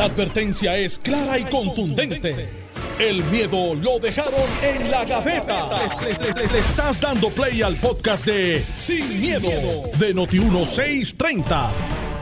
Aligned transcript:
La 0.00 0.06
advertencia 0.06 0.78
es 0.78 0.98
clara 0.98 1.38
y 1.38 1.44
contundente. 1.44 2.48
El 2.98 3.22
miedo 3.24 3.74
lo 3.74 3.98
dejaron 3.98 4.32
en 4.62 4.90
la 4.90 5.04
gaveta. 5.04 5.68
Le, 6.00 6.14
le- 6.14 6.32
le- 6.40 6.52
le 6.54 6.58
estás 6.58 6.98
dando 6.98 7.28
play 7.28 7.60
al 7.60 7.76
podcast 7.76 8.24
de 8.24 8.64
Sin, 8.76 9.20
miedo, 9.20 9.50
de 9.98 10.14
Noti1630. 10.14 11.70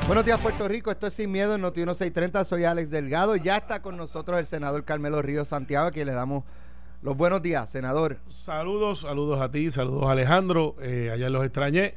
Buenos 0.08 0.24
días, 0.24 0.40
Puerto 0.40 0.66
Rico. 0.66 0.90
Esto 0.90 1.06
es 1.06 1.14
Sin 1.14 1.30
Miedo 1.30 1.54
en 1.54 1.60
Noti 1.60 1.78
1630. 1.78 2.44
Soy 2.46 2.64
Alex 2.64 2.90
Delgado. 2.90 3.36
Ya 3.36 3.58
está 3.58 3.80
con 3.80 3.96
nosotros 3.96 4.40
el 4.40 4.46
senador 4.46 4.82
Carmelo 4.84 5.22
Ríos 5.22 5.46
Santiago, 5.46 5.86
a 5.86 5.92
quien 5.92 6.08
le 6.08 6.14
damos 6.14 6.42
los 7.02 7.16
buenos 7.16 7.42
días, 7.42 7.70
senador. 7.70 8.18
Saludos, 8.28 9.02
saludos 9.02 9.40
a 9.40 9.52
ti, 9.52 9.70
saludos 9.70 10.02
a 10.08 10.10
Alejandro. 10.12 10.74
Eh, 10.82 11.10
ayer 11.14 11.30
los 11.30 11.44
extrañé. 11.44 11.94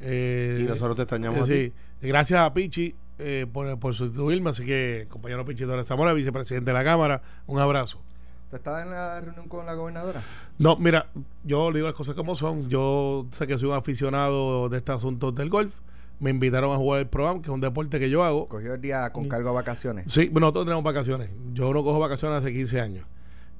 Eh, 0.00 0.58
Y 0.62 0.64
nosotros 0.64 0.96
te 0.96 1.02
extrañamos 1.02 1.42
a 1.42 1.46
sí. 1.46 1.72
Gracias 2.02 2.40
a 2.40 2.52
Pichi 2.52 2.96
eh, 3.20 3.46
por, 3.50 3.78
por 3.78 3.94
sustituirme. 3.94 4.50
Así 4.50 4.64
que, 4.64 5.06
compañero 5.08 5.44
Pichi 5.44 5.64
Torres 5.64 5.86
Zamora, 5.86 6.12
vicepresidente 6.12 6.70
de 6.70 6.74
la 6.74 6.84
Cámara, 6.84 7.22
un 7.46 7.58
abrazo. 7.58 8.00
¿Usted 8.44 8.58
estaba 8.58 8.82
en 8.82 8.90
la 8.90 9.20
reunión 9.20 9.46
con 9.46 9.64
la 9.64 9.74
gobernadora? 9.74 10.22
No, 10.58 10.76
mira, 10.76 11.06
yo 11.44 11.70
le 11.70 11.78
digo 11.78 11.86
las 11.86 11.96
cosas 11.96 12.16
como 12.16 12.34
son. 12.34 12.68
Yo 12.68 13.26
sé 13.30 13.46
que 13.46 13.56
soy 13.56 13.68
un 13.68 13.76
aficionado 13.76 14.68
de 14.68 14.78
este 14.78 14.90
asunto 14.90 15.30
del 15.30 15.48
golf. 15.48 15.76
Me 16.18 16.30
invitaron 16.30 16.72
a 16.72 16.76
jugar 16.76 16.98
el 16.98 17.06
programa, 17.06 17.40
que 17.40 17.46
es 17.46 17.54
un 17.54 17.60
deporte 17.60 18.00
que 18.00 18.10
yo 18.10 18.24
hago. 18.24 18.48
Cogió 18.48 18.74
el 18.74 18.80
día 18.80 19.08
con 19.12 19.28
cargo 19.28 19.50
a 19.50 19.52
vacaciones. 19.52 20.12
Sí, 20.12 20.28
bueno, 20.28 20.46
nosotros 20.46 20.64
tenemos 20.64 20.82
vacaciones. 20.82 21.30
Yo 21.52 21.72
no 21.72 21.84
cojo 21.84 22.00
vacaciones 22.00 22.38
hace 22.38 22.52
15 22.52 22.80
años. 22.80 23.06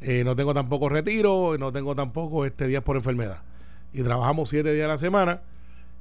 Eh, 0.00 0.24
no 0.24 0.34
tengo 0.34 0.54
tampoco 0.54 0.88
retiro, 0.88 1.56
no 1.56 1.70
tengo 1.70 1.94
tampoco 1.94 2.44
este 2.44 2.66
días 2.66 2.82
por 2.82 2.96
enfermedad. 2.96 3.42
Y 3.92 4.02
trabajamos 4.02 4.48
siete 4.48 4.72
días 4.72 4.86
a 4.86 4.88
la 4.88 4.98
semana. 4.98 5.40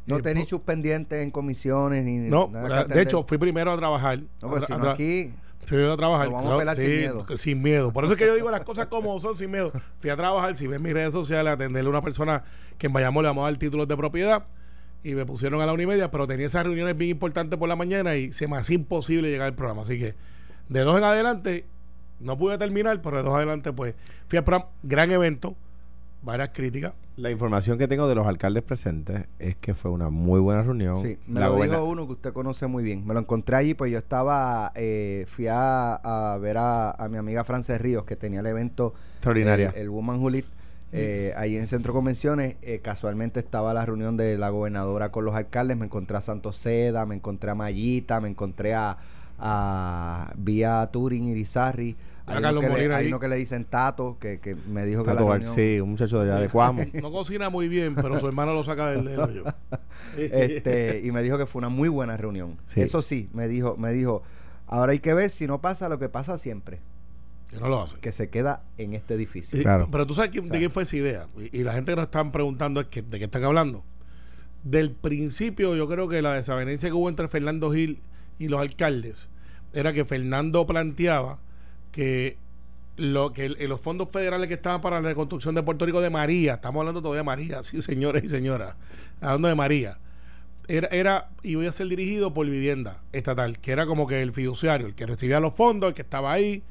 No 0.06 0.18
Eh, 0.18 0.22
tenéis 0.22 0.48
sus 0.50 0.62
pendientes 0.62 1.22
en 1.22 1.30
comisiones 1.32 2.04
ni 2.04 2.18
No, 2.18 2.50
nada 2.52 2.86
de 2.86 3.02
hecho, 3.02 3.24
fui 3.24 3.38
primero 3.38 3.72
a 3.72 3.78
trabajar. 3.78 4.20
No, 4.42 4.50
pues 4.50 4.64
A- 4.64 4.66
si 4.68 4.74
a 4.74 4.92
aquí. 4.92 5.34
Fui 5.60 5.68
primero 5.78 5.94
a 5.94 5.98
trabajar. 5.98 6.32
Vamos 6.32 6.52
a 6.54 6.58
pelar 6.58 6.76
sin 6.76 6.88
miedo. 6.98 7.26
Sin 7.38 7.62
miedo. 7.62 7.92
Por 7.94 8.04
eso 8.06 8.14
es 8.14 8.20
que 8.20 8.26
yo 8.26 8.34
digo 8.34 8.50
las 8.50 8.64
cosas 8.64 8.88
como 8.88 9.20
son, 9.20 9.38
sin 9.38 9.52
miedo. 9.52 9.72
Fui 10.00 10.10
a 10.10 10.16
trabajar, 10.16 10.56
si 10.56 10.66
ves 10.66 10.80
mis 10.82 10.94
redes 10.94 11.14
sociales, 11.14 11.52
a 11.52 11.54
atenderle 11.54 11.88
a 11.88 11.92
una 11.92 12.02
persona 12.02 12.44
que 12.80 12.88
en 12.88 12.94
Bayamón 12.94 13.24
le 13.24 13.30
vamos 13.30 13.44
a 13.44 13.52
dar 13.52 13.58
títulos 13.58 13.88
de 13.88 13.96
propiedad. 13.96 14.46
Y 15.04 15.14
me 15.16 15.26
pusieron 15.26 15.62
a 15.62 15.66
la 15.66 15.74
una 15.74 15.84
y 15.84 15.86
media, 15.86 16.10
pero 16.12 16.26
tenía 16.28 16.48
esas 16.48 16.66
reuniones 16.66 16.98
bien 16.98 17.12
importantes 17.12 17.58
por 17.60 17.70
la 17.70 17.76
mañana 17.76 18.16
y 18.16 18.32
se 18.32 18.48
me 18.48 18.58
hacía 18.58 18.76
imposible 18.76 19.30
llegar 19.30 19.48
al 19.48 19.54
programa. 19.56 19.82
Así 19.84 19.98
que 20.00 20.16
de 20.70 20.80
dos 20.82 20.98
en 20.98 21.04
adelante, 21.04 21.66
no 22.20 22.38
pude 22.38 22.58
terminar, 22.58 23.02
pero 23.02 23.18
de 23.18 23.24
dos 23.24 23.32
en 23.34 23.38
adelante, 23.38 23.72
pues 23.72 23.94
fui 24.28 24.38
al 24.38 24.44
programa. 24.44 24.72
Gran 24.84 25.12
evento, 25.12 25.56
varias 26.22 26.50
críticas. 26.54 26.94
La 27.18 27.30
información 27.32 27.78
que 27.78 27.88
tengo 27.88 28.08
de 28.08 28.16
los 28.16 28.26
alcaldes 28.28 28.64
presentes 28.64 29.26
es 29.40 29.56
que 29.58 29.74
fue 29.74 29.92
una 29.92 30.10
muy 30.10 30.40
buena 30.40 30.64
reunión. 30.64 31.02
Sí, 31.02 31.18
me 31.28 31.40
La 31.42 31.48
lo 31.48 31.62
dijo 31.62 31.84
uno 31.84 32.06
que 32.08 32.14
usted 32.14 32.32
conoce 32.34 32.68
muy 32.68 32.82
bien. 32.84 33.06
Me 33.06 33.14
lo 33.14 33.20
encontré 33.20 33.58
allí, 33.58 33.74
pues 33.74 33.92
yo 33.92 33.98
estaba, 33.98 34.72
eh, 34.76 35.26
fui 35.28 35.48
a, 35.48 35.96
a 35.96 36.38
ver 36.38 36.58
a, 36.58 36.92
a 36.92 37.10
mi 37.10 37.18
amiga 37.18 37.44
Frances 37.44 37.80
Ríos, 37.82 38.06
que 38.06 38.16
tenía 38.16 38.40
el 38.40 38.46
evento 38.46 38.94
Extraordinaria. 39.16 39.72
El, 39.76 39.82
el 39.84 39.90
Woman 39.90 40.22
Lead, 40.32 40.46
eh, 40.94 41.34
ahí 41.36 41.58
en 41.58 41.68
Centro 41.68 41.92
Convenciones. 41.94 42.56
eh, 42.62 42.80
casualmente 42.82 43.42
estaba 43.42 43.74
la 43.74 43.86
reunión 43.86 44.16
de 44.16 44.38
la 44.38 44.50
gobernadora 44.50 45.12
con 45.12 45.26
los 45.26 45.36
alcaldes. 45.36 45.76
Me 45.76 45.86
encontré 45.86 46.16
a 46.16 46.22
Santos 46.22 46.56
Seda, 46.56 47.06
me 47.06 47.16
encontré 47.16 47.52
a 47.52 47.56
Mayita, 47.56 48.22
me 48.22 48.30
encontré 48.30 48.74
a, 48.76 48.98
a 49.38 50.34
Vía 50.38 50.88
Turing 50.92 51.26
Irizarri. 51.28 51.98
A 52.30 52.34
Hay 52.34 52.38
uno, 52.38 52.42
Carlos 52.42 52.62
que 52.62 52.68
le, 52.70 52.74
Molina 52.76 52.96
hay 52.98 53.02
ahí. 53.06 53.08
uno 53.10 53.20
que 53.20 53.28
le 53.28 53.36
dicen 53.38 53.66
Tato, 53.66 54.18
que, 54.20 54.40
que 54.40 54.56
me 54.56 54.86
dijo 54.86 55.04
que 55.04 55.10
Tato 55.12 55.24
la 55.24 55.30
Bar- 55.30 55.40
reunión, 55.42 55.56
sí, 55.56 55.80
un 55.80 55.90
muchacho 55.92 56.24
de 56.24 56.32
allá 56.32 56.42
de 56.42 56.50
Cuamo. 56.50 56.84
No 57.02 57.12
cocina 57.12 57.50
muy 57.50 57.68
bien, 57.68 57.96
pero 57.96 58.20
su 58.20 58.28
hermano 58.28 58.54
lo 58.54 58.64
saca 58.64 58.92
del 58.92 59.04
del 59.06 59.20
hoyo. 59.20 59.44
este, 60.18 61.02
y 61.04 61.12
me 61.12 61.22
dijo 61.24 61.38
que 61.38 61.46
fue 61.46 61.60
una 61.60 61.70
muy 61.70 61.90
buena 61.90 62.18
reunión. 62.18 62.58
Sí. 62.66 62.82
Eso 62.82 63.02
sí, 63.02 63.30
me 63.34 63.48
dijo, 63.48 63.76
me 63.78 63.92
dijo, 63.94 64.24
ahora 64.68 64.92
hay 64.92 65.00
que 65.00 65.14
ver 65.14 65.30
si 65.30 65.48
no 65.48 65.60
pasa 65.62 65.90
lo 65.90 66.00
que 66.00 66.10
pasa 66.10 66.38
siempre, 66.38 66.80
Que 67.50 67.58
no 67.60 67.68
lo 67.68 67.82
hace. 67.82 67.98
que 68.00 68.12
se 68.12 68.30
queda 68.30 68.64
en 68.78 68.94
este 68.94 69.14
edificio. 69.16 69.62
Claro. 69.62 69.88
Pero 69.92 70.06
tú 70.06 70.14
sabes 70.14 70.32
quién- 70.32 70.48
de 70.50 70.58
quién 70.60 70.72
fue 70.72 70.84
esa 70.84 70.96
idea. 70.98 71.28
Y, 71.38 71.60
y 71.60 71.64
la 71.64 71.74
gente 71.74 71.92
que 71.92 71.96
nos 71.98 72.06
están 72.06 72.32
preguntando 72.32 72.80
es 72.82 72.88
que, 72.88 73.02
de 73.02 73.18
qué 73.18 73.26
están 73.26 73.44
hablando. 73.44 73.84
Del 74.64 74.92
principio, 74.92 75.76
yo 75.76 75.88
creo 75.88 76.08
que 76.08 76.22
la 76.22 76.34
desavenencia 76.34 76.90
que 76.90 76.94
hubo 76.94 77.08
entre 77.10 77.28
Fernando 77.28 77.72
Gil 77.72 78.02
y 78.38 78.50
los 78.50 78.60
alcaldes 78.62 79.28
era 79.74 79.94
que 79.94 80.04
Fernando 80.04 80.66
planteaba 80.68 81.40
que 81.92 82.38
lo 82.98 83.32
que 83.32 83.50
los 83.50 83.80
fondos 83.80 84.10
federales 84.12 84.48
que 84.48 84.56
estaban 84.56 84.82
para 84.82 85.02
la 85.02 85.10
reconstrucción 85.10 85.56
de 85.56 85.64
Puerto 85.64 85.86
Rico 85.86 86.02
de 86.02 86.10
María, 86.10 86.56
estamos 86.56 86.82
hablando 86.82 87.02
todavía 87.02 87.20
de 87.20 87.26
María, 87.26 87.64
sí, 87.64 87.82
señores 87.82 88.24
y 88.24 88.30
señoras, 88.30 88.76
hablando 89.22 89.48
de 89.48 89.56
María, 89.56 89.98
era, 90.68 90.88
era 90.90 91.30
iba 91.42 91.68
a 91.68 91.72
ser 91.72 91.88
dirigido 91.88 92.34
por 92.34 92.46
vivienda 92.48 93.02
estatal, 93.12 93.60
que 93.60 93.72
era 93.72 93.86
como 93.86 94.06
que 94.06 94.22
el 94.22 94.34
fiduciario, 94.34 94.88
el 94.88 94.96
que 94.96 95.06
recibía 95.06 95.40
los 95.40 95.54
fondos, 95.54 95.90
el 95.90 95.94
que 95.94 96.02
estaba 96.02 96.32
ahí, 96.32 96.64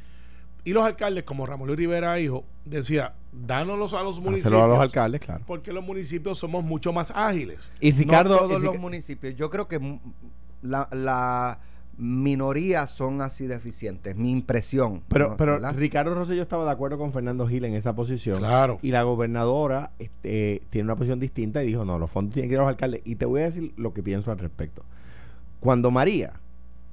y 0.65 0.73
los 0.73 0.85
alcaldes, 0.85 1.25
como 1.25 1.47
Ramón 1.47 1.69
Luis 1.69 1.79
Rivera, 1.79 2.21
hijo, 2.21 2.45
decía, 2.65 3.15
dánoslos 3.33 3.95
a 3.95 4.03
los 4.03 4.21
municipios. 4.21 4.61
A 4.61 4.67
los 4.67 4.79
alcaldes, 4.79 5.23
claro. 5.23 5.43
Porque 5.47 5.73
los 5.73 5.83
municipios 5.83 6.39
somos 6.39 6.63
mucho 6.63 6.93
más 6.93 7.11
ágiles. 7.15 7.71
Y 7.81 7.93
Ricardo. 7.93 8.35
no 8.35 8.41
todos 8.41 8.61
y 8.61 8.65
los 8.65 8.79
municipios. 8.79 9.35
Yo 9.35 9.49
creo 9.49 9.67
que 9.67 9.81
la 10.61 11.61
minoría 11.99 12.87
son 12.87 13.21
así 13.21 13.47
deficientes. 13.47 14.17
Mi 14.17 14.31
impresión. 14.31 15.03
Pero, 15.09 15.31
¿no? 15.31 15.37
pero 15.37 15.53
¿verdad? 15.55 15.75
Ricardo 15.77 16.15
Rosselló 16.15 16.43
estaba 16.43 16.65
de 16.65 16.71
acuerdo 16.71 16.97
con 16.97 17.13
Fernando 17.13 17.47
Gil 17.47 17.65
en 17.65 17.75
esa 17.75 17.95
posición. 17.95 18.39
Claro. 18.39 18.79
Y 18.83 18.93
la 18.93 19.03
gobernadora 19.03 19.91
este, 19.99 20.63
tiene 20.71 20.87
una 20.87 20.97
posición 20.97 21.19
distinta 21.19 21.63
y 21.63 21.67
dijo, 21.67 21.85
no, 21.85 21.99
los 21.99 22.11
fondos 22.11 22.35
tienen 22.35 22.49
que 22.49 22.55
ir 22.55 22.61
a 22.61 22.63
los 22.63 22.71
alcaldes. 22.71 23.03
Y 23.05 23.17
te 23.17 23.27
voy 23.27 23.43
a 23.43 23.45
decir 23.45 23.75
lo 23.77 23.93
que 23.93 24.03
pienso 24.03 24.31
al 24.31 24.39
respecto. 24.39 24.85
Cuando 25.61 25.91
María, 25.91 26.35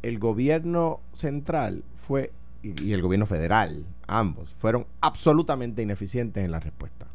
el 0.02 0.18
gobierno 0.18 1.02
central 1.14 1.84
fue, 2.08 2.32
y, 2.64 2.84
y 2.84 2.94
el 2.94 3.04
gobierno 3.04 3.28
federal, 3.28 3.86
ambos, 4.08 4.50
fueron 4.56 4.88
absolutamente 5.02 5.84
ineficientes 5.84 6.44
en 6.44 6.50
la 6.50 6.60
respuesta. 6.60 7.06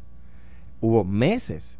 Hubo 0.79 1.03
meses 1.03 1.77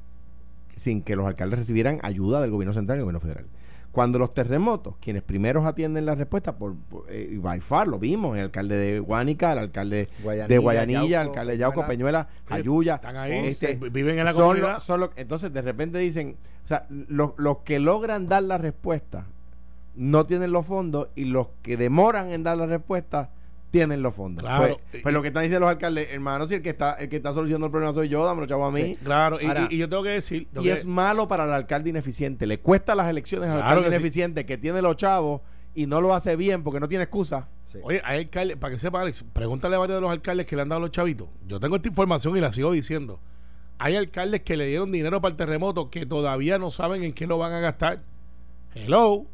sin 0.75 1.01
que 1.01 1.15
los 1.15 1.25
alcaldes 1.25 1.59
recibieran 1.59 1.99
ayuda 2.03 2.41
del 2.41 2.51
gobierno 2.51 2.73
central 2.73 2.97
y 2.97 2.99
del 2.99 3.05
gobierno 3.05 3.21
federal. 3.21 3.45
Cuando 3.91 4.17
los 4.19 4.33
terremotos, 4.33 4.95
quienes 5.01 5.21
primeros 5.21 5.65
atienden 5.65 6.05
la 6.05 6.15
respuesta, 6.15 6.55
por, 6.55 6.75
por 6.75 7.11
eh, 7.11 7.29
y 7.33 7.37
by 7.37 7.59
far 7.59 7.87
lo 7.87 7.99
vimos, 7.99 8.37
el 8.37 8.43
alcalde 8.45 8.77
de 8.77 8.99
Guánica, 8.99 9.51
el 9.51 9.59
alcalde 9.59 10.07
Guayanilla, 10.23 10.47
de 10.47 10.57
Guayanilla, 10.57 11.01
Yauco, 11.01 11.21
el 11.21 11.27
alcalde 11.27 11.51
de 11.53 11.57
Yauco, 11.57 11.87
Peñuela. 11.87 12.27
Peñuela, 12.27 12.45
Jayuya. 12.47 12.95
Están 12.95 13.17
ahí, 13.17 13.47
este, 13.47 13.75
viven 13.75 14.17
en 14.17 14.25
la 14.25 14.33
son 14.33 14.43
comunidad. 14.43 14.79
son 14.79 15.09
entonces, 15.17 15.51
de 15.51 15.61
repente 15.61 15.99
dicen, 15.99 16.37
o 16.63 16.67
sea, 16.67 16.87
los, 16.89 17.33
los 17.37 17.59
que 17.59 17.79
logran 17.79 18.27
dar 18.27 18.43
la 18.43 18.57
respuesta 18.57 19.25
no 19.95 20.25
tienen 20.25 20.51
los 20.51 20.65
fondos 20.65 21.09
y 21.15 21.25
los 21.25 21.49
que 21.61 21.75
demoran 21.75 22.31
en 22.31 22.43
dar 22.43 22.57
la 22.57 22.65
respuesta 22.65 23.29
tienen 23.71 24.03
los 24.03 24.13
fondos. 24.13 24.43
Claro. 24.43 24.79
Pues, 24.91 25.01
pues 25.01 25.13
lo 25.13 25.21
que 25.21 25.29
están 25.29 25.43
diciendo 25.43 25.61
los 25.65 25.69
alcaldes, 25.69 26.09
hermano, 26.11 26.47
si 26.47 26.55
el 26.55 26.61
que 26.61 26.69
está 26.69 26.91
el 26.93 27.09
que 27.09 27.15
está 27.15 27.33
solucionando 27.33 27.67
el 27.67 27.71
problema 27.71 27.93
soy 27.93 28.09
yo, 28.09 28.25
dámelo 28.25 28.45
chavo 28.45 28.65
a 28.65 28.71
mí. 28.71 28.81
Sí. 28.81 28.97
Claro, 29.03 29.39
y, 29.41 29.45
Ahora- 29.45 29.67
y- 29.71 29.75
y 29.75 29.77
yo 29.77 29.89
tengo 29.89 30.03
que 30.03 30.09
decir. 30.09 30.47
tengo 30.51 30.61
Y 30.65 30.67
que- 30.67 30.73
es 30.73 30.85
malo 30.85 31.27
para 31.27 31.45
el 31.45 31.51
alcalde 31.53 31.89
ineficiente. 31.89 32.45
Le 32.45 32.59
cuesta 32.59 32.93
las 32.95 33.07
elecciones 33.09 33.49
al 33.49 33.55
Claro 33.57 33.67
alcalde 33.69 33.89
que 33.89 33.95
sí. 33.95 33.99
ineficiente 34.01 34.45
que 34.45 34.57
tiene 34.57 34.81
los 34.81 34.95
chavos 34.97 35.41
y 35.73 35.87
no 35.87 36.01
lo 36.01 36.13
hace 36.13 36.35
bien 36.35 36.63
porque 36.63 36.79
no 36.81 36.87
tiene 36.89 37.05
excusa. 37.05 37.47
Sí. 37.63 37.79
Oye, 37.83 38.01
hay 38.03 38.19
alcaldes, 38.19 38.57
para 38.57 38.73
que 38.73 38.79
sepa, 38.79 38.99
Alex, 39.01 39.23
pregúntale 39.31 39.77
a 39.77 39.79
varios 39.79 39.95
de 39.97 40.01
los 40.01 40.11
alcaldes 40.11 40.45
que 40.45 40.57
le 40.57 40.63
han 40.63 40.69
dado 40.69 40.79
a 40.79 40.81
los 40.81 40.91
chavitos. 40.91 41.29
Yo 41.47 41.57
tengo 41.61 41.77
esta 41.77 41.87
información 41.87 42.35
y 42.35 42.41
la 42.41 42.51
sigo 42.51 42.71
diciendo. 42.73 43.21
Hay 43.79 43.95
alcaldes 43.95 44.41
que 44.41 44.57
le 44.57 44.65
dieron 44.67 44.91
dinero 44.91 45.21
para 45.21 45.31
el 45.31 45.37
terremoto 45.37 45.89
que 45.89 46.05
todavía 46.05 46.59
no 46.59 46.69
saben 46.71 47.03
en 47.03 47.13
qué 47.13 47.25
lo 47.25 47.37
van 47.37 47.53
a 47.53 47.59
gastar. 47.61 48.01
Hello. 48.75 49.25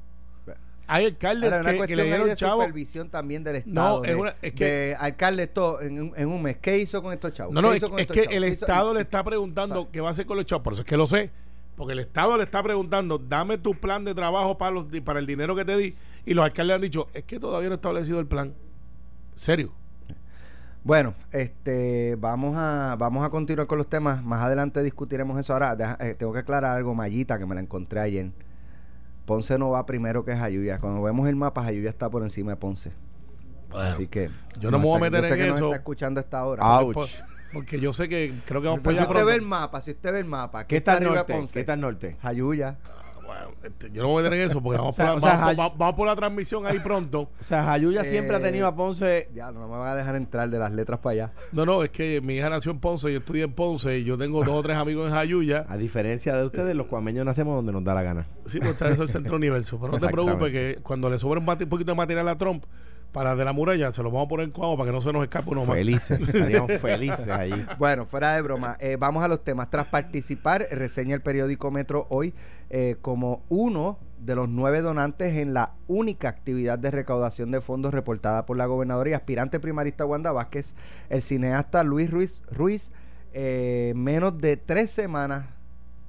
Hay 0.89 1.05
alcaldes 1.05 1.51
Ahora, 1.51 1.71
que, 1.73 1.81
que 1.87 1.95
le 1.97 2.03
dieron 2.05 2.27
de 2.29 2.35
supervisión 2.37 3.09
también 3.09 3.43
del 3.43 3.57
Estado. 3.57 3.97
No, 3.99 4.03
es 4.05 4.09
de, 4.11 4.15
una- 4.15 4.35
es 4.41 4.53
que- 4.53 4.65
de 4.65 4.95
alcalde 4.95 5.43
esto 5.43 5.81
en, 5.81 6.01
un- 6.01 6.13
en 6.15 6.27
un 6.29 6.41
mes. 6.41 6.57
¿Qué 6.61 6.77
hizo 6.77 7.01
con 7.03 7.11
estos 7.13 7.33
chavos? 7.33 7.53
No, 7.53 7.61
no, 7.61 7.69
¿Qué 7.69 7.75
es, 7.75 7.83
hizo 7.83 7.89
con 7.89 7.99
es 7.99 8.03
estos 8.03 8.15
que 8.15 8.23
chavos? 8.23 8.35
el. 8.37 8.43
Estado 8.45 8.93
le 8.93 9.01
está 9.01 9.23
preguntando 9.23 9.75
¿sabes? 9.75 9.87
qué 9.91 10.01
va 10.01 10.07
a 10.07 10.11
hacer 10.11 10.25
con 10.25 10.37
los 10.37 10.45
chavos. 10.45 10.63
Por 10.63 10.73
eso 10.73 10.81
es 10.83 10.87
que 10.87 10.95
lo 10.97 11.05
sé. 11.05 11.29
Porque 11.75 11.93
el 11.93 11.99
Estado 11.99 12.37
le 12.37 12.43
está 12.43 12.63
preguntando, 12.63 13.19
dame 13.19 13.57
tu 13.59 13.75
plan 13.75 14.03
de 14.03 14.15
trabajo 14.15 14.57
para, 14.57 14.71
los, 14.71 14.85
para 15.03 15.19
el 15.19 15.25
dinero 15.27 15.55
que 15.55 15.63
te 15.65 15.77
di. 15.77 15.93
Y 16.25 16.33
los 16.33 16.43
alcaldes 16.45 16.75
han 16.75 16.81
dicho, 16.81 17.07
es 17.13 17.23
que 17.25 17.39
todavía 17.39 17.69
no 17.69 17.73
ha 17.73 17.75
establecido 17.75 18.19
el 18.19 18.25
plan. 18.25 18.53
¿Serio? 19.35 19.73
Bueno, 20.83 21.13
este, 21.31 22.15
vamos 22.17 22.55
a, 22.57 22.95
vamos 22.97 23.25
a 23.25 23.29
continuar 23.29 23.67
con 23.67 23.77
los 23.77 23.87
temas. 23.89 24.23
Más 24.23 24.41
adelante 24.41 24.81
discutiremos 24.81 25.37
eso. 25.39 25.51
Ahora, 25.53 25.75
deja- 25.75 25.97
eh, 25.99 26.15
tengo 26.17 26.31
que 26.31 26.39
aclarar 26.39 26.77
algo, 26.77 26.95
Mayita, 26.95 27.37
que 27.37 27.45
me 27.45 27.55
la 27.55 27.61
encontré 27.61 27.99
ayer. 27.99 28.31
Ponce 29.27 29.59
no 29.59 29.69
va 29.71 29.85
primero 29.85 30.23
que 30.23 30.35
Jayuya. 30.35 30.79
Cuando 30.79 31.01
vemos 31.03 31.27
el 31.27 31.35
mapa, 31.35 31.61
Jayuya 31.61 31.89
está 31.89 32.09
por 32.09 32.23
encima 32.23 32.51
de 32.51 32.55
Ponce. 32.57 32.93
Bueno, 33.69 33.89
Así 33.89 34.07
que. 34.07 34.29
yo 34.61 34.71
no 34.71 34.79
me 34.79 34.85
voy 34.85 34.95
a 34.97 34.99
meter 35.01 35.21
yo 35.21 35.27
sé 35.27 35.33
en 35.33 35.39
que 35.41 35.47
nos 35.47 35.55
eso. 35.57 35.65
está 35.65 35.75
escuchando 35.77 36.19
esta 36.21 36.45
hora. 36.45 36.63
Porque- 36.81 36.99
Ouch. 37.01 37.09
Porque 37.53 37.79
yo 37.79 37.91
sé 37.93 38.07
que 38.09 38.33
creo 38.45 38.61
que 38.61 38.67
vamos 38.67 38.81
Pero 38.83 38.95
para 38.95 39.05
si 39.07 39.11
usted 39.11 39.25
ve 39.25 39.35
el 39.35 39.41
mapa, 39.41 39.81
si 39.81 39.91
usted 39.91 40.11
ve 40.13 40.19
el 40.19 40.25
mapa, 40.25 40.61
¿Qué 40.63 40.67
¿qué 40.67 40.77
está 40.77 40.93
está 40.93 41.03
al 41.03 41.07
arriba 41.09 41.11
de 41.11 41.17
norte? 41.19 41.33
Ponce? 41.33 41.53
¿Qué 41.53 41.59
está 41.59 41.73
al 41.73 41.81
norte? 41.81 42.17
Jayuya. 42.21 42.77
Este, 43.63 43.91
yo 43.91 44.01
no 44.03 44.09
voy 44.09 44.21
a 44.21 44.23
meter 44.23 44.39
en 44.39 44.45
eso 44.49 44.61
porque 44.61 44.77
vamos, 44.79 44.93
O 44.93 44.95
sea, 44.95 45.07
por, 45.13 45.17
o 45.17 45.21
sea, 45.21 45.29
vamos, 45.31 45.45
Jay- 45.47 45.55
vamos- 45.55 45.77
vamos 45.77 45.95
por 45.95 46.07
la 46.07 46.15
transmisión 46.15 46.65
ahí 46.65 46.79
pronto. 46.79 47.29
O 47.39 47.43
sea, 47.43 47.63
Jayuya 47.65 48.03
siempre 48.03 48.35
ha 48.35 48.39
Eh, 48.39 48.43
tenido 48.43 48.67
a 48.67 48.75
Ponce. 48.75 49.29
Ya, 49.33 49.51
no 49.51 49.67
me 49.67 49.77
van 49.77 49.87
a 49.89 49.95
dejar 49.95 50.15
entrar 50.15 50.49
de 50.49 50.59
las 50.59 50.71
letras 50.73 50.99
para 50.99 51.11
allá. 51.13 51.31
No, 51.51 51.65
no, 51.65 51.83
es 51.83 51.89
que 51.89 52.21
mi 52.21 52.35
hija 52.35 52.49
nació 52.49 52.71
en 52.71 52.79
Ponce, 52.79 53.11
yo 53.11 53.19
estudié 53.19 53.43
en 53.43 53.53
Ponce 53.53 53.99
y 53.99 54.03
yo 54.03 54.17
tengo 54.17 54.43
dos 54.43 54.55
o 54.55 54.61
tres 54.63 54.77
amigos 54.77 55.07
en 55.07 55.13
Jayuya. 55.13 55.65
A 55.69 55.77
diferencia 55.77 56.35
de 56.35 56.45
ustedes, 56.45 56.75
los 56.75 56.87
cuameños 56.87 57.25
nacemos 57.25 57.55
donde 57.55 57.71
nos 57.71 57.83
da 57.83 57.93
la 57.93 58.03
gana. 58.03 58.27
Sí, 58.45 58.59
pues 58.59 58.71
está 58.71 58.85
eso 58.85 59.03
es 59.03 59.09
el 59.09 59.09
centro 59.09 59.35
universo. 59.35 59.77
Pero 59.79 59.93
no 59.93 59.99
te 59.99 60.07
preocupes 60.11 60.51
que 60.51 60.79
cuando 60.83 61.09
le 61.09 61.17
sobra 61.17 61.39
un, 61.39 61.47
un 61.49 61.69
poquito 61.69 61.91
de 61.91 61.95
material 61.95 62.27
a 62.27 62.37
Trump, 62.37 62.63
para 63.11 63.35
de 63.35 63.45
la 63.45 63.53
muralla, 63.53 63.91
se 63.91 64.03
lo 64.03 64.11
vamos 64.11 64.25
a 64.25 64.29
poner 64.29 64.45
en 64.45 64.51
cuadro 64.51 64.77
para 64.77 64.89
que 64.89 64.93
no 64.93 65.01
se 65.01 65.11
nos 65.11 65.23
escape 65.23 65.49
uno 65.49 65.65
más. 65.65 65.75
Felices, 65.75 66.19
estaríamos 66.27 66.71
felices 66.73 67.27
allí. 67.27 67.65
Bueno, 67.77 68.05
fuera 68.05 68.35
de 68.35 68.41
broma, 68.41 68.77
eh, 68.79 68.97
vamos 68.99 69.23
a 69.23 69.27
los 69.27 69.43
temas. 69.43 69.69
Tras 69.69 69.85
participar, 69.85 70.67
reseña 70.71 71.15
el 71.15 71.21
periódico 71.21 71.71
Metro 71.71 72.05
hoy 72.09 72.33
eh, 72.69 72.97
como 73.01 73.43
uno 73.49 73.97
de 74.19 74.35
los 74.35 74.49
nueve 74.49 74.81
donantes 74.81 75.37
en 75.37 75.53
la 75.53 75.73
única 75.87 76.29
actividad 76.29 76.79
de 76.79 76.91
recaudación 76.91 77.51
de 77.51 77.61
fondos 77.61 77.93
reportada 77.93 78.45
por 78.45 78.57
la 78.57 78.65
gobernadora 78.65 79.11
y 79.11 79.13
aspirante 79.13 79.59
primarista 79.59 80.05
Wanda 80.05 80.31
Vázquez, 80.31 80.75
el 81.09 81.21
cineasta 81.21 81.83
Luis 81.83 82.11
Ruiz, 82.11 82.41
Ruiz 82.51 82.91
eh, 83.33 83.93
menos 83.95 84.39
de 84.39 84.57
tres 84.57 84.91
semanas 84.91 85.45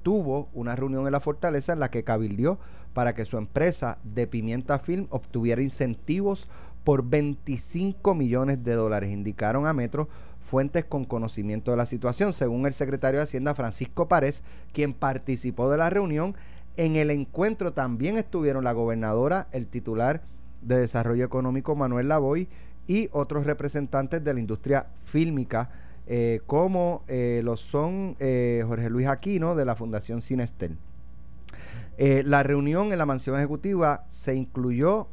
tuvo 0.03 0.49
una 0.53 0.75
reunión 0.75 1.05
en 1.05 1.11
la 1.11 1.19
fortaleza 1.19 1.73
en 1.73 1.79
la 1.79 1.91
que 1.91 2.03
cabildió 2.03 2.57
para 2.93 3.13
que 3.13 3.25
su 3.25 3.37
empresa 3.37 3.99
de 4.03 4.27
Pimienta 4.27 4.79
Film 4.79 5.07
obtuviera 5.09 5.61
incentivos 5.61 6.47
por 6.83 7.09
25 7.09 8.15
millones 8.15 8.63
de 8.63 8.73
dólares, 8.73 9.11
indicaron 9.11 9.67
a 9.67 9.73
Metro 9.73 10.09
fuentes 10.49 10.83
con 10.83 11.05
conocimiento 11.05 11.71
de 11.71 11.77
la 11.77 11.85
situación. 11.85 12.33
Según 12.33 12.65
el 12.65 12.73
secretario 12.73 13.19
de 13.19 13.25
Hacienda 13.25 13.53
Francisco 13.53 14.07
Párez, 14.07 14.43
quien 14.73 14.93
participó 14.93 15.69
de 15.69 15.77
la 15.77 15.89
reunión, 15.89 16.35
en 16.75 16.95
el 16.95 17.11
encuentro 17.11 17.73
también 17.73 18.17
estuvieron 18.17 18.63
la 18.63 18.71
gobernadora, 18.71 19.47
el 19.51 19.67
titular 19.67 20.23
de 20.61 20.79
Desarrollo 20.79 21.23
Económico 21.23 21.75
Manuel 21.75 22.07
Lavoy 22.07 22.47
y 22.87 23.09
otros 23.11 23.45
representantes 23.45 24.23
de 24.23 24.33
la 24.33 24.39
industria 24.39 24.87
fílmica, 25.05 25.69
eh, 26.07 26.41
como 26.47 27.03
eh, 27.07 27.41
lo 27.43 27.55
son 27.55 28.15
eh, 28.19 28.63
Jorge 28.65 28.89
Luis 28.89 29.07
Aquino 29.07 29.53
de 29.53 29.65
la 29.65 29.75
Fundación 29.75 30.21
Cinestel. 30.21 30.77
la 31.97 32.41
reunión 32.43 32.91
en 32.91 32.97
la 32.97 33.05
mansión 33.05 33.35
ejecutiva 33.37 34.05
se 34.07 34.33
incluyó 34.33 35.09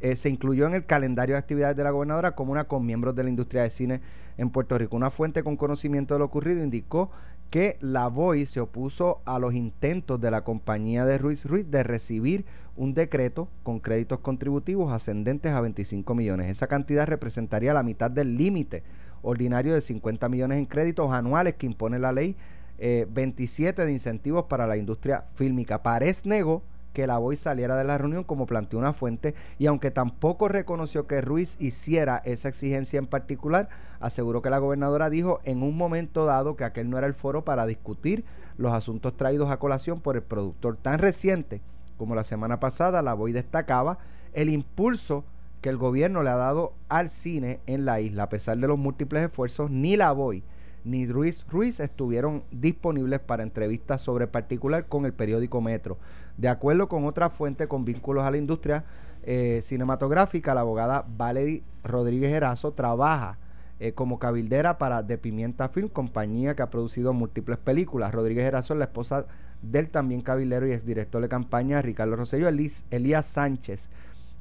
eh, 0.00 0.16
se 0.16 0.28
incluyó 0.28 0.66
en 0.66 0.74
el 0.74 0.86
calendario 0.86 1.34
de 1.34 1.38
actividades 1.38 1.76
de 1.76 1.84
la 1.84 1.90
gobernadora 1.90 2.34
como 2.34 2.52
una 2.52 2.64
con 2.64 2.84
miembros 2.84 3.14
de 3.14 3.24
la 3.24 3.28
industria 3.28 3.62
de 3.62 3.70
cine 3.70 4.00
en 4.36 4.50
Puerto 4.50 4.76
Rico. 4.76 4.96
Una 4.96 5.10
fuente 5.10 5.42
con 5.42 5.56
conocimiento 5.56 6.14
de 6.14 6.18
lo 6.18 6.26
ocurrido 6.26 6.62
indicó 6.62 7.10
que 7.50 7.76
la 7.80 8.08
VOY 8.08 8.46
se 8.46 8.60
opuso 8.60 9.20
a 9.24 9.38
los 9.38 9.54
intentos 9.54 10.20
de 10.20 10.30
la 10.30 10.42
compañía 10.42 11.04
de 11.04 11.18
Ruiz 11.18 11.44
Ruiz 11.44 11.70
de 11.70 11.84
recibir 11.84 12.44
un 12.76 12.94
decreto 12.94 13.48
con 13.62 13.78
créditos 13.78 14.18
contributivos 14.20 14.92
ascendentes 14.92 15.52
a 15.52 15.60
25 15.60 16.14
millones. 16.14 16.50
Esa 16.50 16.66
cantidad 16.66 17.06
representaría 17.06 17.72
la 17.72 17.82
mitad 17.82 18.10
del 18.10 18.36
límite 18.36 18.82
ordinario 19.22 19.74
de 19.74 19.80
50 19.80 20.28
millones 20.28 20.58
en 20.58 20.66
créditos 20.66 21.12
anuales 21.12 21.54
que 21.54 21.66
impone 21.66 21.98
la 21.98 22.12
ley 22.12 22.36
27 22.78 23.80
eh, 23.80 23.84
de 23.86 23.92
incentivos 23.92 24.44
para 24.44 24.66
la 24.66 24.76
industria 24.76 25.24
fílmica. 25.34 25.82
Párez 25.82 26.26
negó 26.26 26.62
que 26.94 27.06
la 27.06 27.18
voz 27.18 27.40
saliera 27.40 27.76
de 27.76 27.84
la 27.84 27.98
reunión 27.98 28.24
como 28.24 28.46
planteó 28.46 28.78
una 28.78 28.94
fuente 28.94 29.34
y 29.58 29.66
aunque 29.66 29.90
tampoco 29.90 30.48
reconoció 30.48 31.06
que 31.06 31.20
Ruiz 31.20 31.56
hiciera 31.58 32.22
esa 32.24 32.48
exigencia 32.48 32.98
en 32.98 33.06
particular, 33.06 33.68
aseguró 34.00 34.40
que 34.40 34.48
la 34.48 34.58
gobernadora 34.58 35.10
dijo 35.10 35.40
en 35.44 35.62
un 35.62 35.76
momento 35.76 36.24
dado 36.24 36.56
que 36.56 36.64
aquel 36.64 36.88
no 36.88 36.96
era 36.96 37.06
el 37.06 37.14
foro 37.14 37.44
para 37.44 37.66
discutir 37.66 38.24
los 38.56 38.72
asuntos 38.72 39.16
traídos 39.16 39.50
a 39.50 39.58
colación 39.58 40.00
por 40.00 40.16
el 40.16 40.22
productor 40.22 40.76
tan 40.76 41.00
reciente 41.00 41.60
como 41.98 42.14
la 42.14 42.24
semana 42.24 42.60
pasada, 42.60 43.02
la 43.02 43.14
voz 43.14 43.32
destacaba 43.32 43.98
el 44.32 44.48
impulso 44.48 45.24
que 45.60 45.68
el 45.68 45.76
gobierno 45.76 46.22
le 46.22 46.30
ha 46.30 46.36
dado 46.36 46.74
al 46.88 47.10
cine 47.10 47.60
en 47.66 47.84
la 47.84 48.00
isla, 48.00 48.24
a 48.24 48.28
pesar 48.28 48.58
de 48.58 48.68
los 48.68 48.78
múltiples 48.78 49.24
esfuerzos, 49.24 49.70
ni 49.70 49.96
la 49.96 50.12
voy 50.12 50.42
ni 50.84 51.06
Ruiz 51.06 51.44
Ruiz 51.48 51.80
estuvieron 51.80 52.44
disponibles 52.50 53.20
para 53.20 53.42
entrevistas 53.42 54.02
sobre 54.02 54.26
particular 54.26 54.86
con 54.86 55.06
el 55.06 55.14
periódico 55.14 55.60
Metro. 55.60 55.98
De 56.36 56.48
acuerdo 56.48 56.88
con 56.88 57.06
otra 57.06 57.30
fuente 57.30 57.68
con 57.68 57.84
vínculos 57.84 58.24
a 58.24 58.30
la 58.30 58.36
industria 58.36 58.84
eh, 59.22 59.60
cinematográfica, 59.62 60.54
la 60.54 60.60
abogada 60.60 61.06
Valerie 61.16 61.62
Rodríguez 61.82 62.32
Erazo 62.32 62.72
trabaja 62.72 63.38
eh, 63.80 63.92
como 63.92 64.18
cabildera 64.18 64.78
para 64.78 65.02
De 65.02 65.18
Pimienta 65.18 65.68
Film, 65.70 65.88
compañía 65.88 66.54
que 66.54 66.62
ha 66.62 66.70
producido 66.70 67.12
múltiples 67.12 67.58
películas. 67.58 68.12
Rodríguez 68.12 68.46
Erazo 68.46 68.74
es 68.74 68.78
la 68.78 68.84
esposa 68.84 69.26
del 69.62 69.88
también 69.88 70.20
cabildero 70.20 70.66
y 70.66 70.72
exdirector 70.72 71.22
de 71.22 71.28
campaña 71.28 71.80
Ricardo 71.80 72.16
Rosselló, 72.16 72.48
Elías 72.48 73.26
Sánchez. 73.26 73.88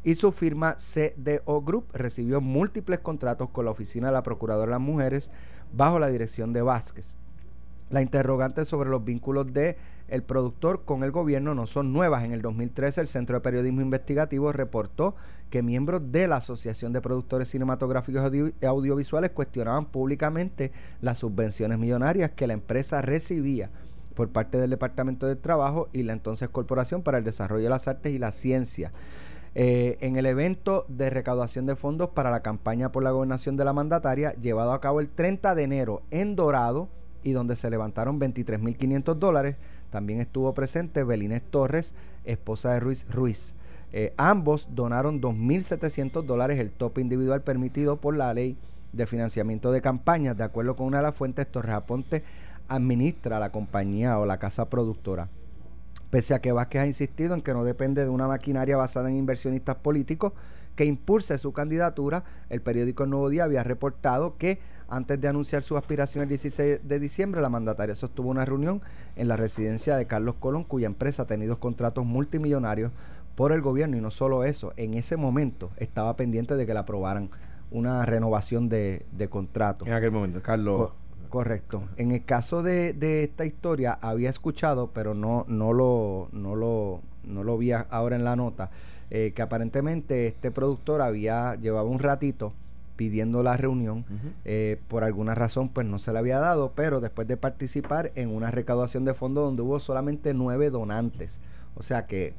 Y 0.03 0.15
su 0.15 0.33
firma 0.33 0.75
CDO 0.75 1.61
Group 1.61 1.85
recibió 1.93 2.41
múltiples 2.41 2.99
contratos 2.99 3.49
con 3.51 3.63
la 3.63 3.71
Oficina 3.71 4.07
de 4.07 4.13
la 4.13 4.23
Procuradora 4.23 4.65
de 4.65 4.71
las 4.71 4.81
Mujeres 4.81 5.31
bajo 5.73 5.99
la 5.99 6.07
dirección 6.07 6.53
de 6.53 6.61
Vázquez. 6.61 7.15
La 7.89 8.01
interrogante 8.01 8.65
sobre 8.65 8.89
los 8.89 9.03
vínculos 9.03 9.53
de 9.53 9.77
el 10.07 10.23
productor 10.23 10.83
con 10.85 11.03
el 11.03 11.11
gobierno 11.11 11.55
no 11.55 11.65
son 11.65 11.93
nuevas. 11.93 12.23
En 12.23 12.33
el 12.33 12.41
2013 12.41 13.01
el 13.01 13.07
Centro 13.07 13.35
de 13.35 13.41
Periodismo 13.41 13.81
Investigativo 13.81 14.51
reportó 14.51 15.15
que 15.49 15.61
miembros 15.61 16.11
de 16.11 16.27
la 16.27 16.37
Asociación 16.37 16.93
de 16.93 17.01
Productores 17.01 17.49
Cinematográficos 17.49 18.31
y 18.33 18.65
Audiovisuales 18.65 19.31
cuestionaban 19.31 19.85
públicamente 19.85 20.71
las 21.01 21.19
subvenciones 21.19 21.77
millonarias 21.77 22.31
que 22.31 22.47
la 22.47 22.53
empresa 22.53 23.01
recibía 23.01 23.69
por 24.15 24.29
parte 24.29 24.57
del 24.57 24.69
Departamento 24.69 25.27
de 25.27 25.35
Trabajo 25.35 25.89
y 25.93 26.03
la 26.03 26.13
entonces 26.13 26.49
Corporación 26.49 27.01
para 27.01 27.17
el 27.17 27.23
Desarrollo 27.23 27.63
de 27.63 27.69
las 27.69 27.87
Artes 27.87 28.13
y 28.13 28.19
la 28.19 28.31
Ciencia. 28.31 28.91
Eh, 29.55 29.97
en 30.01 30.15
el 30.15 30.25
evento 30.25 30.85
de 30.87 31.09
recaudación 31.09 31.65
de 31.65 31.75
fondos 31.75 32.09
para 32.09 32.31
la 32.31 32.41
campaña 32.41 32.91
por 32.91 33.03
la 33.03 33.11
gobernación 33.11 33.55
de 33.55 33.65
la 33.65 33.73
mandataria, 33.73 34.33
llevado 34.33 34.73
a 34.73 34.81
cabo 34.81 34.99
el 34.99 35.09
30 35.09 35.53
de 35.53 35.63
enero 35.63 36.01
en 36.09 36.35
Dorado, 36.35 36.89
y 37.23 37.31
donde 37.31 37.55
se 37.55 37.69
levantaron 37.69 38.19
23.500 38.19 39.15
dólares. 39.15 39.55
También 39.89 40.19
estuvo 40.19 40.53
presente 40.53 41.03
Belines 41.03 41.41
Torres, 41.41 41.93
esposa 42.25 42.73
de 42.73 42.79
Ruiz 42.79 43.05
Ruiz. 43.09 43.53
Eh, 43.91 44.13
ambos 44.17 44.67
donaron 44.71 45.21
2.700 45.21 46.23
dólares, 46.23 46.59
el 46.59 46.71
tope 46.71 47.01
individual 47.01 47.41
permitido 47.41 47.97
por 47.97 48.17
la 48.17 48.33
ley 48.33 48.57
de 48.91 49.07
financiamiento 49.07 49.71
de 49.71 49.81
campañas. 49.81 50.37
De 50.37 50.43
acuerdo 50.43 50.75
con 50.75 50.87
una 50.87 50.97
de 50.97 51.03
las 51.03 51.15
fuentes, 51.15 51.47
Torres 51.47 51.75
Aponte 51.75 52.23
administra 52.67 53.39
la 53.39 53.51
compañía 53.51 54.19
o 54.19 54.25
la 54.25 54.39
casa 54.39 54.69
productora. 54.69 55.29
Pese 56.13 56.35
a 56.35 56.41
que 56.41 56.51
Vázquez 56.51 56.79
ha 56.79 56.85
insistido 56.85 57.33
en 57.33 57.41
que 57.41 57.55
no 57.55 57.63
depende 57.63 58.03
de 58.03 58.09
una 58.11 58.27
maquinaria 58.27 58.77
basada 58.77 59.09
en 59.09 59.15
inversionistas 59.15 59.77
políticos 59.77 60.33
que 60.75 60.85
impulse 60.85 61.39
su 61.39 61.53
candidatura, 61.53 62.23
el 62.51 62.61
periódico 62.61 63.03
El 63.03 63.09
Nuevo 63.09 63.29
Día 63.29 63.45
había 63.45 63.63
reportado 63.63 64.37
que 64.37 64.59
antes 64.87 65.19
de 65.19 65.27
anunciar 65.27 65.63
su 65.63 65.75
aspiración 65.75 66.21
el 66.21 66.29
16 66.29 66.81
de 66.87 66.99
diciembre, 66.99 67.41
la 67.41 67.49
mandataria 67.49 67.95
sostuvo 67.95 68.29
una 68.29 68.45
reunión 68.45 68.83
en 69.15 69.27
la 69.27 69.37
residencia 69.37 69.97
de 69.97 70.05
Carlos 70.05 70.35
Colón, 70.39 70.65
cuya 70.65 70.85
empresa 70.85 71.23
ha 71.23 71.25
tenido 71.25 71.59
contratos 71.59 72.05
multimillonarios 72.05 72.91
por 73.33 73.51
el 73.51 73.61
gobierno. 73.61 73.97
Y 73.97 74.01
no 74.01 74.11
solo 74.11 74.43
eso, 74.43 74.71
en 74.77 74.93
ese 74.93 75.17
momento 75.17 75.71
estaba 75.77 76.15
pendiente 76.15 76.55
de 76.55 76.67
que 76.67 76.73
le 76.73 76.79
aprobaran 76.79 77.31
una 77.71 78.05
renovación 78.05 78.69
de, 78.69 79.07
de 79.13 79.29
contrato. 79.29 79.87
En 79.87 79.93
aquel 79.93 80.11
momento, 80.11 80.43
Carlos. 80.43 80.91
Correcto. 81.33 81.81
En 81.97 82.11
el 82.11 82.23
caso 82.25 82.61
de, 82.61 82.93
de, 82.93 83.23
esta 83.23 83.43
historia, 83.43 83.97
había 84.03 84.29
escuchado, 84.29 84.91
pero 84.93 85.15
no, 85.15 85.45
no, 85.47 85.73
lo, 85.73 86.29
no, 86.31 86.55
lo, 86.55 87.01
no 87.23 87.43
lo 87.43 87.57
vi 87.57 87.71
ahora 87.71 88.15
en 88.15 88.23
la 88.23 88.35
nota, 88.35 88.69
eh, 89.09 89.33
que 89.35 89.41
aparentemente 89.41 90.27
este 90.27 90.51
productor 90.51 91.01
había 91.01 91.55
llevado 91.55 91.87
un 91.87 91.97
ratito 91.97 92.53
pidiendo 92.97 93.41
la 93.41 93.57
reunión. 93.57 94.05
Eh, 94.45 94.79
por 94.87 95.03
alguna 95.03 95.33
razón, 95.33 95.69
pues 95.69 95.87
no 95.87 95.97
se 95.97 96.13
le 96.13 96.19
había 96.19 96.37
dado, 96.37 96.73
pero 96.75 97.01
después 97.01 97.27
de 97.27 97.35
participar 97.35 98.11
en 98.13 98.29
una 98.29 98.51
recaudación 98.51 99.03
de 99.03 99.15
fondos 99.15 99.43
donde 99.43 99.63
hubo 99.63 99.79
solamente 99.79 100.35
nueve 100.35 100.69
donantes. 100.69 101.39
O 101.73 101.81
sea 101.81 102.05
que 102.05 102.35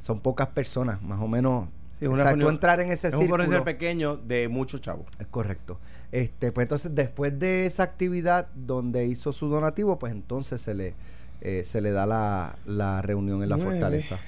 son 0.00 0.20
pocas 0.20 0.48
personas, 0.48 1.02
más 1.02 1.20
o 1.20 1.28
menos. 1.28 1.68
Sí, 2.02 2.08
una 2.08 2.30
entrar 2.30 2.80
en 2.80 2.90
ese 2.90 3.08
es 3.08 3.16
círculo. 3.16 3.44
Un 3.44 3.64
pequeño 3.64 4.16
de 4.16 4.48
muchos 4.48 4.80
chavos. 4.80 5.06
Es 5.18 5.26
correcto. 5.28 5.78
Este, 6.10 6.52
pues 6.52 6.64
entonces, 6.64 6.94
después 6.94 7.38
de 7.38 7.66
esa 7.66 7.84
actividad 7.84 8.48
donde 8.54 9.06
hizo 9.06 9.32
su 9.32 9.48
donativo, 9.48 9.98
pues 9.98 10.12
entonces 10.12 10.60
se 10.60 10.74
le, 10.74 10.94
eh, 11.40 11.62
se 11.64 11.80
le 11.80 11.90
da 11.92 12.06
la, 12.06 12.56
la 12.66 13.02
reunión 13.02 13.42
en 13.42 13.48
la 13.48 13.58
fortaleza. 13.58 14.18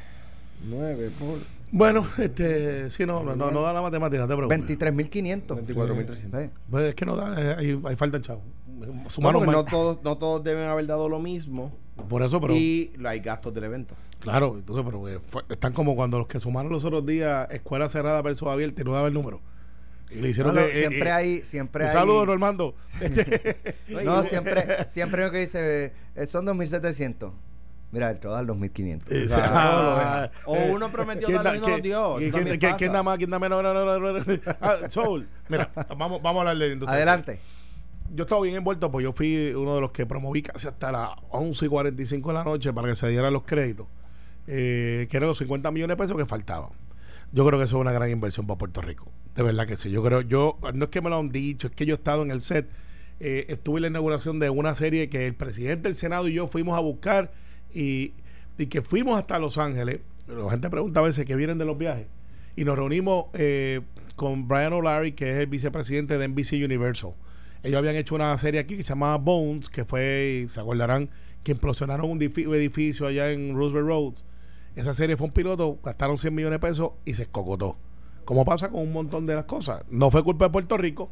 Nueve 0.66 1.10
por 1.18 1.38
bueno, 1.74 2.06
este, 2.18 2.88
sí, 2.88 3.04
no, 3.04 3.24
no, 3.24 3.34
no, 3.34 3.62
da 3.62 3.72
la 3.72 3.82
matemática, 3.82 4.28
te 4.28 4.36
preocupes. 4.36 4.78
23.500. 4.78 5.46
24.300. 5.66 6.50
Pues 6.70 6.90
es 6.90 6.94
que 6.94 7.04
no 7.04 7.16
da, 7.16 7.34
eh, 7.36 7.56
hay, 7.58 7.80
hay 7.84 7.96
falta 7.96 8.16
en 8.16 8.22
chavo. 8.22 8.42
no, 9.18 9.64
todos, 9.64 9.98
no 10.04 10.16
todos 10.16 10.44
deben 10.44 10.68
haber 10.68 10.86
dado 10.86 11.08
lo 11.08 11.18
mismo. 11.18 11.72
Por 12.08 12.22
eso, 12.22 12.40
pero. 12.40 12.54
Y 12.54 12.92
hay 13.04 13.18
gastos 13.18 13.52
del 13.52 13.64
evento. 13.64 13.96
Claro, 14.24 14.54
entonces, 14.56 14.82
pero 14.86 15.06
eh, 15.06 15.18
están 15.50 15.74
como 15.74 15.94
cuando 15.94 16.18
los 16.18 16.26
que 16.26 16.40
sumaron 16.40 16.72
los 16.72 16.82
otros 16.82 17.04
días, 17.04 17.46
escuela 17.50 17.90
cerrada 17.90 18.22
versus 18.22 18.48
abierta 18.48 18.80
y 18.80 18.84
no 18.84 18.94
daba 18.94 19.08
el 19.08 19.14
número. 19.14 19.42
Y 20.10 20.16
le 20.16 20.30
hicieron 20.30 20.54
que, 20.54 20.74
siempre 20.74 21.10
hay 21.10 21.40
siempre 21.42 21.84
hay 21.84 21.90
saludo 21.90 22.24
Normando 22.24 22.74
no 23.88 24.22
siempre 24.22 24.86
siempre 24.88 25.24
lo 25.24 25.30
que 25.30 25.38
dice 25.38 25.92
eh, 26.14 26.26
son 26.26 26.44
2700 26.44 27.32
Mira, 27.90 28.10
el 28.10 28.18
total 28.18 28.44
2.500. 28.48 29.30
Ah, 29.38 30.28
o 30.46 30.54
uno 30.54 30.90
prometió 30.90 31.30
darle 31.30 31.58
y 31.58 31.60
no 31.60 31.68
lo 31.68 31.78
dio. 31.78 32.16
¿Quién 32.76 32.90
nada 32.90 33.04
más? 33.04 33.18
¿Quién 33.18 33.30
nada 33.30 33.38
menos? 33.38 34.42
Ah, 34.60 34.88
Soul. 34.88 35.28
Mira, 35.48 35.70
vamos, 35.96 36.20
vamos 36.20 36.38
a 36.38 36.50
hablar 36.50 36.56
de 36.56 36.72
industria. 36.72 36.96
Adelante. 36.96 37.38
Yo 38.12 38.24
estaba 38.24 38.42
bien 38.42 38.56
envuelto, 38.56 38.90
pues 38.90 39.04
yo 39.04 39.12
fui 39.12 39.52
uno 39.54 39.76
de 39.76 39.80
los 39.80 39.92
que 39.92 40.06
promoví 40.06 40.42
casi 40.42 40.66
hasta 40.66 40.90
las 40.90 41.10
11 41.30 41.66
y 41.66 41.68
45 41.68 42.28
de 42.30 42.34
la 42.34 42.42
noche 42.42 42.72
para 42.72 42.88
que 42.88 42.96
se 42.96 43.08
dieran 43.08 43.32
los 43.32 43.44
créditos, 43.44 43.86
eh, 44.46 45.06
que 45.10 45.16
eran 45.16 45.28
los 45.28 45.38
50 45.38 45.70
millones 45.70 45.96
de 45.96 46.02
pesos 46.02 46.16
que 46.16 46.26
faltaban. 46.26 46.70
Yo 47.32 47.46
creo 47.46 47.58
que 47.58 47.64
eso 47.64 47.76
es 47.76 47.80
una 47.80 47.92
gran 47.92 48.10
inversión 48.10 48.46
para 48.46 48.58
Puerto 48.58 48.80
Rico. 48.80 49.10
De 49.34 49.42
verdad 49.42 49.66
que 49.66 49.76
sí. 49.76 49.90
Yo 49.90 50.02
creo, 50.02 50.20
yo, 50.20 50.58
no 50.74 50.84
es 50.84 50.90
que 50.90 51.00
me 51.00 51.10
lo 51.10 51.18
han 51.18 51.30
dicho, 51.30 51.66
es 51.66 51.72
que 51.72 51.86
yo 51.86 51.94
he 51.94 51.96
estado 51.96 52.22
en 52.22 52.30
el 52.30 52.40
set. 52.40 52.68
Eh, 53.20 53.46
estuve 53.48 53.78
en 53.78 53.82
la 53.82 53.88
inauguración 53.88 54.38
de 54.38 54.50
una 54.50 54.74
serie 54.74 55.08
que 55.08 55.26
el 55.26 55.34
presidente 55.34 55.88
del 55.88 55.94
Senado 55.94 56.28
y 56.28 56.34
yo 56.34 56.46
fuimos 56.46 56.76
a 56.76 56.80
buscar 56.80 57.32
y, 57.72 58.14
que 58.70 58.82
fuimos 58.82 59.18
hasta 59.18 59.38
Los 59.38 59.58
Ángeles. 59.58 60.00
La 60.28 60.50
gente 60.50 60.70
pregunta 60.70 61.00
a 61.00 61.02
veces 61.02 61.24
que 61.24 61.36
vienen 61.36 61.58
de 61.58 61.64
los 61.64 61.76
viajes. 61.76 62.06
Y 62.56 62.64
nos 62.64 62.76
reunimos 62.76 63.26
eh, 63.34 63.80
con 64.14 64.46
Brian 64.46 64.72
O'Larry, 64.72 65.12
que 65.12 65.30
es 65.30 65.36
el 65.38 65.46
vicepresidente 65.46 66.18
de 66.18 66.28
NBC 66.28 66.64
Universal. 66.64 67.14
Ellos 67.64 67.78
habían 67.78 67.96
hecho 67.96 68.14
una 68.14 68.36
serie 68.38 68.60
aquí 68.60 68.76
que 68.76 68.82
se 68.82 68.90
llamaba 68.90 69.16
Bones, 69.16 69.68
que 69.68 69.84
fue, 69.84 70.46
se 70.50 70.60
acordarán, 70.60 71.10
que 71.42 71.52
implosionaron 71.52 72.10
un 72.10 72.22
edificio 72.22 73.06
allá 73.06 73.32
en 73.32 73.56
Roosevelt 73.56 73.86
Roads. 73.86 74.24
Esa 74.76 74.92
serie 74.92 75.16
fue 75.16 75.28
un 75.28 75.32
piloto, 75.32 75.78
gastaron 75.84 76.18
100 76.18 76.34
millones 76.34 76.60
de 76.60 76.66
pesos 76.66 76.92
y 77.04 77.14
se 77.14 77.22
escocotó. 77.22 77.76
Como 78.24 78.44
pasa 78.44 78.70
con 78.70 78.80
un 78.80 78.92
montón 78.92 79.26
de 79.26 79.34
las 79.34 79.44
cosas. 79.44 79.84
No 79.88 80.10
fue 80.10 80.24
culpa 80.24 80.46
de 80.46 80.50
Puerto 80.50 80.76
Rico, 80.76 81.10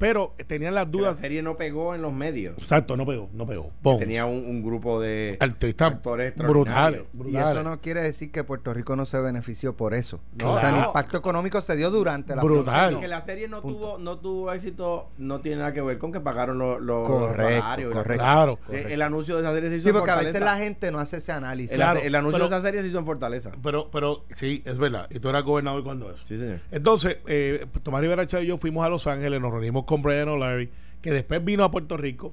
pero 0.00 0.34
tenían 0.46 0.74
las 0.74 0.90
dudas. 0.90 1.16
La 1.16 1.20
serie 1.20 1.42
no 1.42 1.58
pegó 1.58 1.94
en 1.94 2.00
los 2.00 2.10
medios. 2.10 2.56
Exacto, 2.56 2.96
no 2.96 3.04
pegó, 3.04 3.28
no 3.34 3.46
pegó. 3.46 3.70
Tenía 3.98 4.24
un, 4.24 4.46
un, 4.46 4.62
grupo 4.62 4.98
de 4.98 5.36
artistas 5.40 5.92
actores 5.92 6.34
brutales, 6.34 7.02
Y 7.26 7.36
eso 7.36 7.62
no 7.62 7.82
quiere 7.82 8.00
decir 8.00 8.32
que 8.32 8.42
Puerto 8.42 8.72
Rico 8.72 8.96
no 8.96 9.04
se 9.04 9.20
benefició 9.20 9.76
por 9.76 9.92
eso. 9.92 10.18
No, 10.40 10.58
el 10.58 10.74
impacto 10.74 11.18
económico 11.18 11.60
se 11.60 11.76
dio 11.76 11.90
durante 11.90 12.34
la 12.34 12.42
Brutal. 12.42 12.98
Que 12.98 13.08
la 13.08 13.20
serie 13.20 13.46
no 13.46 13.60
tuvo 13.60 13.98
no 13.98 14.16
tuvo 14.16 14.50
éxito 14.52 15.10
no 15.18 15.42
tiene 15.42 15.58
nada 15.58 15.74
que 15.74 15.82
ver 15.82 15.98
con 15.98 16.12
que 16.12 16.20
pagaron 16.20 16.56
los, 16.56 16.80
los, 16.80 17.36
salarios. 17.36 17.92
Correcto. 17.92 18.24
Claro. 18.24 18.58
El, 18.70 19.02
anuncio 19.02 19.36
de 19.36 19.42
esa 19.42 19.52
serie 19.52 19.68
se 19.68 19.76
hizo 19.76 19.88
Sí, 19.88 19.92
porque 19.92 20.12
a 20.12 20.16
veces 20.16 20.40
la 20.40 20.56
gente 20.56 20.90
no 20.90 20.98
hace 20.98 21.18
ese 21.18 21.32
análisis. 21.32 21.72
El, 21.72 21.82
el 21.82 22.14
anuncio 22.14 22.40
de 22.40 22.46
esa 22.46 22.62
serie 22.62 22.80
se 22.80 22.88
hizo 22.88 22.98
en 22.98 23.04
Fortaleza. 23.04 23.50
Pero, 23.62 23.90
pero 23.90 24.24
sí, 24.30 24.62
es 24.64 24.78
verdad. 24.78 25.08
Y 25.10 25.20
tú 25.20 25.28
eras 25.28 25.44
gobernador 25.44 25.84
cuando 25.84 26.10
eso. 26.10 26.22
Sí, 26.24 26.38
señor. 26.38 26.60
Entonces, 26.70 27.18
eh, 27.26 27.66
Tomás 27.82 28.00
Rivera 28.00 28.26
Chávez 28.26 28.46
y 28.46 28.48
yo 28.48 28.56
fuimos 28.56 28.86
a 28.86 28.88
Los 28.88 29.06
Ángeles, 29.06 29.38
nos 29.42 29.52
reunimos 29.52 29.84
con 29.90 30.02
Brian 30.02 30.28
O'Larry 30.28 30.70
que 31.02 31.10
después 31.10 31.44
vino 31.44 31.64
a 31.64 31.70
Puerto 31.72 31.96
Rico 31.96 32.32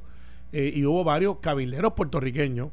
eh, 0.52 0.72
y 0.76 0.86
hubo 0.86 1.04
varios 1.04 1.38
cabileros 1.40 1.94
puertorriqueños 1.94 2.70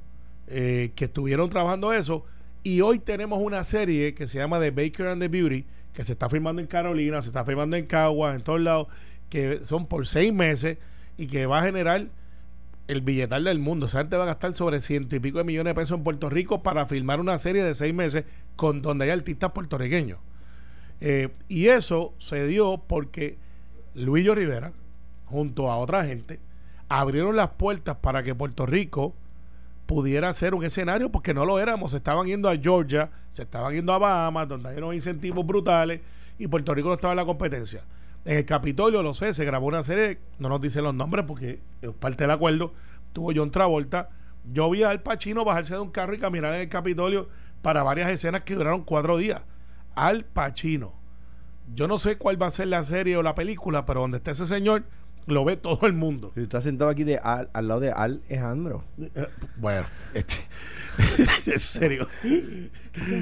eh, 0.46 0.92
que 0.94 1.06
estuvieron 1.06 1.48
trabajando 1.48 1.94
eso. 1.94 2.26
Y 2.62 2.82
hoy 2.82 2.98
tenemos 2.98 3.40
una 3.40 3.64
serie 3.64 4.12
que 4.12 4.26
se 4.26 4.36
llama 4.36 4.60
The 4.60 4.72
Baker 4.72 5.06
and 5.06 5.22
the 5.22 5.28
Beauty, 5.28 5.64
que 5.94 6.04
se 6.04 6.12
está 6.12 6.28
filmando 6.28 6.60
en 6.60 6.68
Carolina, 6.68 7.22
se 7.22 7.28
está 7.28 7.46
filmando 7.46 7.78
en 7.78 7.86
Caguas, 7.86 8.36
en 8.36 8.42
todos 8.42 8.60
lados, 8.60 8.88
que 9.30 9.64
son 9.64 9.86
por 9.86 10.06
seis 10.06 10.34
meses 10.34 10.76
y 11.16 11.28
que 11.28 11.46
va 11.46 11.60
a 11.60 11.62
generar 11.62 12.08
el 12.86 13.00
billetal 13.00 13.44
del 13.44 13.60
mundo. 13.60 13.86
O 13.86 13.88
sea, 13.88 14.06
te 14.06 14.18
va 14.18 14.24
a 14.24 14.26
gastar 14.26 14.52
sobre 14.52 14.82
ciento 14.82 15.16
y 15.16 15.20
pico 15.20 15.38
de 15.38 15.44
millones 15.44 15.70
de 15.70 15.80
pesos 15.80 15.96
en 15.96 16.04
Puerto 16.04 16.28
Rico 16.28 16.62
para 16.62 16.84
filmar 16.84 17.20
una 17.20 17.38
serie 17.38 17.64
de 17.64 17.74
seis 17.74 17.94
meses 17.94 18.24
con 18.54 18.82
donde 18.82 19.06
hay 19.06 19.12
artistas 19.12 19.52
puertorriqueños. 19.52 20.18
Eh, 21.00 21.30
y 21.48 21.68
eso 21.68 22.12
se 22.18 22.46
dio 22.46 22.82
porque 22.86 23.38
Luillo 23.94 24.34
Rivera, 24.34 24.72
junto 25.26 25.70
a 25.70 25.76
otra 25.76 26.04
gente, 26.04 26.40
abrieron 26.88 27.36
las 27.36 27.50
puertas 27.50 27.96
para 27.96 28.22
que 28.22 28.34
Puerto 28.34 28.66
Rico 28.66 29.14
pudiera 29.86 30.32
ser 30.32 30.54
un 30.54 30.64
escenario, 30.64 31.10
porque 31.10 31.34
no 31.34 31.44
lo 31.44 31.58
éramos. 31.58 31.92
Se 31.92 31.98
estaban 31.98 32.26
yendo 32.26 32.48
a 32.48 32.56
Georgia, 32.56 33.10
se 33.30 33.42
estaban 33.42 33.74
yendo 33.74 33.92
a 33.92 33.98
Bahamas, 33.98 34.48
donde 34.48 34.70
hay 34.70 34.78
unos 34.78 34.94
incentivos 34.94 35.46
brutales, 35.46 36.00
y 36.38 36.46
Puerto 36.46 36.74
Rico 36.74 36.88
no 36.88 36.94
estaba 36.94 37.12
en 37.12 37.18
la 37.18 37.24
competencia. 37.24 37.82
En 38.24 38.38
el 38.38 38.46
Capitolio, 38.46 39.02
lo 39.02 39.12
sé, 39.12 39.32
se 39.32 39.44
grabó 39.44 39.66
una 39.66 39.82
serie, 39.82 40.18
no 40.38 40.48
nos 40.48 40.60
dicen 40.60 40.82
los 40.82 40.94
nombres 40.94 41.26
porque 41.26 41.60
es 41.82 41.90
parte 41.94 42.24
del 42.24 42.30
acuerdo. 42.30 42.72
Tuvo 43.12 43.32
John 43.34 43.50
Travolta. 43.50 44.08
Yo 44.52 44.70
vi 44.70 44.82
al 44.82 45.02
Pachino 45.02 45.44
bajarse 45.44 45.74
de 45.74 45.80
un 45.80 45.90
carro 45.90 46.14
y 46.14 46.18
caminar 46.18 46.54
en 46.54 46.62
el 46.62 46.68
Capitolio 46.68 47.28
para 47.62 47.82
varias 47.82 48.10
escenas 48.10 48.42
que 48.42 48.54
duraron 48.54 48.82
cuatro 48.82 49.18
días. 49.18 49.42
Al 49.94 50.24
Pachino. 50.24 51.03
Yo 51.72 51.88
no 51.88 51.98
sé 51.98 52.16
cuál 52.18 52.40
va 52.40 52.46
a 52.46 52.50
ser 52.50 52.68
la 52.68 52.82
serie 52.82 53.16
o 53.16 53.22
la 53.22 53.34
película, 53.34 53.86
pero 53.86 54.00
donde 54.00 54.18
esté 54.18 54.32
ese 54.32 54.46
señor, 54.46 54.84
lo 55.26 55.44
ve 55.44 55.56
todo 55.56 55.86
el 55.86 55.92
mundo. 55.92 56.32
Y 56.36 56.42
está 56.42 56.60
sentado 56.60 56.90
aquí 56.90 57.04
de 57.04 57.18
al, 57.18 57.48
lado 57.52 57.80
de 57.80 57.90
Alejandro. 57.90 58.84
Eh, 58.98 59.26
bueno, 59.56 59.86
este, 60.14 60.36
es 61.50 61.62
serio. 61.62 62.08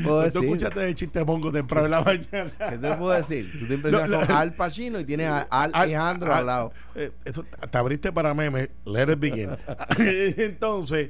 puedo 0.03 0.31
Tú 0.31 0.41
escuchaste 0.41 0.89
el 0.89 0.95
chiste 0.95 1.25
pongo 1.25 1.53
temprano 1.53 1.87
en 1.87 1.91
la 1.91 2.03
mañana. 2.03 2.51
¿Qué 2.71 2.79
te 2.79 2.95
puedo 2.95 3.11
decir? 3.11 3.51
Tú 3.59 3.67
te 3.67 3.75
impresionas 3.75 4.11
no, 4.11 4.27
con 4.27 4.37
Al 4.37 4.55
Pacino 4.55 5.01
y 5.01 5.05
tienes 5.05 5.29
a 5.29 5.43
Al 5.43 5.71
Alejandro 5.75 6.35
al, 6.35 6.47
lado. 6.47 6.73
Eh, 6.95 7.13
eso, 7.25 7.45
te 7.45 7.79
abriste 7.79 8.13
para 8.13 8.35
meme. 8.35 8.71
Let 8.85 9.13
it 9.13 9.19
begin. 9.19 9.51
Entonces, 9.99 11.09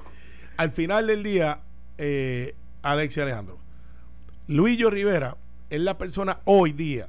al 0.56 0.70
final 0.72 1.06
del 1.06 1.22
día, 1.22 1.60
eh, 1.98 2.54
Alex 2.82 3.16
y 3.16 3.20
Alejandro, 3.20 3.58
Luillo 4.46 4.90
Rivera 4.90 5.36
es 5.70 5.80
la 5.80 5.96
persona 5.96 6.40
hoy 6.44 6.72
día 6.72 7.08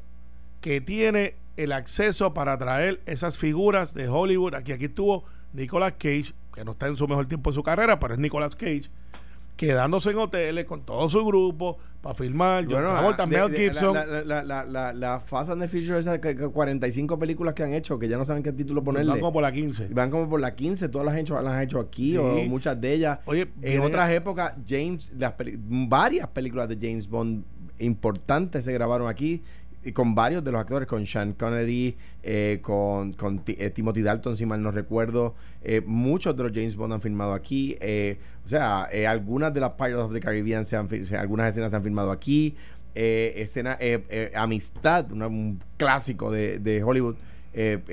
que 0.63 0.79
tiene 0.79 1.36
el 1.58 1.74
acceso 1.74 2.34
para 2.34 2.58
traer 2.58 3.01
esas 3.05 3.38
figuras 3.38 3.93
de 3.93 4.08
Hollywood. 4.08 4.55
Aquí, 4.55 4.72
aquí 4.72 4.86
estuvo 4.86 5.25
Nicolas 5.51 5.91
Cage, 6.00 6.34
que 6.55 6.63
no 6.63 6.72
está 6.72 6.88
en 6.88 6.96
su 6.96 7.05
mejor 7.05 7.25
tiempo 7.25 7.51
de 7.51 7.55
su 7.55 7.63
carrera, 7.63 8.00
pero 8.00 8.13
es 8.13 8.20
Nicolas 8.22 8.55
Cage, 8.55 8.89
quedándose 9.58 10.12
en 10.12 10.20
hoteles 10.20 10.63
con 10.63 10.86
todo 10.86 11.10
su 11.10 11.24
grupo 11.25 11.79
para 12.01 12.15
filmar. 12.15 12.65
Bueno, 12.65 13.01
Yo 13.01 13.15
también 13.17 13.53
Gibson. 13.53 13.93
La, 13.93 14.41
la, 14.41 14.63
la, 14.63 14.93
la, 14.93 15.20
Fast 15.20 15.50
and 15.51 15.62
the 15.62 15.67
Furious, 15.67 16.08
esas 16.08 16.20
45 16.53 17.20
películas 17.20 17.53
que 17.53 17.63
han 17.63 17.74
hecho, 17.74 18.00
que 18.00 18.08
ya 18.08 18.17
no 18.17 18.24
saben 18.24 18.41
qué 18.41 18.53
título 18.53 18.86
ponerle. 18.86 19.12
Van 19.12 19.20
como 19.20 19.34
por 19.34 19.43
la 19.43 19.51
15. 19.51 19.89
Van 19.89 20.10
como 20.10 20.29
por 20.29 20.39
la 20.39 20.55
15, 20.55 20.88
todas 20.88 21.03
las, 21.03 21.13
han 21.13 21.20
hecho, 21.20 21.41
las 21.41 21.53
han 21.53 21.62
hecho 21.62 21.82
aquí, 21.82 22.15
o 22.15 22.24
muchas 22.48 22.79
de 22.79 22.93
ellas. 22.93 23.20
Oye, 23.25 23.50
en 23.62 23.82
otras 23.82 24.10
épocas, 24.12 24.55
James, 24.65 25.12
las 25.17 25.34
varias 25.58 26.29
películas 26.29 26.70
de 26.70 26.77
James 26.82 27.10
Bond 27.10 27.43
importantes 27.79 28.65
se 28.65 28.72
grabaron 28.72 29.08
aquí 29.08 29.43
y 29.84 29.92
con 29.92 30.16
varios 30.16 30.44
de 30.44 30.52
los 30.52 30.62
actores, 30.62 30.88
con 30.88 31.06
Sean 31.06 31.34
Connery, 31.34 31.96
eh, 32.24 32.60
con, 32.62 33.13
con 33.13 33.42
eh, 33.48 33.70
Timothy 33.70 34.02
Dalton, 34.02 34.38
si 34.38 34.46
mal 34.46 34.62
no 34.62 34.72
recuerdo. 34.72 35.36
Eh, 35.62 35.82
muchos 35.86 36.36
de 36.36 36.44
los 36.44 36.52
James 36.54 36.75
Bond 36.75 36.94
han 36.94 37.02
filmado 37.02 37.34
aquí. 37.34 37.75
o 38.44 38.48
sea, 38.48 38.90
algunas 39.08 39.54
de 39.54 39.60
las 39.60 39.72
Pirates 39.72 39.98
of 39.98 40.13
the 40.13 40.20
Caribbean, 40.20 40.66
se 40.66 40.78
han, 40.78 40.88
algunas 41.18 41.50
escenas 41.50 41.72
se 41.72 41.75
han 41.75 41.84
filmado 41.84 42.12
aquí. 42.12 42.56
escena 42.94 43.78
Amistad, 44.36 45.12
un 45.12 45.60
clásico 45.78 46.32
de, 46.32 46.60
de 46.60 46.84
Hollywood, 46.84 47.16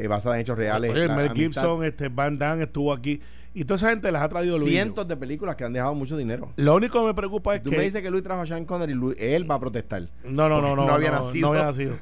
basada 0.09 0.37
en 0.37 0.43
hechos 0.43 0.57
reales. 0.57 0.93
Mel 0.93 1.33
Gibson, 1.35 1.85
este, 1.85 2.09
Van 2.09 2.39
Damme 2.39 2.65
estuvo 2.65 2.93
aquí. 2.93 3.21
Y 3.53 3.65
toda 3.65 3.77
esa 3.77 3.91
gente 3.91 4.13
les 4.13 4.21
ha 4.21 4.29
traído 4.29 4.59
Luis. 4.59 4.71
Cientos 4.71 5.09
de 5.09 5.17
películas 5.17 5.57
que 5.57 5.65
han 5.65 5.73
dejado 5.73 5.95
mucho 5.95 6.17
dinero. 6.17 6.53
Lo 6.57 6.77
único 6.77 7.01
que 7.01 7.07
me 7.07 7.15
preocupa 7.15 7.57
es 7.57 7.63
Tú 7.63 7.71
que. 7.71 7.77
me 7.77 7.83
dices 7.83 8.01
que 8.01 8.11
Luis 8.11 8.23
trajo 8.23 8.43
a 8.43 8.47
Sean 8.47 8.65
Connery 8.65 8.93
y 8.93 9.25
él 9.25 9.51
va 9.51 9.57
a 9.57 9.61
protestar. 9.61 10.09
No, 10.25 10.49
no, 10.49 10.61
no, 10.61 10.77
no. 10.77 10.87
No 10.87 10.93
había 10.93 11.11
nacido. 11.11 11.49
No 11.49 11.55
había 11.55 11.65
nacido. 11.65 11.99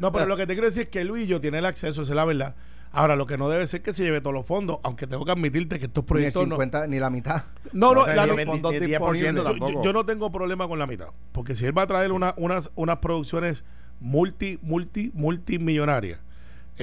no, 0.00 0.12
pero 0.12 0.26
lo 0.26 0.36
que 0.36 0.46
te 0.46 0.54
quiero 0.54 0.66
decir 0.66 0.82
es 0.82 0.88
que 0.88 1.04
Luis 1.04 1.24
y 1.24 1.26
yo 1.28 1.40
tiene 1.40 1.58
el 1.58 1.66
acceso, 1.66 2.02
esa 2.02 2.12
es 2.12 2.16
la 2.16 2.24
verdad. 2.24 2.56
Ahora, 2.90 3.16
lo 3.16 3.26
que 3.26 3.36
no 3.36 3.48
debe 3.48 3.66
ser 3.66 3.82
que 3.82 3.92
se 3.92 4.02
lleve 4.02 4.20
todos 4.20 4.34
los 4.34 4.46
fondos, 4.46 4.78
aunque 4.82 5.06
tengo 5.06 5.24
que 5.24 5.30
admitirte 5.30 5.78
que 5.78 5.84
estos 5.84 6.04
proyectos. 6.04 6.44
Ni, 6.44 6.50
50, 6.50 6.86
ni 6.86 6.98
la 6.98 7.10
mitad. 7.10 7.44
No, 7.72 7.94
no, 7.94 8.06
la, 8.06 8.26
los 8.26 8.42
fondos 8.44 8.72
ni, 8.72 8.88
yo, 8.88 9.82
yo, 9.84 9.92
no 9.92 10.06
tengo 10.06 10.32
problema 10.32 10.66
con 10.66 10.78
la 10.78 10.86
mitad. 10.86 11.08
Porque 11.32 11.54
si 11.54 11.66
él 11.66 11.76
va 11.76 11.82
a 11.82 11.86
traer 11.86 12.12
una, 12.12 12.34
unas, 12.38 12.72
unas 12.74 12.98
producciones 12.98 13.62
multi, 14.00 14.58
multi, 14.62 15.10
multimillonarias 15.14 16.18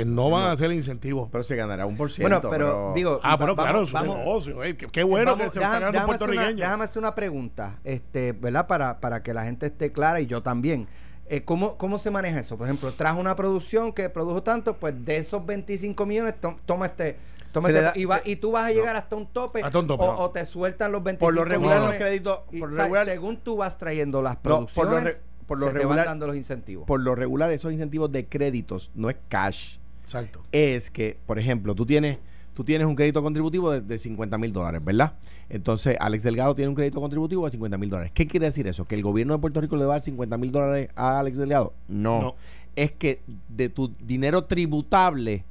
no 0.03 0.29
van 0.29 0.49
a 0.49 0.51
hacer 0.51 0.71
incentivos. 0.71 1.29
Pero 1.31 1.43
se 1.43 1.55
ganará 1.55 1.85
un 1.85 1.95
por 1.95 2.11
ciento. 2.11 2.41
Bueno, 2.41 2.49
pero, 2.49 2.91
digo. 2.93 3.19
Ah, 3.23 3.37
pero 3.37 3.55
claro, 3.55 3.83
es 3.83 3.93
un 3.93 4.07
negocio. 4.07 4.63
Eh, 4.63 4.75
qué, 4.75 5.03
bueno 5.03 5.37
que 5.37 5.49
se 5.49 5.59
está 5.59 5.79
ganando 5.79 6.05
puertorriqueños. 6.05 6.57
Déjame 6.57 6.83
hacer 6.83 6.99
una 6.99 7.15
pregunta, 7.15 7.79
este, 7.83 8.33
¿verdad? 8.33 8.67
Para, 8.67 8.99
para 8.99 9.23
que 9.23 9.33
la 9.33 9.45
gente 9.45 9.67
esté 9.67 9.91
clara 9.91 10.19
y 10.19 10.25
yo 10.25 10.43
también. 10.43 10.87
Eh, 11.27 11.43
¿cómo, 11.43 11.77
¿Cómo 11.77 11.97
se 11.97 12.11
maneja 12.11 12.39
eso? 12.39 12.57
Por 12.57 12.67
ejemplo, 12.67 12.91
trajo 12.91 13.19
una 13.19 13.35
producción 13.35 13.93
que 13.93 14.09
produjo 14.09 14.43
tanto, 14.43 14.75
pues 14.75 14.93
de 15.05 15.17
esos 15.17 15.45
25 15.45 16.05
millones, 16.05 16.35
toma 16.65 16.87
este. 16.87 17.17
Toma 17.51 17.69
este 17.69 17.99
y, 17.99 18.05
va, 18.05 18.21
y, 18.25 18.35
tú 18.35 18.51
vas 18.51 18.65
a 18.65 18.71
llegar 18.71 18.95
hasta 18.95 19.15
un 19.15 19.27
tope, 19.27 19.61
hasta 19.63 19.79
un 19.79 19.87
tope 19.87 20.03
o, 20.05 20.29
te 20.29 20.43
sueltan 20.45 20.91
los 20.91 21.01
25 21.01 21.25
Por 21.25 21.33
lo 21.33 21.45
regular, 21.45 21.81
los 21.81 21.95
créditos. 21.95 22.39
Por 22.59 22.71
lo 22.71 22.77
regular, 22.77 23.07
según 23.07 23.37
tú 23.37 23.55
vas 23.55 23.77
trayendo 23.77 24.21
las 24.21 24.35
producciones, 24.35 25.21
por 25.47 25.57
lo, 25.57 25.67
se 25.67 25.73
regular, 25.73 25.95
te 25.95 25.99
van 25.99 26.05
dando 26.05 26.27
los 26.27 26.35
incentivos. 26.35 26.85
Por 26.85 26.99
lo 26.99 27.15
regular, 27.15 27.49
esos 27.51 27.71
incentivos 27.71 28.11
de 28.11 28.27
créditos 28.27 28.91
no 28.93 29.09
es 29.09 29.15
cash 29.29 29.77
Exacto. 30.05 30.43
Es 30.51 30.91
que, 30.91 31.17
por 31.25 31.39
ejemplo, 31.39 31.73
tú 31.73 31.83
tienes, 31.83 32.19
tú 32.53 32.63
tienes 32.63 32.85
un 32.87 32.95
crédito 32.95 33.23
contributivo 33.23 33.71
de, 33.71 33.81
de 33.81 33.97
50 33.97 34.37
mil 34.37 34.53
dólares, 34.53 34.85
¿verdad? 34.85 35.13
Entonces, 35.49 35.97
Alex 35.99 36.23
Delgado 36.23 36.53
tiene 36.53 36.69
un 36.69 36.75
crédito 36.75 37.01
contributivo 37.01 37.45
de 37.45 37.51
50 37.51 37.77
mil 37.77 37.89
dólares. 37.89 38.11
¿Qué 38.13 38.27
quiere 38.27 38.45
decir 38.45 38.67
eso? 38.67 38.85
¿Que 38.85 38.93
el 38.95 39.01
gobierno 39.01 39.33
de 39.33 39.39
Puerto 39.39 39.61
Rico 39.61 39.75
le 39.75 39.85
va 39.85 39.93
a 39.93 39.95
dar 39.95 40.03
50 40.03 40.37
mil 40.37 40.51
dólares 40.51 40.89
a 40.95 41.19
Alex 41.19 41.37
Delgado? 41.37 41.73
No. 41.87 42.21
no. 42.21 42.35
Es 42.75 42.91
que 42.91 43.21
de 43.49 43.69
tu 43.69 43.93
dinero 43.99 44.45
tributable, 44.45 45.43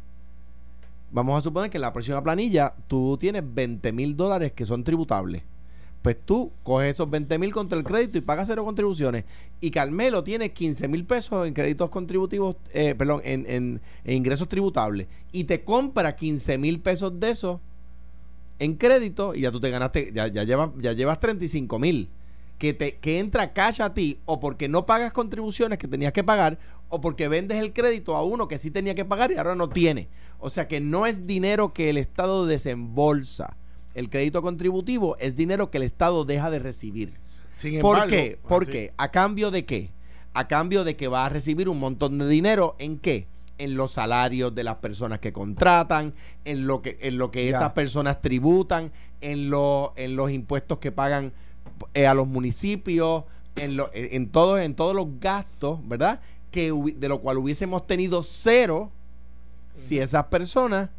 vamos 1.11 1.37
a 1.37 1.41
suponer 1.41 1.71
que 1.71 1.79
en 1.79 1.83
la 1.83 1.93
próxima 1.93 2.23
planilla 2.23 2.75
tú 2.87 3.17
tienes 3.19 3.43
20 3.47 3.93
mil 3.93 4.17
dólares 4.17 4.53
que 4.53 4.65
son 4.65 4.85
tributables 4.85 5.43
pues 6.05 6.19
tú 6.23 6.53
coges 6.63 6.97
esos 6.97 7.09
20 7.09 7.39
mil 7.39 7.51
contra 7.51 7.79
el 7.79 7.83
crédito 7.83 8.19
y 8.19 8.21
pagas 8.21 8.47
cero 8.47 8.63
contribuciones. 8.63 9.25
Y 9.63 9.71
Carmelo 9.71 10.23
tiene 10.23 10.53
15 10.53 10.87
mil 10.87 11.07
pesos 11.07 11.47
en 11.47 11.55
créditos 11.55 11.89
contributivos, 11.89 12.57
eh, 12.75 12.95
perdón, 12.95 13.23
en, 13.25 13.47
en, 13.49 13.81
ingresos 14.05 14.47
tributables. 14.51 15.07
Y 15.33 15.45
te 15.45 15.65
compra 15.65 16.15
15 16.15 16.59
mil 16.59 16.79
pesos 16.81 17.19
de 17.19 17.31
eso 17.31 17.59
en 18.59 18.75
crédito 18.75 19.35
y 19.35 19.41
ya 19.41 19.51
tú 19.51 19.61
te 19.61 19.71
ganaste, 19.71 20.13
ya, 20.15 20.27
ya, 20.29 20.45
llevas, 20.45 20.73
ya 20.79 20.93
llevas 20.93 21.21
35 21.21 21.79
mil. 21.79 22.11
que, 22.59 22.75
te, 22.75 22.97
que 22.97 23.19
entra 23.19 23.55
cash 23.55 23.81
a 23.81 23.95
ti 23.95 24.19
o 24.27 24.41
porque 24.41 24.69
no 24.69 24.85
pagas 24.85 25.11
contribuciones 25.11 25.79
que 25.79 25.89
tenías 25.89 26.13
que 26.13 26.23
pagar 26.23 26.59
o 26.91 27.01
porque 27.01 27.29
vendes 27.29 27.59
el 27.59 27.73
crédito 27.73 28.15
a 28.15 28.23
uno 28.23 28.47
que 28.47 28.59
sí 28.59 28.71
tenía 28.71 28.95
que 28.95 29.07
pagar 29.07 29.33
y 29.33 29.37
ahora 29.37 29.55
no 29.55 29.71
tiene. 29.71 30.09
O 30.39 30.51
sea 30.51 30.69
que 30.69 30.83
no 30.83 31.07
es 31.07 31.27
dinero 31.27 31.73
que 31.73 31.89
el 31.89 31.97
Estado 31.97 32.45
desembolsa. 32.45 33.57
El 33.95 34.11
crédito 34.11 34.43
contributivo 34.43 35.17
es 35.19 35.37
dinero 35.37 35.71
que 35.71 35.79
el 35.79 35.85
Estado 35.85 36.25
deja 36.25 36.51
de 36.51 36.59
recibir. 36.59 37.15
Sin 37.53 37.81
¿Por 37.81 37.97
embargo, 37.99 38.11
qué? 38.11 38.39
¿Por 38.49 38.67
qué? 38.67 38.93
¿A 38.97 39.11
cambio 39.11 39.51
de 39.51 39.65
qué? 39.65 39.91
A 40.33 40.49
cambio 40.49 40.83
de 40.83 40.97
que 40.97 41.07
va 41.09 41.27
a 41.27 41.29
recibir 41.29 41.69
un 41.69 41.79
montón 41.79 42.19
de 42.19 42.29
dinero 42.29 42.75
en 42.79 42.99
qué? 42.99 43.29
En 43.59 43.77
los 43.77 43.93
salarios 43.93 44.53
de 44.53 44.65
las 44.65 44.77
personas 44.77 45.21
que 45.21 45.33
contratan, 45.33 46.13
en 46.45 46.67
lo 46.67 46.83
que, 46.83 46.99
en 47.03 47.19
lo 47.19 47.31
que 47.31 47.45
Ya. 47.49 47.51
esas 47.57 47.71
personas 47.73 48.21
tributan, 48.21 48.91
en, 49.21 49.49
lo- 49.49 49.93
en 49.97 50.17
los 50.17 50.33
impuestos 50.33 50.79
que 50.79 50.91
pagan 50.91 51.33
eh, 51.95 52.09
a 52.09 52.15
los 52.15 52.27
municipios, 52.27 53.23
en, 53.55 53.77
lo- 53.77 53.91
en, 53.95 54.09
en 54.13 54.29
todo- 54.31 54.59
en 54.59 54.75
todos 54.75 54.97
los 54.97 55.07
gastos, 55.21 55.79
¿verdad? 55.87 56.21
Que, 56.51 56.73
de 56.97 57.09
lo 57.09 57.21
cual 57.21 57.39
hubiésemos 57.39 57.87
tenido 57.87 58.25
cero 58.25 58.91
si 59.73 60.01
esas 60.01 60.25
personas, 60.25 60.91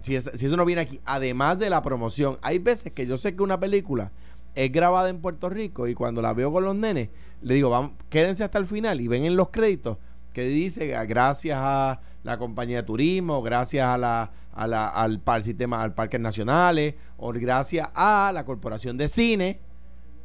si, 0.00 0.20
si 0.20 0.46
eso 0.46 0.56
no 0.56 0.64
viene 0.64 0.82
aquí, 0.82 1.00
además 1.04 1.58
de 1.58 1.70
la 1.70 1.82
promoción. 1.82 2.38
Hay 2.42 2.58
veces 2.58 2.92
que 2.92 3.06
yo 3.06 3.16
sé 3.16 3.34
que 3.34 3.42
una 3.42 3.58
película 3.60 4.12
es 4.54 4.72
grabada 4.72 5.08
en 5.08 5.20
Puerto 5.20 5.48
Rico 5.48 5.86
y 5.86 5.94
cuando 5.94 6.22
la 6.22 6.32
veo 6.32 6.52
con 6.52 6.64
los 6.64 6.74
nenes, 6.74 7.10
le 7.42 7.54
digo, 7.54 7.70
vamos, 7.70 7.92
quédense 8.08 8.44
hasta 8.44 8.58
el 8.58 8.66
final 8.66 9.00
y 9.00 9.08
ven 9.08 9.24
en 9.24 9.36
los 9.36 9.50
créditos 9.50 9.98
que 10.32 10.44
dice 10.44 10.94
"Ah, 10.94 11.04
gracias 11.04 11.58
a 11.60 12.00
la 12.22 12.38
compañía 12.38 12.78
de 12.78 12.82
turismo, 12.82 13.42
gracias 13.42 13.86
a 13.86 13.98
la, 13.98 14.32
a 14.52 15.04
al, 15.04 15.42
sistema, 15.42 15.82
al 15.82 15.94
parques 15.94 16.20
nacionales, 16.20 16.94
o 17.16 17.32
gracias 17.32 17.88
a 17.94 18.30
la 18.34 18.44
corporación 18.44 18.96
de 18.96 19.08
cine 19.08 19.60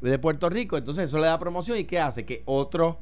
de 0.02 0.20
Puerto 0.20 0.50
Rico. 0.50 0.78
Entonces 0.78 1.06
eso 1.06 1.18
le 1.18 1.26
da 1.26 1.40
promoción 1.40 1.78
y 1.78 1.86
¿qué 1.86 2.00
hace? 2.00 2.26
Que 2.26 2.44
otros 2.46 2.98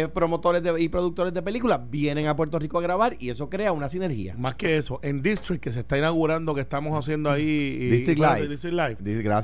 eh, 0.00 0.08
promotores 0.08 0.62
de- 0.62 0.80
y 0.80 0.88
productores 0.88 1.32
de 1.32 1.42
películas 1.42 1.80
vienen 1.90 2.26
a 2.26 2.36
Puerto 2.36 2.58
Rico 2.58 2.78
a 2.78 2.82
grabar 2.82 3.16
y 3.18 3.30
eso 3.30 3.48
crea 3.48 3.72
una 3.72 3.88
sinergia. 3.88 4.34
Más 4.36 4.56
que 4.56 4.76
eso, 4.76 4.98
en 5.02 5.22
District, 5.22 5.62
que 5.62 5.72
se 5.72 5.80
está 5.80 5.96
inaugurando, 5.98 6.54
que 6.54 6.60
estamos 6.60 6.98
haciendo 6.98 7.30
ahí. 7.30 7.42
y- 7.80 7.90
District 7.90 8.18
Live. 8.20 8.48
District 8.48 8.74
Live. 8.74 8.96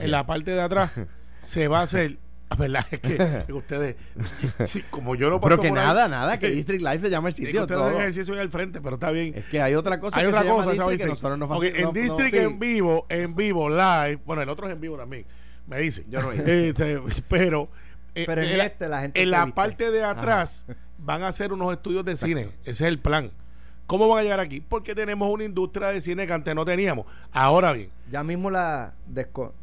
En 0.05 0.11
la 0.11 0.27
parte 0.27 0.51
de 0.53 0.61
atrás 0.61 0.91
se 1.41 1.69
va 1.69 1.81
a 1.81 1.83
hacer. 1.83 2.19
La 2.51 2.57
verdad 2.57 2.85
es 2.91 2.99
que, 2.99 3.17
que 3.47 3.53
ustedes, 3.53 3.95
sí, 4.67 4.83
como 4.91 5.15
yo 5.15 5.31
no 5.31 5.39
paso 5.41 5.51
Pero 5.51 5.63
que 5.63 5.69
por 5.69 5.79
ahí, 5.79 5.85
nada, 5.87 6.09
nada, 6.09 6.37
que 6.41 6.49
District 6.51 6.83
Live 6.83 6.99
se 6.99 7.09
llama 7.09 7.29
el 7.29 7.33
es 7.35 7.39
que 7.39 7.47
sitio. 7.47 7.63
ustedes 7.63 7.81
todo. 7.81 7.91
ejercicio 8.01 8.35
ahí 8.35 8.41
al 8.41 8.49
frente, 8.51 8.81
pero 8.81 8.95
está 8.97 9.13
bien. 9.13 9.35
Es 9.37 9.45
que 9.45 9.63
hay 9.63 9.75
otra 9.77 10.01
cosa 10.01 10.17
Hay 10.19 10.25
que 10.25 10.29
otra 10.31 10.41
se 10.43 10.47
llama 10.49 10.57
cosa, 10.65 10.71
District 10.73 10.83
¿sabes? 10.85 11.01
que 11.01 11.09
nosotros 11.09 11.39
no 11.39 11.45
Ok, 11.47 11.63
faci- 11.63 11.77
en 11.77 11.83
no- 11.83 11.87
no- 11.87 11.93
District 11.93 12.35
sí. 12.35 12.41
en 12.41 12.59
vivo, 12.59 13.07
en 13.09 13.37
vivo, 13.37 13.69
live. 13.69 14.19
Bueno, 14.27 14.43
el 14.43 14.49
otro 14.49 14.67
es 14.67 14.73
en 14.75 14.81
vivo 14.81 14.97
también. 14.97 15.27
Me 15.69 15.79
dicen. 15.79 16.07
Yo 16.11 16.21
no. 16.23 16.33
Este, 16.33 17.01
pero 17.29 17.71
Pero 18.15 18.43
en 18.43 18.59
la- 18.59 18.65
este 18.67 18.89
la 18.89 19.01
gente 19.03 19.21
en 19.21 19.27
se 19.27 19.31
la 19.31 19.45
viste. 19.45 19.57
parte 19.57 19.91
de 19.91 20.05
atrás 20.05 20.67
van 20.99 21.23
a 21.23 21.29
hacer 21.29 21.53
unos 21.53 21.73
estudios 21.73 22.05
de 22.05 22.17
cine. 22.17 22.49
Ese 22.63 22.71
es 22.71 22.81
el 22.83 22.99
plan. 22.99 23.31
¿Cómo 23.87 24.07
van 24.09 24.21
a 24.21 24.23
llegar 24.23 24.41
aquí? 24.41 24.61
Porque 24.61 24.95
tenemos 24.95 25.33
una 25.33 25.45
industria 25.45 25.89
de 25.89 26.01
cine 26.01 26.27
que 26.27 26.33
antes 26.33 26.55
no 26.55 26.65
teníamos. 26.65 27.07
Ahora 27.33 27.73
bien, 27.73 27.89
Ya 28.11 28.23
mismo 28.23 28.51
la 28.51 28.95
desco 29.07 29.55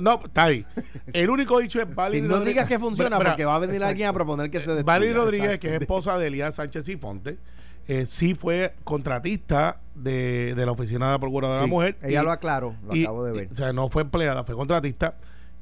no, 0.00 0.20
está 0.24 0.44
ahí. 0.44 0.64
El 1.12 1.28
único 1.30 1.58
dicho 1.60 1.78
es 1.80 1.86
Si 1.88 1.94
Valerie 1.94 2.22
no 2.22 2.28
Rodríguez. 2.36 2.54
digas 2.54 2.68
que 2.68 2.78
funciona, 2.78 3.18
Bra- 3.18 3.28
porque 3.28 3.44
va 3.44 3.54
a 3.56 3.58
venir 3.58 3.84
alguien 3.84 4.08
a 4.08 4.12
proponer 4.14 4.50
que 4.50 4.58
se 4.58 4.66
destruya. 4.66 4.82
Valerie 4.82 5.14
Rodríguez, 5.14 5.46
Exacto. 5.50 5.68
que 5.68 5.74
es 5.76 5.80
esposa 5.82 6.18
de 6.18 6.26
Elías 6.26 6.54
Sánchez 6.54 6.88
y 6.88 6.96
Ponte, 6.96 7.38
eh, 7.86 8.06
sí 8.06 8.34
fue 8.34 8.74
contratista 8.82 9.80
de, 9.94 10.54
de 10.54 10.66
la 10.66 10.72
Oficina 10.72 11.06
de 11.06 11.12
la 11.12 11.18
Procuradora 11.18 11.56
de 11.60 11.66
la 11.66 11.70
Mujer. 11.70 11.96
ella 12.02 12.22
y- 12.22 12.24
lo 12.24 12.32
aclaró, 12.32 12.74
lo 12.86 12.96
y- 12.96 13.02
acabo 13.04 13.24
de 13.24 13.32
ver. 13.32 13.48
y- 13.50 13.52
o 13.52 13.56
sea, 13.56 13.72
no 13.74 13.88
fue 13.90 14.02
empleada, 14.02 14.42
fue 14.44 14.54
contratista. 14.56 15.16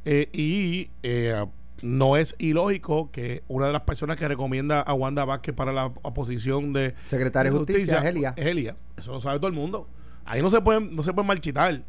eh, 0.04 0.28
y 0.32 0.88
eh, 1.02 1.44
no 1.82 2.16
es 2.16 2.34
ilógico 2.38 3.10
que 3.10 3.42
una 3.48 3.66
de 3.66 3.72
las 3.72 3.82
personas 3.82 4.16
que 4.16 4.26
recomienda 4.28 4.80
a 4.80 4.94
Wanda 4.94 5.24
Vázquez 5.24 5.54
para 5.54 5.72
la 5.72 5.86
oposición 6.02 6.72
de 6.72 6.94
Secretaria 7.04 7.50
de 7.52 7.58
Justicia, 7.58 7.98
es 7.98 8.04
Elia. 8.06 8.34
es 8.36 8.46
Elia. 8.46 8.76
Eso 8.96 9.12
lo 9.12 9.20
sabe 9.20 9.38
todo 9.38 9.48
el 9.48 9.52
mundo. 9.54 9.88
Ahí 10.24 10.40
no 10.40 10.48
se 10.50 10.60
pueden, 10.60 10.94
no 10.94 11.02
se 11.02 11.12
pueden 11.12 11.26
marchitar. 11.26 11.82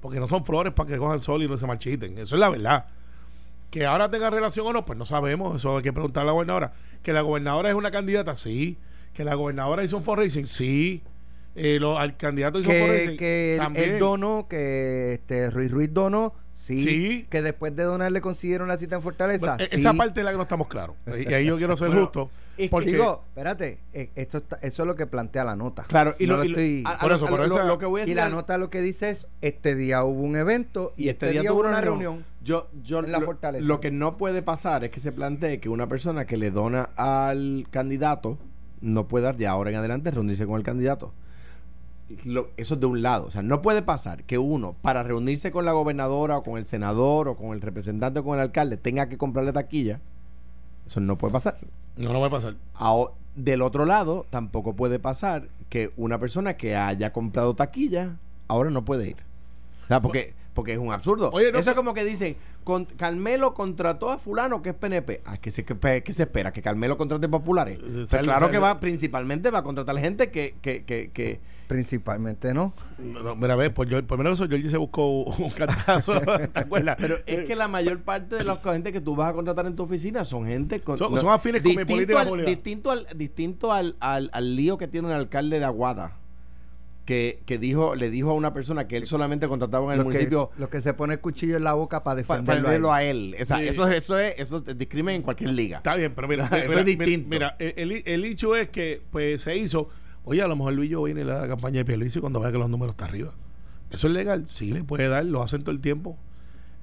Porque 0.00 0.20
no 0.20 0.28
son 0.28 0.44
flores 0.44 0.72
para 0.74 0.88
que 0.88 0.96
cojan 0.98 1.20
sol 1.20 1.42
y 1.42 1.48
no 1.48 1.56
se 1.56 1.66
marchiten. 1.66 2.16
Eso 2.18 2.36
es 2.36 2.40
la 2.40 2.48
verdad. 2.50 2.86
Que 3.70 3.84
ahora 3.84 4.10
tenga 4.10 4.30
relación 4.30 4.66
o 4.66 4.72
no, 4.72 4.84
pues 4.84 4.98
no 4.98 5.04
sabemos. 5.04 5.56
Eso 5.56 5.76
hay 5.78 5.82
que 5.82 5.92
preguntarle 5.92 6.26
a 6.26 6.26
la 6.26 6.32
gobernadora. 6.32 6.72
Que 7.02 7.12
la 7.12 7.22
gobernadora 7.22 7.68
es 7.70 7.74
una 7.74 7.90
candidata, 7.90 8.34
sí. 8.34 8.78
Que 9.12 9.24
la 9.24 9.34
gobernadora 9.34 9.82
hizo 9.82 9.96
un 9.96 10.04
fundraising, 10.04 10.46
sí. 10.46 11.02
Eh, 11.56 11.78
lo- 11.80 11.98
al 11.98 12.16
candidato 12.16 12.60
hizo 12.60 12.68
un 12.70 12.74
que, 12.76 12.80
fundraising, 12.80 13.16
que 13.16 13.56
él 13.94 13.98
donó, 13.98 14.46
que 14.48 15.14
este 15.14 15.50
Ruiz 15.50 15.70
Ruiz 15.72 15.92
donó, 15.92 16.34
sí, 16.58 16.82
Sí. 16.84 17.26
que 17.30 17.40
después 17.42 17.74
de 17.76 17.84
donar 17.84 18.10
le 18.10 18.20
consiguieron 18.20 18.66
la 18.68 18.76
cita 18.76 18.96
en 18.96 19.02
Fortaleza. 19.02 19.46
Bueno, 19.56 19.64
e- 19.64 19.68
sí. 19.68 19.76
Esa 19.76 19.92
parte 19.94 20.20
es 20.20 20.24
la 20.24 20.32
que 20.32 20.36
no 20.36 20.42
estamos 20.42 20.66
claros. 20.66 20.96
Y 21.28 21.32
ahí 21.32 21.46
yo 21.46 21.56
quiero 21.56 21.76
ser 21.76 21.88
Bueno, 21.88 22.02
justo. 22.04 22.30
Porque 22.70 22.90
Digo, 22.90 23.22
espérate, 23.28 23.78
eh, 23.92 24.10
esto 24.16 24.38
está- 24.38 24.58
eso 24.62 24.82
es 24.82 24.86
lo 24.88 24.96
que 24.96 25.06
plantea 25.06 25.44
la 25.44 25.54
nota. 25.54 25.84
Claro, 25.84 26.16
y, 26.18 26.26
No 26.26 26.38
lo, 26.38 26.44
y 26.44 26.54
que 26.54 27.86
voy 27.86 28.00
a 28.00 28.02
y 28.02 28.06
decir 28.06 28.16
la 28.16 28.26
al- 28.26 28.32
nota 28.32 28.58
lo 28.58 28.68
que 28.68 28.80
dice 28.80 29.10
es, 29.10 29.28
este 29.42 29.76
día 29.76 30.02
hubo 30.02 30.20
un 30.22 30.34
evento 30.34 30.92
y, 30.96 31.08
este, 31.08 31.30
día, 31.30 31.52
hubo 31.52 31.60
una 31.60 31.80
reunión. 31.80 32.24
Yo, 32.42 32.68
yo 32.82 32.98
en 32.98 33.12
la 33.12 33.20
lo, 33.20 33.26
Fortaleza. 33.26 33.64
lo 33.64 33.78
que 33.78 33.92
no 33.92 34.16
puede 34.16 34.42
pasar 34.42 34.82
es 34.82 34.90
que 34.90 34.98
se 34.98 35.12
plantee 35.12 35.60
que 35.60 35.68
una 35.68 35.86
persona 35.88 36.26
que 36.26 36.36
le 36.36 36.50
dona 36.50 36.90
al 36.96 37.68
candidato 37.70 38.38
no 38.80 39.06
pueda 39.06 39.32
de 39.32 39.46
ahora 39.46 39.70
en 39.70 39.76
adelante 39.76 40.10
reunirse 40.10 40.44
con 40.44 40.56
el 40.56 40.64
candidato. 40.64 41.12
Lo- 42.24 42.48
eso 42.56 42.74
es 42.74 42.80
de 42.80 42.86
un 42.86 43.02
lado. 43.02 43.26
O 43.26 43.30
sea, 43.30 43.42
no 43.42 43.60
puede 43.62 43.82
pasar 43.82 44.24
que 44.24 44.38
uno, 44.38 44.74
para 44.82 45.02
reunirse 45.02 45.50
con 45.50 45.64
la 45.64 45.72
gobernadora 45.72 46.38
o 46.38 46.42
con 46.42 46.58
el 46.58 46.66
senador 46.66 47.28
o 47.28 47.36
con 47.36 47.52
el 47.52 47.60
representante 47.60 48.20
o 48.20 48.24
con 48.24 48.34
el 48.34 48.40
alcalde, 48.40 48.76
tenga 48.76 49.08
que 49.08 49.18
comprarle 49.18 49.52
taquilla. 49.52 50.00
Eso 50.86 51.00
no 51.00 51.18
puede 51.18 51.32
pasar. 51.32 51.58
no, 51.96 52.12
no 52.12 52.20
va 52.20 52.28
a 52.28 52.30
pasar. 52.30 52.54
Del 53.36 53.62
otro 53.62 53.84
lado, 53.84 54.26
tampoco 54.30 54.74
puede 54.74 54.98
pasar 54.98 55.48
que 55.68 55.92
una 55.96 56.18
persona 56.18 56.56
que 56.56 56.74
haya 56.74 57.12
comprado 57.12 57.54
taquilla 57.54 58.16
ahora 58.48 58.70
no 58.70 58.84
puede 58.84 59.10
ir. 59.10 59.16
O 59.84 59.86
sea, 59.86 60.00
porque, 60.02 60.34
porque 60.58 60.72
es 60.72 60.78
un 60.80 60.90
absurdo. 60.92 61.30
Oye, 61.32 61.52
no, 61.52 61.60
Eso 61.60 61.70
es 61.70 61.76
como 61.76 61.94
que 61.94 62.02
dicen, 62.04 62.34
con, 62.64 62.84
Carmelo 62.84 63.54
contrató 63.54 64.10
a 64.10 64.18
fulano 64.18 64.60
que 64.60 64.70
es 64.70 64.74
PNP. 64.74 65.20
Ah, 65.24 65.36
¿qué 65.36 65.52
se, 65.52 65.64
qué, 65.64 66.02
qué 66.04 66.12
se 66.12 66.24
espera? 66.24 66.52
¿Que 66.52 66.62
Carmelo 66.62 66.96
contrate 66.98 67.28
populares? 67.28 67.78
Eh, 67.78 67.82
Pues 67.94 68.08
sale- 68.08 68.24
claro 68.24 68.50
que 68.50 68.58
va, 68.58 68.80
principalmente 68.80 69.52
va 69.52 69.60
a 69.60 69.62
contratar 69.62 69.96
gente 69.98 70.32
que... 70.32 70.56
que, 70.60 70.82
que, 70.84 71.12
que 71.12 71.38
Principalmente 71.68 72.52
no. 72.54 72.72
No, 72.98 73.22
no, 73.22 73.36
mira, 73.36 73.54
ve, 73.54 73.70
pues 73.70 73.88
yo, 73.88 74.04
por 74.04 74.18
lo 74.18 74.24
menos 74.24 74.40
eso, 74.40 74.48
Georgie 74.48 74.68
se 74.68 74.78
buscó 74.78 75.06
un 75.22 75.50
cantazo. 75.56 76.18
¿Te 76.20 76.58
acuerdas? 76.58 76.96
pero 76.98 77.18
es 77.24 77.44
que 77.44 77.54
la 77.54 77.68
mayor 77.68 78.00
parte 78.00 78.34
de 78.34 78.42
la 78.42 78.56
gente 78.56 78.90
que 78.92 79.00
tú 79.00 79.14
vas 79.14 79.30
a 79.30 79.32
contratar 79.34 79.64
en 79.66 79.76
tu 79.76 79.84
oficina 79.84 80.24
son 80.24 80.44
gente 80.44 80.80
con, 80.80 80.98
Son- 80.98 81.16
son 81.20 81.28
afines 81.28 81.62
con 81.62 81.70
mi 81.70 81.76
distinto 81.84 82.14
política 82.14 82.20
al, 82.22 82.44
distinto 82.44 82.90
al 82.90 83.06
distinto 83.14 83.72
al, 83.72 83.94
al, 84.00 84.28
al 84.32 84.56
lío 84.56 84.76
que 84.76 84.88
tiene 84.88 85.06
el 85.06 85.14
alcalde 85.14 85.60
de 85.60 85.64
Aguada 85.66 86.16
que, 87.08 87.40
que 87.46 87.56
dijo 87.56 87.94
le 87.94 88.10
dijo 88.10 88.32
a 88.32 88.34
una 88.34 88.52
persona 88.52 88.86
que 88.86 88.98
él 88.98 89.06
solamente 89.06 89.48
contrataba 89.48 89.86
en 89.86 89.92
el 89.92 89.98
Lo 90.00 90.04
municipio 90.04 90.50
que, 90.50 90.60
lo 90.60 90.68
que 90.68 90.82
se 90.82 90.92
pone 90.92 91.14
el 91.14 91.20
cuchillo 91.20 91.56
en 91.56 91.64
la 91.64 91.72
boca 91.72 92.04
para 92.04 92.22
para 92.22 92.42
defenderlo. 92.42 92.92
a 92.92 93.02
él. 93.02 93.32
a 93.32 93.34
él. 93.34 93.42
O 93.42 93.46
sea, 93.46 93.56
Sí. 93.56 93.68
eso, 93.68 93.88
eso 93.88 94.18
es 94.18 94.34
eso 94.36 94.58
es 94.58 94.76
discrimen 94.76 95.14
en 95.16 95.22
cualquier 95.22 95.48
liga. 95.54 95.78
Está 95.78 95.96
bien, 95.96 96.12
pero 96.14 96.28
mira, 96.28 96.44
Eso 96.52 96.68
mira, 96.68 96.80
es 96.80 96.84
distinto. 96.84 97.28
Mira, 97.30 97.56
mira, 97.58 97.72
el, 97.74 98.02
el 98.04 98.24
hecho 98.26 98.54
es 98.54 98.68
que 98.68 99.00
pues 99.10 99.40
se 99.40 99.56
hizo. 99.56 99.88
Oye, 100.24 100.42
a 100.42 100.48
lo 100.48 100.54
mejor 100.56 100.74
Luis 100.74 100.90
yo 100.90 101.02
viene 101.02 101.22
y 101.22 101.24
le 101.24 101.32
da 101.32 101.40
la 101.40 101.48
campaña 101.48 101.78
de 101.78 101.86
Pierluisi 101.86 102.20
cuando 102.20 102.40
vea 102.40 102.52
que 102.52 102.58
los 102.58 102.68
números 102.68 102.92
están 102.92 103.08
arriba. 103.08 103.32
¿Eso 103.90 104.06
es 104.08 104.12
legal? 104.12 104.46
Sí, 104.46 104.70
le 104.72 104.84
puede 104.84 105.08
dar, 105.08 105.24
lo 105.24 105.42
hacen 105.42 105.62
todo 105.62 105.70
el 105.70 105.80
tiempo. 105.80 106.18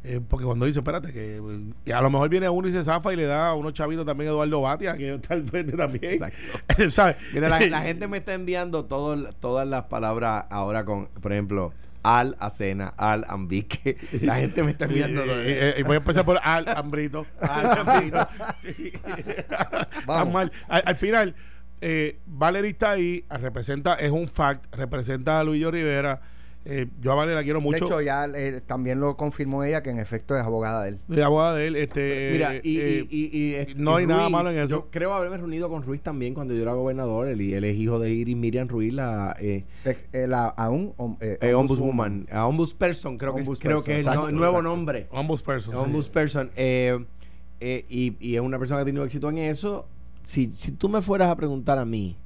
Eh, 0.08 0.22
porque 0.28 0.46
cuando 0.46 0.66
dice, 0.68 0.80
espérate, 0.80 1.12
que 1.12 1.38
eh, 1.38 1.42
y 1.86 1.92
a 1.92 2.00
lo 2.02 2.10
mejor 2.12 2.30
viene 2.30 2.48
uno 2.48 2.68
y 2.68 2.72
se 2.72 2.84
zafa 2.84 3.12
y 3.12 3.16
le 3.16 3.26
da 3.26 3.50
a 3.50 3.54
unos 3.56 3.74
chavitos 3.74 4.06
también 4.06 4.28
a 4.30 4.32
Eduardo 4.34 4.62
Batia, 4.62 4.96
que 4.98 5.16
está 5.16 5.34
al 5.34 5.44
frente 5.50 5.76
también. 5.76 6.14
Exacto. 6.14 6.38
¿Sabes? 6.92 7.16
Mira, 7.34 7.50
la, 7.50 7.60
la 7.60 7.82
gente 7.84 8.08
me 8.08 8.18
está 8.18 8.34
enviando 8.36 8.86
todo- 8.86 9.30
todas 9.40 9.68
las 9.68 9.86
palabras 9.86 10.46
ahora 10.52 10.86
con, 10.86 11.08
por 11.08 11.32
ejemplo, 11.32 11.74
al 12.04 12.36
acena, 12.40 12.94
al 12.98 13.26
ambique. 13.28 13.98
La 14.22 14.36
gente 14.36 14.62
me 14.64 14.72
está 14.72 14.86
enviando 14.86 15.24
todo. 15.24 15.36
Eh, 15.42 15.70
eh, 15.70 15.74
eh, 15.78 15.84
voy 15.84 15.96
a 15.96 15.98
empezar 15.98 16.24
por 16.24 16.40
al 16.44 16.68
hambrito. 16.68 17.26
Al. 17.42 18.28
Sí. 18.62 18.94
Mal. 20.32 20.52
Al, 20.68 20.84
al 20.86 20.96
final, 20.98 21.36
eh, 21.82 22.20
Valerie 22.28 22.72
está 22.72 22.92
ahí, 22.92 23.26
representa, 23.30 23.96
es 23.96 24.12
un 24.12 24.28
fact, 24.28 24.74
representa 24.76 25.40
a 25.40 25.44
Luis 25.44 25.66
Rivera. 25.66 26.22
Eh, 26.68 26.88
yo 27.00 27.12
a 27.12 27.16
Valerie 27.16 27.36
la 27.36 27.44
quiero 27.44 27.60
De 27.60 27.64
mucho. 27.66 27.86
hecho, 27.86 28.02
ya 28.02 28.26
eh, 28.26 28.60
también 28.66 29.00
lo 29.00 29.16
confirmó 29.16 29.64
ella 29.64 29.84
que 29.84 29.92
en 29.92 30.00
efecto 30.00 30.36
es 30.36 30.44
abogada 30.44 30.82
de 30.84 30.90
él. 30.90 31.00
de 31.08 31.24
abogada 31.24 31.54
de 31.56 31.68
él. 31.68 31.76
Este, 31.76 32.30
Mira, 32.34 32.56
y, 32.56 32.80
eh, 32.80 33.06
y- 33.08 33.26
y- 33.26 33.30
y- 33.40 33.54
este, 33.54 33.76
no 33.76 33.96
hay 33.96 34.08
nada 34.08 34.30
malo 34.30 34.50
en 34.50 34.58
eso. 34.58 34.68
Yo 34.68 34.88
creo 34.90 35.14
haberme 35.14 35.38
reunido 35.38 35.70
con 35.70 35.84
Ruiz 35.84 36.02
también 36.02 36.34
cuando 36.34 36.56
yo 36.56 36.64
era 36.64 36.74
gobernador. 36.74 37.28
Él, 37.28 37.40
él 37.40 37.64
es 37.64 37.78
hijo 37.78 38.00
de 38.00 38.10
Iris 38.12 38.36
Miriam 38.36 38.68
Ruiz, 38.68 38.94
la 38.94 39.36
eh, 39.40 39.64
Eh, 39.86 39.98
eh, 40.12 40.28
la- 40.28 40.48
aún 40.48 40.94
om- 40.98 41.18
eh, 41.22 41.38
eh, 41.40 41.54
ombudswoman. 41.54 42.28
A 42.32 42.48
ombudsperson, 42.48 43.18
creo 43.20 43.36
que, 43.36 43.42
es- 43.42 43.50
creo 43.60 43.84
que 43.84 44.00
es 44.00 44.08
el 44.08 44.14
no- 44.14 44.32
nuevo 44.32 44.54
exacto. 44.58 44.62
nombre. 44.64 45.02
sí. 45.02 45.08
Ombudsperson. 45.86 46.50
Eh, 46.56 46.98
eh, 47.60 47.86
y, 47.90 48.16
y 48.20 48.36
es 48.36 48.42
una 48.42 48.58
persona 48.60 48.80
que 48.80 48.82
ha 48.82 48.86
tenido 48.86 49.06
éxito 49.06 49.30
en 49.30 49.38
eso. 49.38 49.88
Si, 50.24 50.52
si 50.54 50.72
tú 50.72 50.90
me 50.90 51.02
fueras 51.02 51.30
a 51.30 51.36
preguntar 51.36 51.78
a 51.78 51.86
mí 51.86 52.18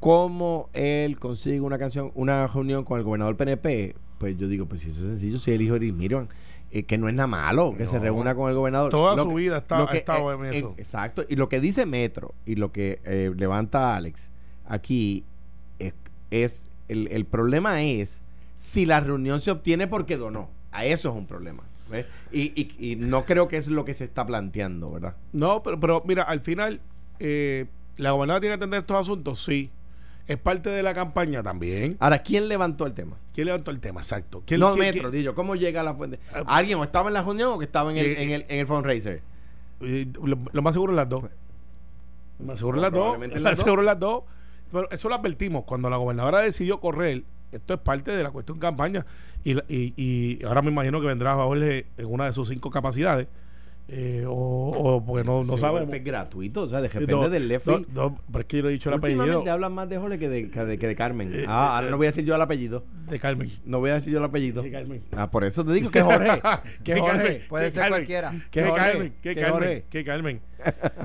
cómo 0.00 0.68
él 0.72 1.18
consigue 1.18 1.60
una 1.60 1.78
canción, 1.78 2.12
una 2.14 2.46
reunión 2.46 2.84
con 2.84 2.98
el 2.98 3.04
gobernador 3.04 3.36
PNP, 3.36 3.94
pues 4.18 4.36
yo 4.38 4.48
digo, 4.48 4.66
pues 4.66 4.82
si 4.82 4.90
eso 4.90 5.00
es 5.00 5.06
sencillo, 5.08 5.38
soy 5.38 5.54
el 5.54 5.62
hijo 5.62 5.78
de 5.78 5.92
Miriam. 5.92 6.28
eh, 6.70 6.82
que 6.82 6.98
no 6.98 7.08
es 7.08 7.14
nada 7.14 7.26
malo 7.26 7.74
que 7.78 7.86
se 7.86 7.98
reúna 7.98 8.34
con 8.34 8.50
el 8.50 8.54
gobernador. 8.54 8.90
Toda 8.90 9.16
Lo 9.16 9.22
su 9.22 9.28
que- 9.30 9.34
vida 9.36 9.56
está- 9.56 9.90
ha 9.90 9.96
estado 9.96 10.32
en 10.34 10.52
eso. 10.52 10.74
exacto. 10.76 11.24
Y 11.26 11.36
lo 11.36 11.48
que 11.48 11.60
dice 11.60 11.86
Metro 11.86 12.34
y 12.44 12.56
lo 12.56 12.72
que 12.72 13.00
eh, 13.06 13.32
levanta 13.34 13.96
Alex 13.96 14.28
aquí 14.66 15.24
es, 15.78 15.94
es- 16.30 16.64
el, 16.88 17.08
el 17.08 17.24
problema 17.24 17.82
es 17.82 18.20
si 18.54 18.84
la 18.84 19.00
reunión 19.00 19.40
se 19.40 19.50
obtiene 19.50 19.86
porque 19.86 20.18
donó. 20.18 20.50
A 20.70 20.84
eso 20.84 21.08
es 21.08 21.16
un 21.16 21.24
problema. 21.26 21.62
¿ves? 21.90 22.04
Y, 22.30 22.52
y- 22.54 22.92
y 22.92 22.96
no 22.96 23.24
creo 23.24 23.48
que 23.48 23.56
es 23.56 23.66
lo 23.68 23.86
que 23.86 23.94
se 23.94 24.04
está 24.04 24.26
planteando, 24.26 24.90
¿verdad? 24.90 25.16
No, 25.32 25.62
pero, 25.62 25.80
pero 25.80 26.02
mira, 26.06 26.24
al 26.24 26.40
final, 26.40 26.82
eh, 27.18 27.64
¿la 27.96 28.10
gobernadora 28.10 28.40
tiene 28.42 28.52
que 28.56 28.58
atender 28.58 28.80
estos 28.80 28.98
asuntos? 28.98 29.42
Sí. 29.42 29.70
¿Es 30.28 30.36
parte 30.36 30.68
de 30.70 30.82
la 30.82 30.92
campaña 30.94 31.42
también? 31.42 31.96
Ahora, 32.00 32.22
¿quién 32.22 32.48
levantó 32.48 32.86
el 32.86 32.92
tema? 32.92 33.16
¿Quién 33.34 33.46
levantó 33.46 33.70
el 33.70 33.80
tema? 33.80 34.00
Exacto. 34.00 34.42
¿Quién, 34.46 34.60
No, 34.60 34.74
quién- 34.74 34.94
Metro, 35.02 35.34
¿cómo 35.34 35.56
llega 35.56 35.80
a 35.80 35.84
la 35.84 35.94
fuente? 35.94 36.20
Ah, 36.32 36.42
¿Alguien 36.46 36.78
o 36.78 36.84
estaba 36.84 37.08
en 37.08 37.14
la 37.14 37.22
reunión 37.22 37.50
o 37.54 37.58
que 37.58 37.64
estaba 37.64 37.90
en 37.90 37.96
el, 37.96 38.06
eh, 38.06 38.22
en 38.22 38.30
el, 38.30 38.44
en 38.48 38.58
el 38.60 38.66
fundraiser? 38.66 39.22
Eh, 39.80 40.06
lo, 40.22 40.38
lo 40.52 40.62
más 40.62 40.74
seguro 40.74 40.92
es 40.92 40.96
las 40.96 41.08
dos. 41.08 41.24
Lo 42.38 42.44
más 42.46 42.58
seguro 42.58 42.76
es 42.76 42.82
las 42.82 42.92
dos. 42.92 43.18
Lo 43.18 43.40
más 43.40 43.58
seguro 43.58 43.82
es 43.82 43.86
las 43.86 43.98
dos. 43.98 44.22
Pero 44.70 44.90
eso 44.90 45.08
lo 45.08 45.14
advertimos. 45.14 45.64
Cuando 45.64 45.88
la 45.88 45.96
gobernadora 45.96 46.40
decidió 46.40 46.78
correr, 46.78 47.22
esto 47.50 47.74
es 47.74 47.80
parte 47.80 48.10
de 48.10 48.22
la 48.22 48.30
cuestión 48.30 48.58
campaña. 48.58 49.06
Y, 49.44 49.56
y, 49.72 49.94
y 49.96 50.44
ahora 50.44 50.60
me 50.60 50.70
imagino 50.70 51.00
que 51.00 51.06
vendrá 51.06 51.34
Jorge 51.36 51.86
en 51.96 52.06
una 52.06 52.26
de 52.26 52.32
sus 52.34 52.48
cinco 52.48 52.70
capacidades. 52.70 53.28
Eh, 53.90 54.26
o, 54.26 54.32
o 54.32 55.02
porque 55.02 55.24
no, 55.24 55.44
no 55.44 55.56
sabemos. 55.56 55.88
golpe 55.88 56.00
gratuito, 56.00 56.60
o 56.60 56.68
sea, 56.68 56.82
de 56.82 56.88
repente 56.88 57.10
No, 57.10 57.30
del 57.30 57.48
left 57.48 57.66
no, 57.66 57.80
no, 57.94 58.18
pero 58.30 58.40
es 58.40 58.44
que 58.44 58.58
yo 58.60 58.68
he 58.68 58.72
dicho 58.72 58.90
el 58.90 58.96
apellido 58.96 59.22
Últimamente 59.22 59.50
hablan 59.50 59.72
más 59.72 59.88
de 59.88 59.96
Jorge 59.96 60.18
que 60.18 60.28
de, 60.28 60.50
que 60.50 60.64
de, 60.66 60.78
que 60.78 60.86
de 60.88 60.94
Carmen. 60.94 61.32
Eh, 61.32 61.46
ah, 61.48 61.70
eh, 61.70 61.76
ahora 61.76 61.90
no 61.90 61.96
voy 61.96 62.06
a 62.06 62.10
decir 62.10 62.26
yo 62.26 62.34
el 62.34 62.42
apellido. 62.42 62.84
de 63.08 63.18
Carmen. 63.18 63.50
No 63.64 63.78
voy 63.78 63.88
a 63.88 63.94
decir 63.94 64.12
yo 64.12 64.18
el 64.18 64.24
apellido. 64.26 64.60
De 64.62 64.70
Carmen. 64.70 65.02
Ah, 65.16 65.30
por 65.30 65.42
eso 65.44 65.64
te 65.64 65.72
digo 65.72 65.90
que 65.90 66.02
Jorge. 66.02 66.38
que 66.84 67.00
Jorge. 67.00 67.16
Carmen, 67.16 67.42
Puede 67.48 67.70
ser 67.70 67.80
Carmen, 67.80 67.90
cualquiera. 67.98 68.32
Que 68.50 68.62
Carmen, 68.62 69.14
que 69.22 69.34
Carmen, 69.34 69.84
que 69.88 70.04
Carmen. 70.04 70.40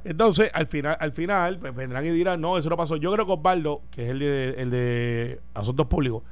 Entonces, 0.03 0.51
al 0.53 0.67
final, 0.67 0.97
al 0.99 1.13
final, 1.13 1.59
pues, 1.59 1.73
vendrán 1.73 2.05
y 2.05 2.09
dirán, 2.09 2.41
no, 2.41 2.57
eso 2.57 2.69
no 2.69 2.75
pasó. 2.75 2.97
Yo 2.97 3.13
creo 3.13 3.25
que 3.25 3.31
Osvaldo, 3.31 3.83
que 3.91 4.03
es 4.03 4.09
el 4.11 4.19
de, 4.19 4.49
el 4.57 4.69
de 4.71 5.39
Asuntos 5.53 5.87
Públicos, 5.87 6.23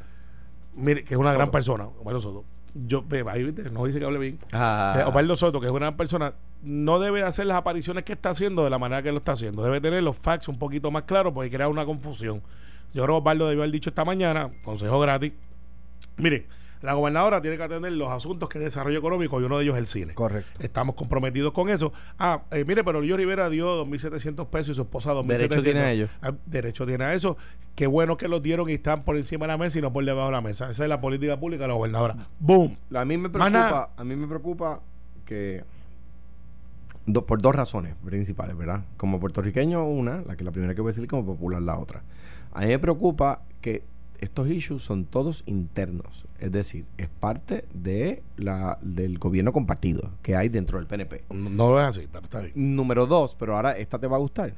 mire, 0.75 1.05
que 1.05 1.13
es 1.13 1.19
una 1.19 1.31
gran 1.31 1.49
persona, 1.49 1.85
Osvaldo 1.85 2.19
Soto. 2.19 2.45
Yo, 2.73 3.03
no 3.71 3.85
dice 3.85 3.99
que 3.99 4.05
hable 4.05 4.19
bien. 4.19 4.39
Ah. 4.53 4.95
Eh, 4.99 5.03
Osvaldo 5.03 5.35
Soto, 5.35 5.59
que 5.59 5.67
es 5.67 5.73
una 5.73 5.97
persona, 5.97 6.33
no 6.63 6.99
debe 6.99 7.23
hacer 7.23 7.45
las 7.45 7.57
apariciones 7.57 8.03
que 8.03 8.13
está 8.13 8.29
haciendo 8.29 8.63
de 8.63 8.69
la 8.69 8.77
manera 8.77 9.01
que 9.03 9.11
lo 9.11 9.17
está 9.17 9.33
haciendo. 9.33 9.61
Debe 9.61 9.81
tener 9.81 10.01
los 10.03 10.17
facts 10.17 10.47
un 10.47 10.57
poquito 10.57 10.89
más 10.91 11.03
claros 11.03 11.33
porque 11.33 11.49
crea 11.49 11.67
una 11.67 11.85
confusión. 11.85 12.41
Yo 12.93 13.03
creo 13.03 13.15
que 13.15 13.19
Osvaldo 13.19 13.47
debió 13.47 13.63
haber 13.63 13.73
dicho 13.73 13.89
esta 13.89 14.05
mañana, 14.05 14.51
consejo 14.63 14.99
gratis. 14.99 15.33
Mire, 16.17 16.47
la 16.81 16.93
gobernadora 16.93 17.41
tiene 17.41 17.57
que 17.57 17.63
atender 17.63 17.91
los 17.93 18.09
asuntos 18.09 18.49
que 18.49 18.57
es 18.57 18.63
desarrollo 18.63 18.97
económico 18.99 19.39
y 19.39 19.43
uno 19.43 19.57
de 19.57 19.63
ellos 19.65 19.75
es 19.75 19.79
el 19.79 19.85
cine. 19.87 20.13
Correcto. 20.15 20.49
Estamos 20.63 20.95
comprometidos 20.95 21.53
con 21.53 21.69
eso. 21.69 21.93
Ah, 22.17 22.41
eh, 22.51 22.65
mire, 22.67 22.83
pero 22.83 22.99
Luis 23.01 23.15
Rivera 23.15 23.49
dio 23.49 23.85
2.700 23.85 24.47
pesos 24.47 24.69
y 24.69 24.73
su 24.75 24.81
esposa 24.81 25.13
2.700. 25.13 25.25
Derecho 25.27 25.63
tiene 25.63 25.79
a 25.81 25.91
ello. 25.91 26.07
Ah, 26.21 26.33
derecho 26.45 26.85
tiene 26.87 27.03
a 27.05 27.13
eso. 27.13 27.37
Qué 27.75 27.87
bueno 27.87 28.17
que 28.17 28.27
los 28.27 28.41
dieron 28.41 28.69
y 28.69 28.73
están 28.73 29.03
por 29.03 29.15
encima 29.17 29.45
de 29.45 29.53
la 29.53 29.57
mesa 29.57 29.79
y 29.79 29.81
no 29.81 29.93
por 29.93 30.03
debajo 30.03 30.27
de 30.27 30.31
la 30.33 30.41
mesa. 30.41 30.69
Esa 30.69 30.83
es 30.83 30.89
la 30.89 30.99
política 31.01 31.39
pública 31.39 31.63
de 31.63 31.67
la 31.69 31.73
gobernadora. 31.75 32.15
¡Boom! 32.39 32.77
A 32.95 33.05
mí 33.05 33.17
me 33.17 33.29
preocupa, 33.29 33.89
a 33.95 34.03
mí 34.03 34.15
me 34.15 34.27
preocupa 34.27 34.79
que 35.25 35.63
do- 37.05 37.25
por 37.25 37.41
dos 37.41 37.55
razones 37.55 37.95
principales, 38.03 38.57
¿verdad? 38.57 38.81
Como 38.97 39.19
puertorriqueño 39.19 39.85
una, 39.85 40.21
la 40.27 40.35
que 40.35 40.43
la 40.43 40.51
primera 40.51 40.75
que 40.75 40.81
voy 40.81 40.89
a 40.89 40.93
decir, 40.93 41.07
como 41.07 41.25
popular 41.25 41.61
la 41.61 41.77
otra. 41.77 42.03
A 42.53 42.61
mí 42.61 42.67
me 42.67 42.79
preocupa 42.79 43.41
que 43.61 43.83
estos 44.21 44.47
issues 44.49 44.83
son 44.83 45.05
todos 45.05 45.43
internos, 45.45 46.25
es 46.39 46.51
decir, 46.51 46.85
es 46.97 47.09
parte 47.09 47.65
de 47.73 48.23
la 48.37 48.77
del 48.81 49.17
gobierno 49.19 49.51
compartido 49.51 50.11
que 50.21 50.35
hay 50.35 50.47
dentro 50.49 50.77
del 50.77 50.87
PNP. 50.87 51.23
No, 51.31 51.49
no 51.49 51.79
es 51.79 51.85
así, 51.85 52.07
pero 52.11 52.23
está 52.25 52.39
bien. 52.39 52.53
Número 52.55 53.07
dos, 53.07 53.35
pero 53.37 53.55
ahora 53.55 53.77
esta 53.77 53.99
te 53.99 54.07
va 54.07 54.17
a 54.17 54.19
gustar, 54.19 54.53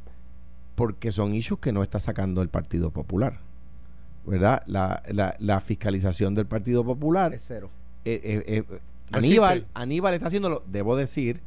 porque 0.75 1.11
son 1.11 1.33
issues 1.33 1.59
que 1.59 1.71
no 1.71 1.81
está 1.81 1.99
sacando 1.99 2.41
el 2.41 2.49
Partido 2.49 2.91
Popular, 2.91 3.39
¿verdad? 4.25 4.63
La, 4.67 5.01
la, 5.09 5.35
la 5.39 5.59
fiscalización 5.61 6.35
del 6.35 6.45
Partido 6.45 6.83
Popular 6.83 7.33
Es 7.33 7.43
cero. 7.47 7.69
eh, 8.05 8.21
eh, 8.23 8.63
eh. 8.71 8.79
Aníbal, 9.11 9.67
Aníbal 9.73 10.13
está 10.13 10.27
haciéndolo, 10.27 10.63
debo 10.67 10.95
decir 10.95 11.41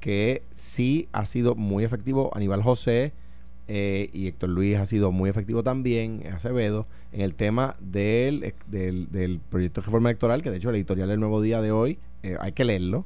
que 0.00 0.42
sí 0.54 1.08
ha 1.12 1.24
sido 1.26 1.54
muy 1.54 1.84
efectivo 1.84 2.30
Aníbal 2.34 2.62
José 2.62 3.12
eh, 3.72 4.10
y 4.12 4.26
Héctor 4.26 4.50
Luis 4.50 4.76
ha 4.78 4.84
sido 4.84 5.12
muy 5.12 5.30
efectivo 5.30 5.62
también, 5.62 6.24
Acevedo, 6.34 6.88
en 7.12 7.20
el 7.20 7.34
tema 7.36 7.76
del, 7.78 8.42
eh, 8.42 8.54
del, 8.66 9.08
del 9.12 9.38
proyecto 9.38 9.80
de 9.80 9.84
reforma 9.84 10.08
electoral, 10.10 10.42
que 10.42 10.50
de 10.50 10.56
hecho 10.56 10.70
el 10.70 10.74
editorial 10.76 11.08
del 11.08 11.20
Nuevo 11.20 11.40
Día 11.40 11.60
de 11.62 11.70
hoy, 11.70 11.98
eh, 12.24 12.36
hay 12.40 12.50
que 12.52 12.64
leerlo. 12.64 13.04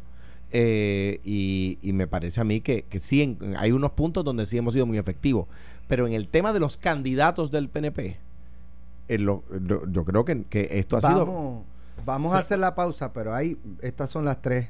eh, 0.57 1.21
y, 1.25 1.79
y 1.83 1.93
me 1.93 2.07
parece 2.07 2.41
a 2.41 2.45
mí 2.45 2.61
que, 2.61 2.85
que 2.85 2.99
sí, 3.01 3.21
en- 3.23 3.57
hay 3.59 3.73
unos 3.73 3.91
puntos 3.91 4.25
donde 4.25 4.47
sí 4.47 4.57
hemos 4.57 4.73
sido 4.73 4.87
muy 4.87 4.97
efectivos. 4.99 5.49
Pero 5.89 6.07
en 6.07 6.13
el 6.15 6.29
tema 6.29 6.53
de 6.55 6.61
los 6.61 6.77
candidatos 6.79 7.51
del 7.51 7.69
PNP, 7.69 8.17
lo- 9.09 9.43
lo- 9.51 9.87
yo 9.91 10.05
creo 10.05 10.25
que, 10.25 10.45
que 10.45 10.69
esto 10.79 10.97
ha 10.97 11.01
sido... 11.03 11.27
Vamos, 11.27 11.65
vamos 12.07 12.35
a 12.35 12.39
hacer 12.39 12.59
la 12.59 12.75
pausa, 12.75 13.13
pero 13.13 13.35
hay, 13.35 13.59
estas 13.83 14.11
son 14.11 14.25
las 14.25 14.41
tres 14.41 14.69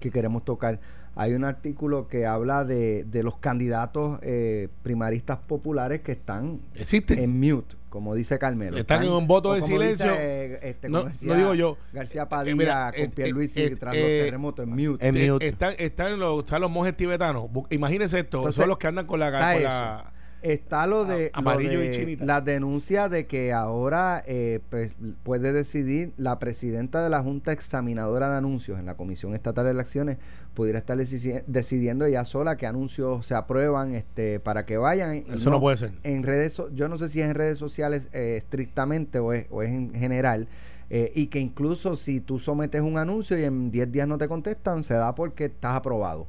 que 0.00 0.10
queremos 0.10 0.44
tocar. 0.44 0.80
Hay 1.16 1.32
un 1.34 1.44
artículo 1.44 2.08
que 2.08 2.26
habla 2.26 2.64
de, 2.64 3.04
de 3.04 3.22
los 3.22 3.36
candidatos 3.38 4.18
eh, 4.22 4.68
primaristas 4.82 5.38
populares 5.38 6.00
que 6.00 6.12
están 6.12 6.60
Existe. 6.74 7.22
en 7.22 7.38
mute, 7.38 7.76
como 7.88 8.14
dice 8.16 8.38
Carmelo. 8.38 8.76
Están 8.76 9.04
en 9.04 9.10
un 9.12 9.26
voto 9.28 9.52
de 9.52 9.60
dice, 9.60 9.72
silencio. 9.72 10.10
eh, 10.12 10.58
este, 10.62 10.88
No- 10.88 11.04
decía 11.04 11.34
digo 11.36 11.54
yo. 11.54 11.76
García 11.92 12.22
Eh, 12.22 12.26
Padilla 12.28 12.56
mira, 12.56 12.92
con 12.92 13.00
eh, 13.04 13.08
Pierluisi 13.14 13.62
eh, 13.62 13.76
tras 13.76 13.94
eh, 13.94 14.00
los 14.00 14.08
terremotos 14.26 14.66
en 14.66 14.70
mute. 14.74 15.06
en 15.08 15.16
Eh, 15.16 15.30
mute. 15.30 15.46
están, 15.46 15.74
están, 15.78 16.18
los, 16.18 16.40
están 16.44 16.60
los 16.60 16.70
monjes 16.70 16.96
tibetanos. 16.96 17.46
Imagínense 17.70 18.18
esto. 18.18 18.38
Entonces, 18.38 18.56
son 18.60 18.68
los 18.68 18.78
que 18.78 18.86
andan 18.88 19.06
con 19.06 19.20
la. 19.20 19.30
Con 19.30 19.62
la 19.62 20.10
Está 20.44 20.86
lo 20.86 21.04
de, 21.06 21.30
lo 21.32 21.38
amarillo 21.38 21.82
y 21.82 21.88
de 21.88 21.98
chinita. 21.98 22.24
la 22.26 22.40
denuncia 22.40 23.08
de 23.08 23.26
que 23.26 23.52
ahora 23.52 24.22
eh, 24.26 24.60
pues, 24.70 24.92
puede 25.22 25.52
decidir 25.52 26.12
la 26.18 26.38
presidenta 26.38 27.02
de 27.02 27.08
la 27.10 27.22
Junta 27.22 27.50
Examinadora 27.52 28.30
de 28.30 28.36
Anuncios 28.36 28.78
en 28.78 28.86
la 28.86 28.94
Comisión 28.96 29.34
Estatal 29.34 29.64
de 29.64 29.70
Elecciones 29.70 30.18
pudiera 30.54 30.78
estar 30.78 30.96
decidiendo 30.96 32.04
ella 32.04 32.24
sola 32.24 32.56
qué 32.56 32.66
anuncios 32.66 33.26
se 33.26 33.34
aprueban 33.34 33.94
este 33.94 34.38
para 34.38 34.66
que 34.66 34.76
vayan. 34.76 35.14
Eso 35.32 35.50
no 35.50 35.60
puede 35.60 35.76
ser. 35.78 35.92
En 36.04 36.22
redes, 36.22 36.52
so- 36.52 36.70
yo 36.74 36.88
no 36.88 36.98
sé 36.98 37.08
si 37.08 37.20
es 37.20 37.28
en 37.28 37.34
redes 37.34 37.58
sociales 37.58 38.08
eh, 38.12 38.36
estrictamente 38.36 39.18
o 39.18 39.32
es, 39.32 39.46
o 39.50 39.62
es 39.62 39.70
en 39.70 39.92
general. 39.94 40.46
eh, 40.90 41.10
y 41.14 41.28
que 41.28 41.40
incluso 41.40 41.96
si 41.96 42.20
tú 42.20 42.38
sometes 42.38 42.82
un 42.82 42.98
anuncio 42.98 43.38
y 43.38 43.44
en 43.44 43.70
10 43.70 43.90
días 43.90 44.06
no 44.06 44.18
te 44.18 44.28
contestan, 44.28 44.84
se 44.84 44.92
da 44.94 45.14
porque 45.14 45.46
estás 45.46 45.74
aprobado. 45.76 46.26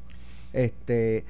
Este, 0.53 1.25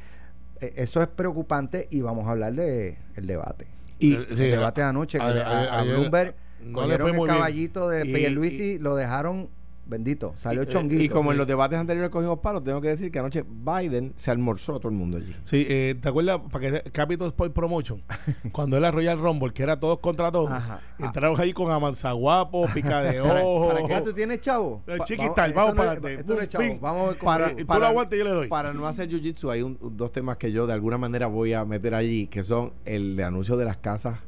eso 0.76 1.02
es 1.02 1.08
preocupante 1.08 1.88
y 1.92 2.02
vamos 2.02 2.28
a 2.28 2.32
hablar 2.32 2.54
de 2.54 2.98
el 3.16 3.28
debate. 3.28 3.68
Y, 4.00 4.16
el 4.16 4.28
debate 4.36 4.82
de 4.82 4.88
anoche, 4.88 5.18
que 5.18 5.24
a- 5.24 5.28
a, 5.30 5.80
a- 5.80 5.84
Bloomberg 5.84 6.36
no 6.62 6.86
le 6.88 6.98
fue 6.98 7.12
el 7.12 7.16
muy 7.16 7.28
bien. 7.28 7.38
caballito 7.38 7.90
de 7.90 8.06
Y- 8.08 8.14
Pierluisi, 8.14 8.80
lo 8.80 8.96
dejaron 8.96 9.50
bendito, 9.86 10.34
salió 10.38 10.64
Y- 10.64 10.68
chonguito. 10.68 11.04
Y 11.04 11.10
como 11.10 11.32
en 11.32 11.38
los 11.38 11.48
debates 11.48 11.78
anteriores 11.78 12.10
cogimos 12.12 12.40
palos, 12.40 12.64
tengo 12.64 12.82
que 12.82 12.90
decir 12.90 13.12
que 13.12 13.20
anoche 13.20 13.44
Biden 13.48 14.14
se 14.16 14.32
almorzó 14.32 14.76
a 14.76 14.80
todo 14.80 14.90
el 14.90 14.98
mundo 14.98 15.18
allí. 15.18 15.36
Sí, 15.44 15.66
eh, 15.70 15.96
¿te 16.02 16.10
acuerdas? 16.10 16.40
Para 16.52 16.82
que 16.84 16.92
Capital 16.92 17.28
Sport 17.28 17.54
Promotion, 17.54 18.02
cuando 18.52 18.78
era 18.78 18.92
Royal 18.92 19.20
Rumble, 19.20 19.54
que 19.54 19.64
era 19.64 19.80
todos 19.80 20.00
contra 20.00 20.32
todos, 20.32 20.52
Ajá. 20.52 20.82
entraron 21.00 21.40
ahí 21.40 21.54
con 21.54 21.72
amanzaguapo, 21.72 22.68
pica 22.74 23.02
de 23.02 23.22
¿Para, 23.22 23.44
ojo. 23.44 23.68
¿para 23.74 23.88
qué 23.88 24.02
tú 24.02 24.14
tienes, 24.14 24.42
chavo? 24.42 24.82
Eh, 24.88 24.98
chiquital, 25.06 25.54
vamos 25.54 25.76
no 25.76 25.78
para 25.78 25.96
no 26.00 26.40
es 26.42 26.50
chavo. 26.50 26.78
Vamos 26.82 27.02
a 27.02 27.10
ver 27.10 27.18
cómo- 27.20 27.32
Para- 27.68 27.80
lo 27.80 27.86
aguantas 27.88 28.16
y 28.16 28.20
yo 28.20 28.26
le 28.26 28.32
doy. 28.32 28.48
Para 28.48 28.74
no 28.74 28.86
hacer 28.88 29.10
jiu-jitsu, 29.10 29.52
hay 29.52 29.62
un- 29.62 29.78
dos 29.92 30.12
temas 30.12 30.38
que 30.38 30.52
yo 30.52 30.68
de 30.68 30.74
alguna 30.74 30.98
manera 30.98 31.28
voy 31.28 31.54
a 31.54 31.66
meter 31.66 31.94
allí, 31.94 32.28
que 32.28 32.44
son 32.44 32.74
el 32.86 33.16
de 33.16 33.24
anuncio 33.24 33.58
de 33.58 33.66
las 33.66 33.78
casas 33.78 34.20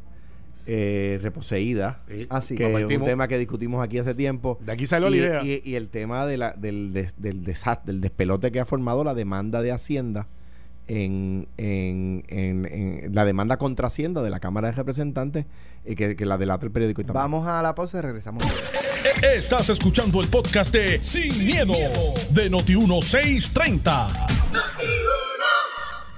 eh, 0.69 1.17
reposeídas, 1.21 1.95
Sí, 2.09 2.27
Ah, 2.29 2.41
sí. 2.41 2.55
que 2.55 2.65
es 2.75 2.97
un 2.99 3.05
tema 3.05 3.27
que 3.29 3.37
discutimos 3.39 3.81
aquí 3.83 3.97
hace 3.99 4.13
tiempo. 4.13 4.59
De 4.65 4.71
aquí 4.73 4.85
salió 4.85 5.09
la 5.09 5.15
y, 5.15 5.19
idea. 5.19 5.41
y- 5.43 5.61
y 5.63 5.75
el 5.75 5.87
tema 5.89 6.25
de 6.25 6.35
la, 6.37 6.51
del, 6.51 6.91
des- 6.93 7.15
del, 7.17 7.43
desat- 7.45 7.83
del 7.85 8.01
despelote 8.01 8.51
que 8.51 8.59
ha 8.59 8.65
formado 8.65 9.03
la 9.05 9.13
demanda 9.13 9.61
de 9.61 9.71
Hacienda 9.71 10.27
en, 10.89 11.47
en, 11.57 12.23
en- 12.27 12.65
en 12.65 13.15
la 13.15 13.23
demanda 13.25 13.55
contra 13.57 13.87
Hacienda 13.87 14.21
de 14.21 14.29
la 14.29 14.39
Cámara 14.41 14.67
de 14.67 14.73
Representantes, 14.73 15.45
eh, 15.85 15.95
que, 15.95 16.15
que 16.17 16.25
la 16.25 16.37
delata 16.37 16.65
el 16.65 16.71
periódico. 16.71 16.99
y 17.01 17.05
también. 17.05 17.21
Vamos 17.23 17.47
a 17.47 17.61
la 17.61 17.73
pausa 17.73 17.99
y 17.99 18.01
regresamos. 18.01 18.43
Estás 19.35 19.69
escuchando 19.69 20.21
el 20.21 20.27
podcast 20.27 20.73
de 20.73 21.01
Sin, 21.01 21.45
miedo, 21.45 21.73
de 22.31 22.51
Noti1630. 22.51 24.27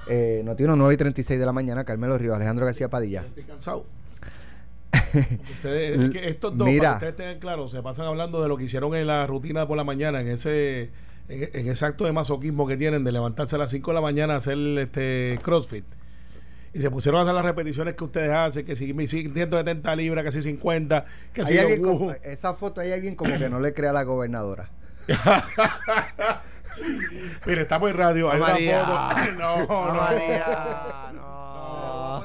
Eh, 0.08 0.42
Notiuno 0.44 0.74
9 0.74 0.94
y 0.94 0.96
36 0.96 1.38
de 1.38 1.46
la 1.46 1.52
mañana, 1.52 1.84
Carmelo 1.84 2.18
Río, 2.18 2.34
Alejandro 2.34 2.66
García 2.66 2.88
Padilla. 2.90 3.20
Estoy 3.28 3.44
cansado. 3.44 3.86
Ustedes, 5.14 6.00
es 6.00 6.10
que 6.10 6.28
estos 6.28 6.56
dos, 6.56 6.66
Mira. 6.68 6.82
para 6.82 6.98
que 7.00 7.04
ustedes 7.06 7.16
tengan 7.16 7.38
claro, 7.40 7.68
se 7.68 7.82
pasan 7.82 8.06
hablando 8.06 8.42
de 8.42 8.48
lo 8.48 8.56
que 8.56 8.64
hicieron 8.64 8.94
en 8.94 9.06
la 9.06 9.26
rutina 9.26 9.66
por 9.66 9.76
la 9.76 9.84
mañana, 9.84 10.20
en 10.20 10.28
ese 10.28 10.90
en, 11.28 11.48
en 11.52 11.68
ese 11.68 11.84
acto 11.86 12.04
de 12.04 12.12
masoquismo 12.12 12.66
que 12.66 12.76
tienen 12.76 13.04
de 13.04 13.12
levantarse 13.12 13.56
a 13.56 13.58
las 13.58 13.70
5 13.70 13.90
de 13.90 13.94
la 13.94 14.00
mañana 14.00 14.34
a 14.34 14.36
hacer 14.38 14.56
este 14.78 15.38
CrossFit. 15.42 15.84
Y 16.72 16.80
se 16.80 16.90
pusieron 16.90 17.18
a 17.18 17.22
hacer 17.22 17.34
las 17.34 17.44
repeticiones 17.44 17.94
que 17.96 18.04
ustedes 18.04 18.30
hacen, 18.32 18.64
que 18.64 18.76
si 18.76 18.94
mis 18.94 19.10
170 19.10 19.96
libras, 19.96 20.24
casi 20.24 20.40
50, 20.40 21.04
que 21.32 21.44
si 21.44 21.52
Hay 21.52 21.56
yo, 21.58 21.62
alguien 21.62 21.84
uh, 21.84 21.98
como- 21.98 22.12
esa 22.22 22.54
foto 22.54 22.80
hay 22.80 22.92
alguien 22.92 23.16
como 23.16 23.36
que 23.36 23.48
no 23.50 23.58
le 23.58 23.74
crea 23.74 23.90
a 23.90 23.92
la 23.92 24.04
gobernadora. 24.04 24.70
Mire, 27.46 27.62
estamos 27.62 27.90
en 27.90 27.96
radio. 27.96 28.26
No, 28.26 28.30
hay 28.32 28.38
una 28.38 28.48
María. 28.52 28.84
foto. 28.84 29.00
No, 29.38 29.66
no, 29.66 29.94
María, 29.94 30.46
no. 31.14 32.24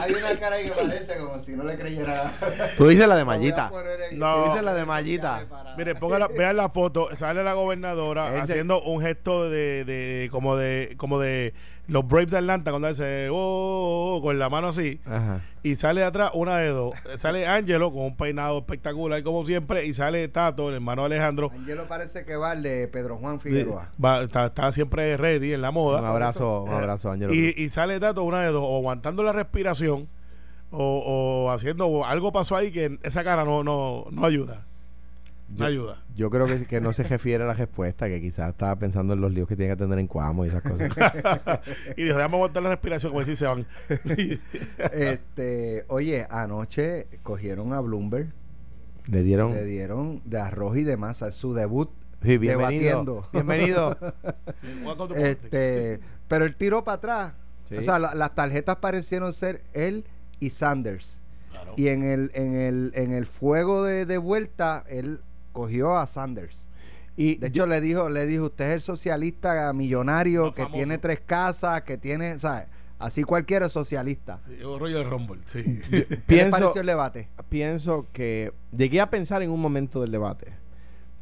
Hay 0.00 0.12
una 0.14 0.38
cara 0.38 0.56
ahí 0.56 0.64
que 0.64 0.70
parece 0.70 1.18
como 1.18 1.40
si 1.40 1.52
no 1.52 1.64
le 1.64 1.76
creyera. 1.78 2.32
Tú 2.76 2.88
dices 2.88 3.06
la 3.06 3.16
de 3.16 3.24
mallita. 3.24 3.70
No. 4.12 4.34
Tú 4.34 4.50
dices 4.50 4.64
la 4.64 4.74
de 4.74 4.86
mallita. 4.86 5.46
Mire, 5.76 5.94
póngala, 5.94 6.28
vean 6.36 6.56
la 6.56 6.68
foto, 6.68 7.14
sale 7.16 7.44
la 7.44 7.54
gobernadora 7.54 8.42
haciendo 8.42 8.80
un 8.82 9.02
gesto 9.02 9.48
de, 9.50 9.84
de 9.84 10.28
como 10.30 10.56
de 10.56 10.94
como 10.96 11.18
de 11.20 11.54
los 11.90 12.06
Braves 12.06 12.30
de 12.30 12.38
Atlanta 12.38 12.70
cuando 12.70 12.88
hace 12.88 13.28
oh, 13.30 13.34
oh, 13.36 14.16
oh, 14.16 14.22
con 14.22 14.38
la 14.38 14.48
mano 14.48 14.68
así 14.68 15.00
Ajá. 15.04 15.40
y 15.62 15.74
sale 15.74 16.00
de 16.00 16.06
atrás 16.06 16.30
una 16.34 16.58
de 16.58 16.68
dos, 16.68 16.94
sale 17.16 17.46
Angelo 17.46 17.92
con 17.92 18.02
un 18.02 18.16
peinado 18.16 18.58
espectacular 18.58 19.22
como 19.22 19.44
siempre 19.44 19.84
y 19.86 19.92
sale 19.92 20.26
Tato, 20.28 20.68
el 20.68 20.76
hermano 20.76 21.04
Alejandro, 21.04 21.50
Angelo 21.52 21.86
parece 21.88 22.24
que 22.24 22.36
va 22.36 22.52
el 22.52 22.62
de 22.62 22.88
Pedro 22.88 23.18
Juan 23.18 23.40
Figueroa. 23.40 23.88
va- 24.02 24.22
está, 24.22 24.46
está 24.46 24.72
siempre 24.72 25.16
ready 25.16 25.52
en 25.52 25.62
la 25.62 25.68
Un 25.70 25.74
moda 25.74 26.08
abrazo, 26.08 26.62
un 26.62 26.70
abrazo, 26.72 27.10
Ángelo. 27.10 27.34
y, 27.34 27.54
y 27.56 27.68
sale 27.70 27.98
Tato 28.00 28.22
una 28.22 28.42
de 28.42 28.52
dos, 28.52 28.62
o 28.64 28.76
aguantando 28.78 29.22
la 29.22 29.32
respiración 29.32 30.08
o, 30.70 31.44
o 31.46 31.50
haciendo 31.50 32.04
algo 32.06 32.30
pasó 32.32 32.54
ahí 32.54 32.70
que 32.70 32.98
esa 33.02 33.24
cara 33.24 33.44
no 33.44 33.64
no 33.64 34.06
no 34.12 34.24
ayuda, 34.24 34.66
Yo- 35.56 35.64
ayuda. 35.64 36.04
Yo 36.16 36.28
creo 36.30 36.46
que, 36.46 36.64
que 36.66 36.80
no 36.80 36.92
se 36.92 37.02
refiere 37.02 37.44
a 37.44 37.46
la 37.46 37.54
respuesta, 37.54 38.06
que 38.08 38.20
quizás 38.20 38.50
estaba 38.50 38.76
pensando 38.76 39.14
en 39.14 39.20
los 39.20 39.32
líos 39.32 39.48
que 39.48 39.56
tiene 39.56 39.72
que 39.74 39.78
tener 39.82 39.98
en 39.98 40.06
Cuamo 40.06 40.44
y 40.44 40.48
esas 40.48 40.62
cosas. 40.62 40.90
y 41.96 42.02
dijo, 42.04 42.16
déjame 42.16 42.36
aguantar 42.36 42.62
la 42.62 42.68
respiración 42.70 43.10
como 43.12 43.20
decir 43.20 43.36
se 43.36 43.46
van. 43.46 43.66
Este, 44.92 45.84
oye, 45.88 46.26
anoche 46.30 47.06
cogieron 47.22 47.72
a 47.72 47.80
Bloomberg, 47.80 48.32
Le 49.06 49.22
dieron. 49.22 49.52
le 49.54 49.64
dieron 49.64 50.22
de 50.24 50.38
arroz 50.38 50.76
y 50.76 50.84
de 50.84 50.96
masa 50.96 51.32
su 51.32 51.54
debut. 51.54 51.90
Sí, 52.22 52.36
bienvenido. 52.38 52.82
debatiendo. 52.82 53.28
Bienvenido. 53.32 53.96
Este, 55.16 56.00
pero 56.28 56.44
él 56.44 56.54
tiró 56.56 56.84
para 56.84 56.96
atrás. 56.96 57.32
Sí. 57.68 57.76
O 57.76 57.82
sea, 57.82 57.98
la- 57.98 58.14
las 58.14 58.34
tarjetas 58.34 58.76
parecieron 58.76 59.32
ser 59.32 59.62
él 59.72 60.04
y 60.38 60.50
Sanders. 60.50 61.18
Claro. 61.50 61.72
Y 61.76 61.88
en 61.88 62.04
el, 62.04 62.30
en 62.34 62.54
el, 62.54 62.92
en 62.94 63.12
el 63.12 63.26
fuego 63.26 63.84
de, 63.84 64.04
de 64.06 64.18
vuelta, 64.18 64.84
él 64.88 65.20
cogió 65.52 65.96
a 65.96 66.06
Sanders. 66.06 66.66
Y 67.16 67.36
De 67.36 67.48
hecho, 67.48 67.66
le 67.66 67.80
dijo, 67.80 68.08
le 68.08 68.26
dijo, 68.26 68.46
usted 68.46 68.68
es 68.68 68.74
el 68.74 68.80
socialista 68.80 69.72
millonario 69.72 70.54
que 70.54 70.62
famoso. 70.62 70.76
tiene 70.76 70.98
tres 70.98 71.20
casas, 71.20 71.82
que 71.82 71.98
tiene, 71.98 72.38
¿sabes? 72.38 72.66
Así 72.98 73.24
cualquiera 73.24 73.66
es 73.66 73.72
socialista. 73.72 74.40
Sí, 74.46 74.56
yo 74.60 74.78
rollo 74.78 74.98
de 74.98 75.04
Rumble, 75.04 75.40
sí. 75.46 75.62
¿Qué 75.90 76.06
le 76.08 76.16
pienso, 76.18 76.50
pareció 76.50 76.80
el 76.80 76.86
debate? 76.86 77.28
pienso 77.48 78.06
que 78.12 78.52
llegué 78.76 79.00
a 79.00 79.10
pensar 79.10 79.42
en 79.42 79.50
un 79.50 79.60
momento 79.60 80.00
del 80.00 80.12
debate 80.12 80.52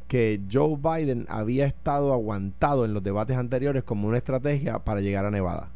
que 0.07 0.41
Joe 0.51 0.75
Biden 0.77 1.25
había 1.29 1.65
estado 1.65 2.13
aguantado 2.13 2.83
en 2.83 2.93
los 2.93 3.03
debates 3.03 3.37
anteriores 3.37 3.83
como 3.83 4.07
una 4.07 4.17
estrategia 4.17 4.79
para 4.79 5.01
llegar 5.01 5.25
a 5.25 5.31
Nevada 5.31 5.69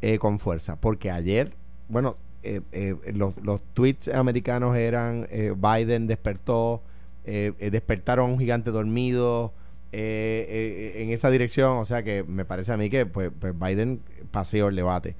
eh, 0.00 0.18
con 0.18 0.38
fuerza. 0.38 0.76
Porque 0.80 1.10
ayer, 1.10 1.54
bueno, 1.88 2.16
eh, 2.44 2.60
eh, 2.72 2.94
los, 3.14 3.36
los 3.38 3.62
tweets 3.72 4.08
americanos 4.08 4.76
eran 4.76 5.26
eh, 5.30 5.54
Biden 5.56 6.06
despertó, 6.06 6.82
eh, 7.24 7.52
eh, 7.58 7.70
despertaron 7.70 8.30
a 8.30 8.32
un 8.32 8.38
gigante 8.38 8.70
dormido 8.70 9.52
eh, 9.92 10.94
en 10.96 11.10
esa 11.10 11.30
dirección. 11.30 11.78
O 11.78 11.84
sea 11.84 12.02
que 12.02 12.24
me 12.24 12.44
parece 12.44 12.72
a 12.72 12.76
mí 12.76 12.90
que 12.90 13.06
pues, 13.06 13.30
pues 13.38 13.58
Biden 13.58 14.00
paseó 14.30 14.68
el 14.68 14.76
debate. 14.76 15.16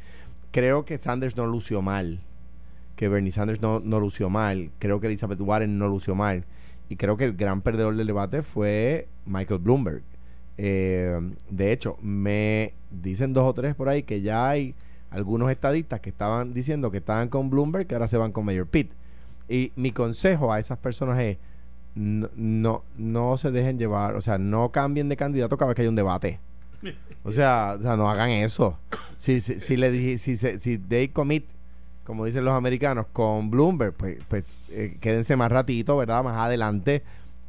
Creo 0.50 0.84
que 0.84 0.98
Sanders 0.98 1.36
no 1.36 1.46
lució 1.46 1.82
mal 1.82 2.20
que 2.96 3.08
Bernie 3.08 3.32
Sanders 3.32 3.60
no, 3.60 3.80
no 3.80 3.98
lució 3.98 4.30
mal. 4.30 4.70
Creo 4.78 5.00
que 5.00 5.08
Elizabeth 5.08 5.40
Warren 5.40 5.78
no 5.78 5.88
lució 5.88 6.14
mal. 6.14 6.44
Y 6.88 6.94
creo 6.94 7.16
que 7.16 7.24
el 7.24 7.34
gran 7.34 7.60
perdedor 7.60 7.96
del 7.96 8.06
debate 8.06 8.42
fue 8.42 9.08
Michael 9.26 9.58
Bloomberg. 9.58 10.02
De 10.56 11.72
hecho, 11.72 11.98
me 12.00 12.74
dicen 12.92 13.32
dos 13.32 13.42
o 13.42 13.52
tres 13.52 13.74
por 13.74 13.88
ahí 13.88 14.04
que 14.04 14.20
ya 14.20 14.48
hay 14.48 14.76
algunos 15.10 15.50
estadistas 15.50 15.98
que 16.00 16.10
estaban 16.10 16.54
diciendo 16.54 16.92
que 16.92 16.98
estaban 16.98 17.28
con 17.28 17.50
Bloomberg, 17.50 17.88
que 17.88 17.96
ahora 17.96 18.06
se 18.06 18.16
van 18.16 18.30
con 18.30 18.44
Mayor 18.44 18.68
Pitt. 18.68 18.92
Y 19.48 19.72
mi 19.74 19.90
consejo 19.90 20.52
a 20.52 20.60
esas 20.60 20.78
personas 20.78 21.18
es 21.18 21.38
no, 21.94 22.28
no, 22.34 22.84
no 22.96 23.36
se 23.36 23.50
dejen 23.50 23.78
llevar, 23.78 24.14
o 24.16 24.20
sea, 24.20 24.38
no 24.38 24.70
cambien 24.70 25.08
de 25.08 25.16
candidato 25.16 25.56
cada 25.56 25.68
vez 25.68 25.76
que 25.76 25.82
hay 25.82 25.88
un 25.88 25.96
debate. 25.96 26.40
O 27.22 27.32
sea, 27.32 27.76
o 27.78 27.82
sea 27.82 27.96
no 27.96 28.10
hagan 28.10 28.30
eso. 28.30 28.78
Si, 29.16 29.40
si, 29.40 29.60
si 29.60 29.76
le 29.76 29.90
dije, 29.90 30.18
si, 30.18 30.36
si 30.36 30.78
they 30.78 31.08
commit, 31.08 31.46
como 32.04 32.26
dicen 32.26 32.44
los 32.44 32.54
americanos, 32.54 33.06
con 33.12 33.50
Bloomberg, 33.50 33.94
pues, 33.94 34.18
pues 34.28 34.62
eh, 34.70 34.98
quédense 35.00 35.36
más 35.36 35.50
ratito, 35.50 35.96
¿verdad? 35.96 36.22
Más 36.22 36.36
adelante. 36.36 37.02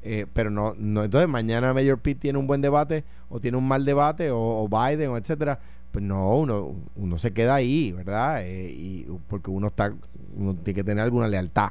Eh, 0.07 0.27
pero 0.31 0.51
no, 0.51 0.75
no, 0.77 1.03
entonces 1.03 1.27
mañana 1.27 1.73
Mayor 1.73 1.97
Pitt 1.97 2.19
tiene 2.19 2.37
un 2.37 2.45
buen 2.45 2.61
debate, 2.61 3.03
o 3.27 3.39
tiene 3.39 3.57
un 3.57 3.67
mal 3.67 3.85
debate, 3.85 4.29
o, 4.31 4.69
Biden, 4.69 5.09
o 5.09 5.17
etcétera. 5.17 5.59
Pues 5.91 6.05
no, 6.05 6.37
uno, 6.37 6.75
uno 6.95 7.17
se 7.17 7.33
queda 7.33 7.55
ahí, 7.55 7.91
¿verdad? 7.91 8.43
Eh, 8.43 8.69
y 8.71 9.07
porque 9.27 9.49
uno 9.49 9.67
está, 9.67 9.93
uno 10.35 10.53
tiene 10.53 10.75
que 10.75 10.83
tener 10.83 11.03
alguna 11.03 11.27
lealtad. 11.27 11.69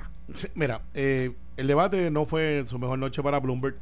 Mira, 0.54 0.82
eh, 0.94 1.32
el 1.56 1.66
debate 1.66 2.10
no 2.10 2.26
fue 2.26 2.64
su 2.66 2.78
mejor 2.78 2.98
noche 2.98 3.22
para 3.22 3.40
Bloomberg. 3.40 3.76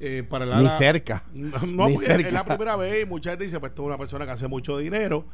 Eh, 0.00 0.24
para 0.28 0.44
la, 0.44 0.60
Ni 0.60 0.68
cerca. 0.70 1.24
No, 1.32 1.58
no, 1.66 1.88
Ni 1.88 1.94
porque 1.94 2.06
cerca. 2.06 2.28
es 2.28 2.34
la 2.34 2.44
primera 2.44 2.76
vez 2.76 3.02
y 3.02 3.06
mucha 3.06 3.30
gente 3.30 3.44
dice, 3.44 3.60
pues 3.60 3.70
esto 3.70 3.82
es 3.82 3.86
una 3.86 3.98
persona 3.98 4.24
que 4.26 4.32
hace 4.32 4.48
mucho 4.48 4.76
dinero. 4.78 5.24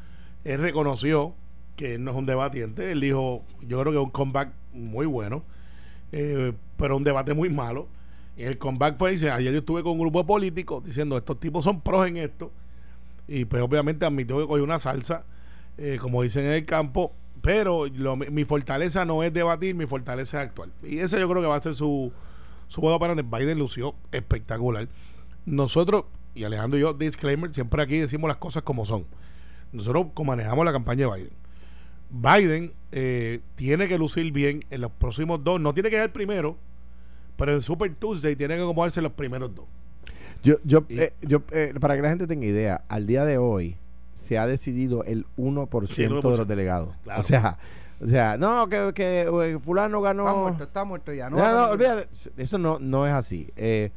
Él 0.45 0.61
reconoció 0.61 1.35
que 1.77 1.95
él 1.95 2.05
no 2.05 2.11
es 2.11 2.17
un 2.17 2.27
debatiente. 2.27 2.93
Él 2.93 3.01
dijo, 3.01 3.43
yo 3.63 3.81
creo 3.81 3.93
que 3.93 3.99
es 3.99 4.05
un 4.05 4.11
comeback 4.11 4.53
muy 4.73 5.07
bueno, 5.07 5.43
eh, 6.13 6.53
pero 6.77 6.97
un 6.97 7.05
debate 7.05 7.33
muy 7.35 7.49
malo. 7.49 7.89
Y 8.37 8.43
el 8.45 8.59
comeback 8.59 8.97
fue, 8.99 9.13
dice, 9.13 9.31
ayer 9.31 9.53
yo 9.53 9.59
estuve 9.61 9.83
con 9.83 9.93
un 9.93 9.99
grupo 9.99 10.21
de 10.21 10.25
políticos 10.27 10.85
diciendo, 10.85 11.17
estos 11.17 11.41
tipos 11.41 11.65
son 11.65 11.81
pros 11.81 12.07
en 12.07 12.19
esto. 12.19 12.53
Y 13.27 13.45
pues 13.47 13.63
obviamente 13.63 14.05
admitió 14.05 14.39
que 14.39 14.47
cogió 14.47 14.65
una 14.65 14.79
salsa, 14.79 15.25
eh, 15.79 15.99
como 16.01 16.23
dicen 16.23 16.45
en 16.45 16.53
el 16.53 16.65
campo, 16.67 17.15
pero 17.43 17.87
lo- 17.87 18.17
mi 18.17 18.45
fortaleza 18.45 19.05
no 19.05 19.23
es 19.23 19.33
debatir, 19.33 19.75
mi 19.75 19.87
fortaleza 19.87 20.41
es 20.43 20.49
actuar. 20.49 20.69
Y 20.83 20.99
ese 20.99 21.19
yo 21.19 21.29
creo 21.29 21.41
que 21.43 21.49
va 21.49 21.57
a 21.57 21.61
ser 21.61 21.75
su, 21.75 22.13
su 22.69 22.81
modo 22.81 22.99
para 22.99 23.15
Biden 23.15 23.59
lució 23.59 23.95
espectacular. 24.13 24.89
Nosotros, 25.47 26.05
y 26.35 26.45
Alejandro 26.45 26.79
y 26.79 26.83
yo, 26.83 26.93
disclaimer, 26.95 27.53
siempre 27.55 27.83
aquí 27.83 27.99
decimos 27.99 28.29
las 28.29 28.37
cosas 28.37 28.63
como 28.63 28.85
son. 28.85 29.07
Nosotros 29.73 30.07
manejamos 30.25 30.65
la 30.65 30.73
campaña 30.73 31.07
de 31.09 31.13
Biden. 31.17 31.33
Biden 32.11 32.73
eh, 32.93 33.41
tiene 33.55 33.87
que 33.89 33.97
lucir 33.97 34.31
bien 34.33 34.65
en 34.71 34.81
los 34.81 34.91
próximos 34.91 35.43
dos, 35.45 35.61
no 35.61 35.73
tiene 35.75 35.91
que 35.91 35.97
ser 35.97 36.05
el 36.07 36.11
primero, 36.11 36.57
pero 37.37 37.53
en 37.55 37.63
Super 37.63 37.95
Tuesday 37.95 38.35
tiene 38.37 38.57
que 38.57 38.63
acomodarse 38.63 39.01
los 39.01 39.13
primeros 39.13 39.55
dos. 39.55 39.67
Yo, 40.43 40.57
yo, 40.65 40.85
Y- 40.89 40.99
eh, 41.01 41.13
yo 41.23 41.43
eh, 41.53 41.73
para 41.81 41.95
que 41.97 42.03
la 42.03 42.09
gente 42.09 42.27
tenga 42.27 42.47
idea, 42.47 42.83
al 42.89 43.07
día 43.07 43.25
de 43.25 43.39
hoy 43.39 43.77
se 44.13 44.39
ha 44.39 44.47
decidido 44.47 45.05
el 45.05 45.27
1%, 45.37 45.87
Sí, 45.89 46.03
el 46.05 46.11
de 46.11 46.15
1%. 46.21 46.37
los 46.37 46.49
delegados. 46.49 46.95
Claro. 47.05 47.21
O 47.21 47.23
sea, 47.23 47.59
o 48.03 48.07
sea, 48.07 48.37
no, 48.39 48.69
que, 48.69 48.93
que 48.95 49.23
eh, 49.23 49.59
fulano 49.63 50.01
ganó. 50.01 50.27
Está 50.29 50.41
muerto, 50.41 50.65
está 50.65 50.85
muerto 50.85 51.13
ya. 51.13 51.29
No, 51.31 51.37
No, 51.37 51.71
olvídate, 51.71 52.09
eso 52.37 52.59
no, 52.59 52.79
no 52.79 53.07
es 53.07 53.13
así. 53.13 53.51
Eh, 53.57 53.91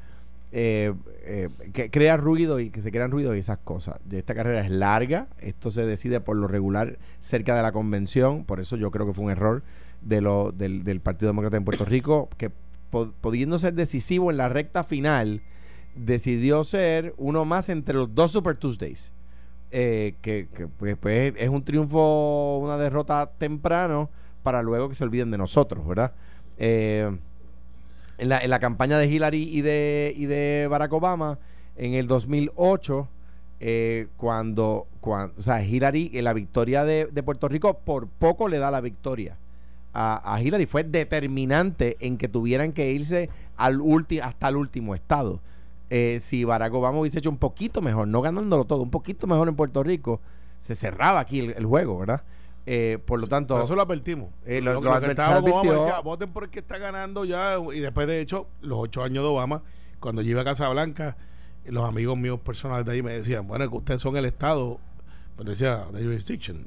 eh, 0.56 0.93
eh, 1.23 1.49
que 1.73 1.89
crea 1.89 2.15
ruido 2.17 2.60
y 2.60 2.69
que 2.69 2.82
se 2.82 2.91
crean 2.91 3.10
ruido 3.12 3.36
y 3.36 3.39
esas 3.39 3.58
cosas. 3.60 3.99
Esta 4.12 4.36
carrera 4.36 4.62
es 4.62 4.69
larga, 4.69 5.28
esto 5.39 5.71
se 5.71 5.86
decide 5.86 6.19
por 6.21 6.36
lo 6.38 6.47
regular 6.47 6.99
cerca 7.21 7.56
de 7.56 7.63
la 7.63 7.71
convención, 7.71 8.43
por 8.45 8.60
eso 8.60 8.76
yo 8.78 8.91
creo 8.91 9.08
que 9.08 9.13
fue 9.13 9.26
un 9.26 9.32
error 9.32 9.63
de 10.02 10.21
lo, 10.21 10.52
del, 10.52 10.84
del 10.84 10.99
Partido 10.99 11.30
Demócrata 11.32 11.58
en 11.58 11.65
Puerto 11.65 11.86
Rico, 11.86 12.30
que 12.38 12.52
po- 12.91 13.13
pudiendo 13.21 13.58
ser 13.58 13.73
decisivo 13.73 14.30
en 14.30 14.38
la 14.38 14.47
recta 14.49 14.84
final, 14.84 15.41
decidió 15.95 16.63
ser 16.63 17.13
uno 17.17 17.45
más 17.45 17.69
entre 17.69 17.95
los 17.95 18.13
dos 18.13 18.32
Super 18.32 18.56
Tuesdays. 18.56 19.12
Eh, 19.76 20.14
que 20.22 20.48
pues, 20.78 20.96
pues, 20.98 21.34
es 21.36 21.50
un 21.50 21.64
triunfo, 21.64 22.60
una 22.60 22.78
derrota 22.78 23.32
temprano 23.40 24.12
para 24.44 24.62
luego 24.62 24.88
que 24.88 24.94
se 24.94 25.04
olviden 25.04 25.32
de 25.32 25.40
nosotros, 25.40 25.88
¿verdad? 25.88 26.14
Eh, 26.60 27.18
en, 28.20 28.30
la, 28.30 28.44
en 28.44 28.52
la 28.52 28.60
campaña 28.60 29.00
de 29.00 29.08
Hillary 29.08 29.50
y 29.50 29.62
de, 29.62 30.14
y 30.16 30.28
de 30.28 30.68
Barack 30.70 30.94
Obama, 30.94 31.40
en 31.76 31.96
el 31.96 32.06
2008, 32.06 33.08
eh, 33.62 34.10
cuando, 34.16 34.86
cuando, 35.02 35.34
o 35.40 35.42
sea, 35.42 35.66
Hillary, 35.66 36.12
en 36.14 36.26
la 36.26 36.34
victoria 36.34 36.86
de, 36.86 37.08
de 37.12 37.24
Puerto 37.24 37.48
Rico, 37.48 37.80
por 37.80 38.08
poco 38.08 38.48
le 38.50 38.60
da 38.60 38.70
la 38.70 38.80
victoria 38.80 39.38
a, 39.92 40.36
a 40.36 40.40
Hillary. 40.40 40.68
Fue 40.68 40.84
determinante 40.84 41.98
en 42.00 42.20
que 42.20 42.28
tuvieran 42.28 42.74
que 42.74 42.92
irse 42.92 43.32
al 43.58 43.82
ulti, 43.82 44.20
hasta 44.20 44.50
el 44.50 44.58
último 44.58 44.94
estado. 44.94 45.40
Eh, 45.89 46.19
si 46.19 46.43
Barack 46.43 46.74
Obama 46.74 47.00
hubiese 47.00 47.19
hecho 47.19 47.30
un 47.30 47.38
poquito 47.38 47.82
mejor, 47.82 48.08
no 48.08 48.22
ganándolo 48.22 48.65
todo, 48.65 48.82
un 48.82 48.89
poquito 48.91 49.28
mejor 49.28 49.48
en 49.48 49.56
Puerto 49.56 49.84
Rico, 49.84 50.22
se 50.60 50.76
cerraba 50.76 51.19
aquí 51.19 51.39
el, 51.41 51.52
el 51.52 51.65
juego, 51.65 52.00
¿verdad? 52.00 52.24
Eh, 52.65 52.98
por 53.06 53.19
lo 53.19 53.28
tanto, 53.28 53.56
Por 53.56 53.65
eso 53.65 53.76
lo 53.76 53.82
advertimos. 53.82 54.30
Eh, 54.46 54.62
lo- 54.62 54.80
que 54.80 54.86
lo 54.86 55.00
que 55.00 55.06
adver- 55.06 55.10
estaba 55.12 55.39
Obama 55.39 55.72
decía, 55.74 56.00
voten 56.00 56.32
por 56.32 56.46
el 56.46 56.50
que 56.50 56.60
está 56.60 56.78
ganando 56.78 57.26
ya. 57.26 57.58
Y 57.74 57.80
después, 57.82 58.08
de 58.08 58.22
hecho, 58.22 58.48
los 58.62 58.80
ocho 58.80 59.04
años 59.04 59.24
de 59.24 59.30
Obama, 59.30 59.62
cuando 60.00 60.22
yo 60.22 60.32
iba 60.32 60.41
a 60.41 60.46
Casa 60.46 60.69
Blanca, 60.69 61.17
los 61.65 61.88
amigos 61.88 62.17
míos 62.17 62.39
personales 62.39 62.86
de 62.86 62.93
ahí 62.93 63.04
me 63.04 63.12
decían, 63.13 63.48
bueno, 63.48 63.69
que 63.69 63.76
ustedes 63.76 64.02
son 64.02 64.15
el 64.15 64.26
Estado, 64.26 64.80
pues 65.36 65.48
decía, 65.48 65.86
the 65.93 66.02
jurisdiction, 66.04 66.65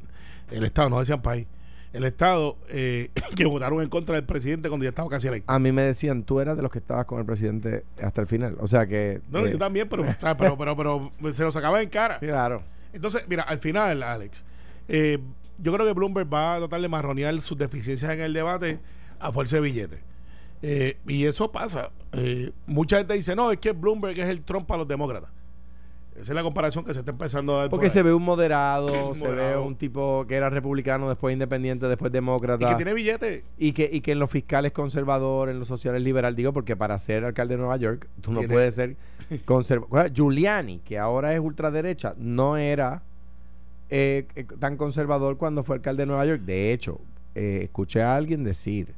el 0.50 0.64
Estado, 0.64 0.90
no 0.90 0.98
decían 1.00 1.22
país. 1.22 1.46
El 1.96 2.04
Estado 2.04 2.56
eh, 2.68 3.10
que 3.36 3.46
votaron 3.46 3.82
en 3.82 3.88
contra 3.88 4.14
del 4.14 4.24
presidente 4.24 4.68
cuando 4.68 4.84
ya 4.84 4.90
estaba 4.90 5.08
casi 5.08 5.28
electo. 5.28 5.52
A 5.52 5.58
mí 5.58 5.72
me 5.72 5.82
decían, 5.82 6.24
tú 6.24 6.40
eras 6.40 6.56
de 6.56 6.62
los 6.62 6.70
que 6.70 6.78
estabas 6.78 7.06
con 7.06 7.18
el 7.18 7.26
presidente 7.26 7.84
hasta 8.02 8.20
el 8.20 8.26
final. 8.26 8.56
O 8.60 8.66
sea 8.66 8.86
que. 8.86 9.20
No, 9.30 9.46
eh, 9.46 9.52
yo 9.52 9.58
también, 9.58 9.88
pero, 9.88 10.04
pero, 10.38 10.56
pero, 10.56 10.76
pero 10.76 11.32
se 11.32 11.42
lo 11.42 11.52
sacaba 11.52 11.82
en 11.82 11.88
cara. 11.88 12.18
Claro. 12.18 12.62
Entonces, 12.92 13.24
mira, 13.28 13.42
al 13.42 13.58
final, 13.58 14.02
Alex, 14.02 14.42
eh, 14.88 15.18
yo 15.58 15.72
creo 15.72 15.86
que 15.86 15.92
Bloomberg 15.92 16.32
va 16.32 16.54
a 16.54 16.58
tratar 16.58 16.80
de 16.80 16.88
marronear 16.88 17.40
sus 17.40 17.56
deficiencias 17.58 18.10
en 18.12 18.20
el 18.20 18.32
debate 18.32 18.78
a 19.18 19.32
fuerza 19.32 19.56
de 19.56 19.62
billetes. 19.62 20.00
Eh, 20.62 20.98
y 21.06 21.24
eso 21.24 21.52
pasa. 21.52 21.90
Eh, 22.12 22.52
mucha 22.66 22.98
gente 22.98 23.14
dice, 23.14 23.36
no, 23.36 23.52
es 23.52 23.58
que 23.58 23.72
Bloomberg 23.72 24.18
es 24.18 24.28
el 24.28 24.42
Trump 24.42 24.66
para 24.66 24.78
los 24.78 24.88
demócratas. 24.88 25.30
Esa 26.20 26.32
es 26.32 26.34
la 26.36 26.42
comparación 26.42 26.84
que 26.84 26.92
se 26.94 27.00
está 27.00 27.10
empezando 27.10 27.54
a 27.56 27.58
dar. 27.62 27.70
Porque 27.70 27.86
por 27.86 27.90
se 27.92 28.02
ve 28.02 28.12
un 28.14 28.22
moderado, 28.22 29.14
se 29.14 29.28
ve 29.28 29.56
un 29.56 29.76
tipo 29.76 30.24
que 30.26 30.34
era 30.36 30.48
republicano, 30.50 31.08
después 31.08 31.32
independiente, 31.32 31.86
después 31.88 32.10
Y 32.10 32.14
demócrata. 32.14 32.66
que 32.68 32.74
tiene 32.76 32.94
billetes. 32.94 33.44
Y 33.58 33.72
que, 33.72 33.88
y 33.92 34.00
que 34.00 34.12
en 34.12 34.18
los 34.18 34.30
fiscales 34.30 34.72
conservador, 34.72 35.48
en 35.50 35.58
los 35.58 35.68
sociales 35.68 36.02
liberal, 36.02 36.34
digo, 36.34 36.52
porque 36.52 36.74
para 36.76 36.98
ser 36.98 37.24
alcalde 37.24 37.54
de 37.54 37.58
Nueva 37.58 37.76
York, 37.76 38.08
tú 38.22 38.32
no 38.32 38.38
Tiene- 38.40 38.54
puedes 38.54 38.74
ser 38.74 38.96
conservador. 39.44 40.12
Giuliani, 40.12 40.78
que 40.78 40.98
ahora 40.98 41.34
es 41.34 41.40
ultraderecha, 41.40 42.14
no 42.16 42.56
era 42.56 43.02
eh, 43.90 44.26
eh, 44.34 44.44
tan 44.58 44.76
conservador 44.76 45.36
cuando 45.36 45.62
fue 45.64 45.76
alcalde 45.76 46.02
de 46.02 46.06
Nueva 46.06 46.26
York. 46.26 46.40
De 46.42 46.72
hecho, 46.72 47.00
eh, 47.34 47.60
escuché 47.64 48.02
a 48.02 48.16
alguien 48.16 48.42
decir 48.42 48.94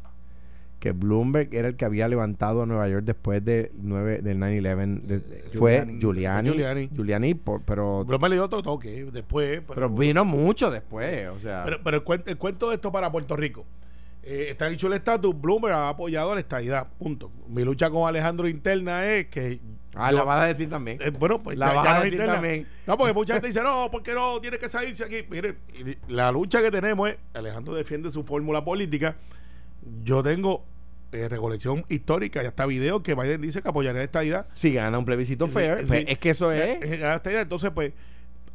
que 0.79 0.93
Bloomberg 0.93 1.53
era 1.55 1.69
el 1.69 1.77
que 1.77 1.85
había 1.85 2.07
levantado 2.09 2.63
a 2.63 2.67
Nueva 2.67 2.89
York 2.89 3.05
después 3.05 3.45
de 3.45 3.73
9, 3.75 4.21
del 4.23 4.39
9-11. 4.39 5.01
de- 5.03 5.21
Fue 5.59 5.85
Giuliani. 5.99 6.51
Giuliani. 6.51 6.89
Giuliani. 6.95 7.35
Por- 7.35 7.63
pero, 7.63 8.05
Bloomberg 8.05 8.31
le 8.31 8.37
dio 8.37 8.45
otro 8.45 8.63
toque 8.63 9.07
después. 9.13 9.61
Pero, 9.61 9.75
pero 9.75 9.91
vino 9.91 10.25
mucho 10.25 10.71
después. 10.71 11.29
O 11.29 11.39
sea, 11.41 11.63
pero, 11.65 11.79
pero 11.83 11.97
el, 11.99 12.05
cuen- 12.05 12.23
el 12.27 12.37
cuento 12.39 12.69
de 12.69 12.77
esto 12.77 12.93
para 12.93 13.11
Puerto 13.11 13.35
Rico. 13.37 13.67
Eh, 14.23 14.49
está 14.51 14.69
dicho 14.69 14.87
el 14.89 14.93
estatus, 14.93 15.35
Bloomberg 15.41 15.75
ha 15.75 15.89
apoyado 15.89 16.33
a 16.33 16.35
la 16.35 16.41
estadidad. 16.41 16.87
Punto. 16.99 17.31
Mi 17.49 17.65
lucha 17.65 17.89
con 17.91 18.07
Alejandro 18.09 18.47
interna 18.47 19.05
es 19.07 19.27
que. 19.29 19.61
ah, 19.97 20.11
yo- 20.11 20.19
la 20.19 20.25
vas 20.25 20.43
a 20.43 20.47
decir 20.47 20.69
también. 20.69 20.99
Eh, 21.01 21.11
bueno, 21.19 21.39
pues 21.41 21.57
La 21.59 21.69
ya, 21.69 21.75
vas 21.75 21.85
ya 21.85 21.91
a 21.93 21.99
decir 22.01 22.13
interna. 22.15 22.33
también. 22.35 22.67
No, 22.87 22.97
porque 22.99 23.15
mucha 23.15 23.33
gente 23.35 23.47
dice, 23.49 23.63
no, 23.63 23.91
porque 23.91 24.13
no, 24.15 24.41
tiene 24.41 24.59
que 24.59 24.69
salirse 24.69 25.05
aquí. 25.05 25.25
Mire, 25.31 25.57
la 26.09 26.31
lucha 26.31 26.61
que 26.63 26.71
tenemos 26.71 27.09
es, 27.11 27.17
Alejandro 27.35 27.75
defiende 27.75 28.11
su 28.11 28.23
fórmula 28.23 28.65
política. 28.65 29.17
Yo 30.05 30.23
tengo 30.23 30.65
eh, 31.13 31.29
recolección 31.29 31.85
histórica 31.89 32.43
y 32.43 32.47
hasta 32.47 32.67
video 32.67 33.03
que 33.03 33.15
Biden 33.15 33.41
dice 33.41 33.63
que 33.63 33.69
apoyaría 33.69 34.03
esta 34.03 34.25
idea. 34.25 34.47
Si 34.53 34.73
gana 34.73 34.99
un 34.99 35.05
plebiscito 35.05 35.47
Sí, 35.47 35.53
fair, 35.53 35.79
sí. 35.81 35.85
pues, 35.87 36.05
es 36.09 36.19
que 36.19 36.31
eso 36.31 36.53
es. 36.53 36.83
esta 36.83 37.31
idea. 37.31 37.41
Entonces, 37.43 37.71
pues, 37.75 37.93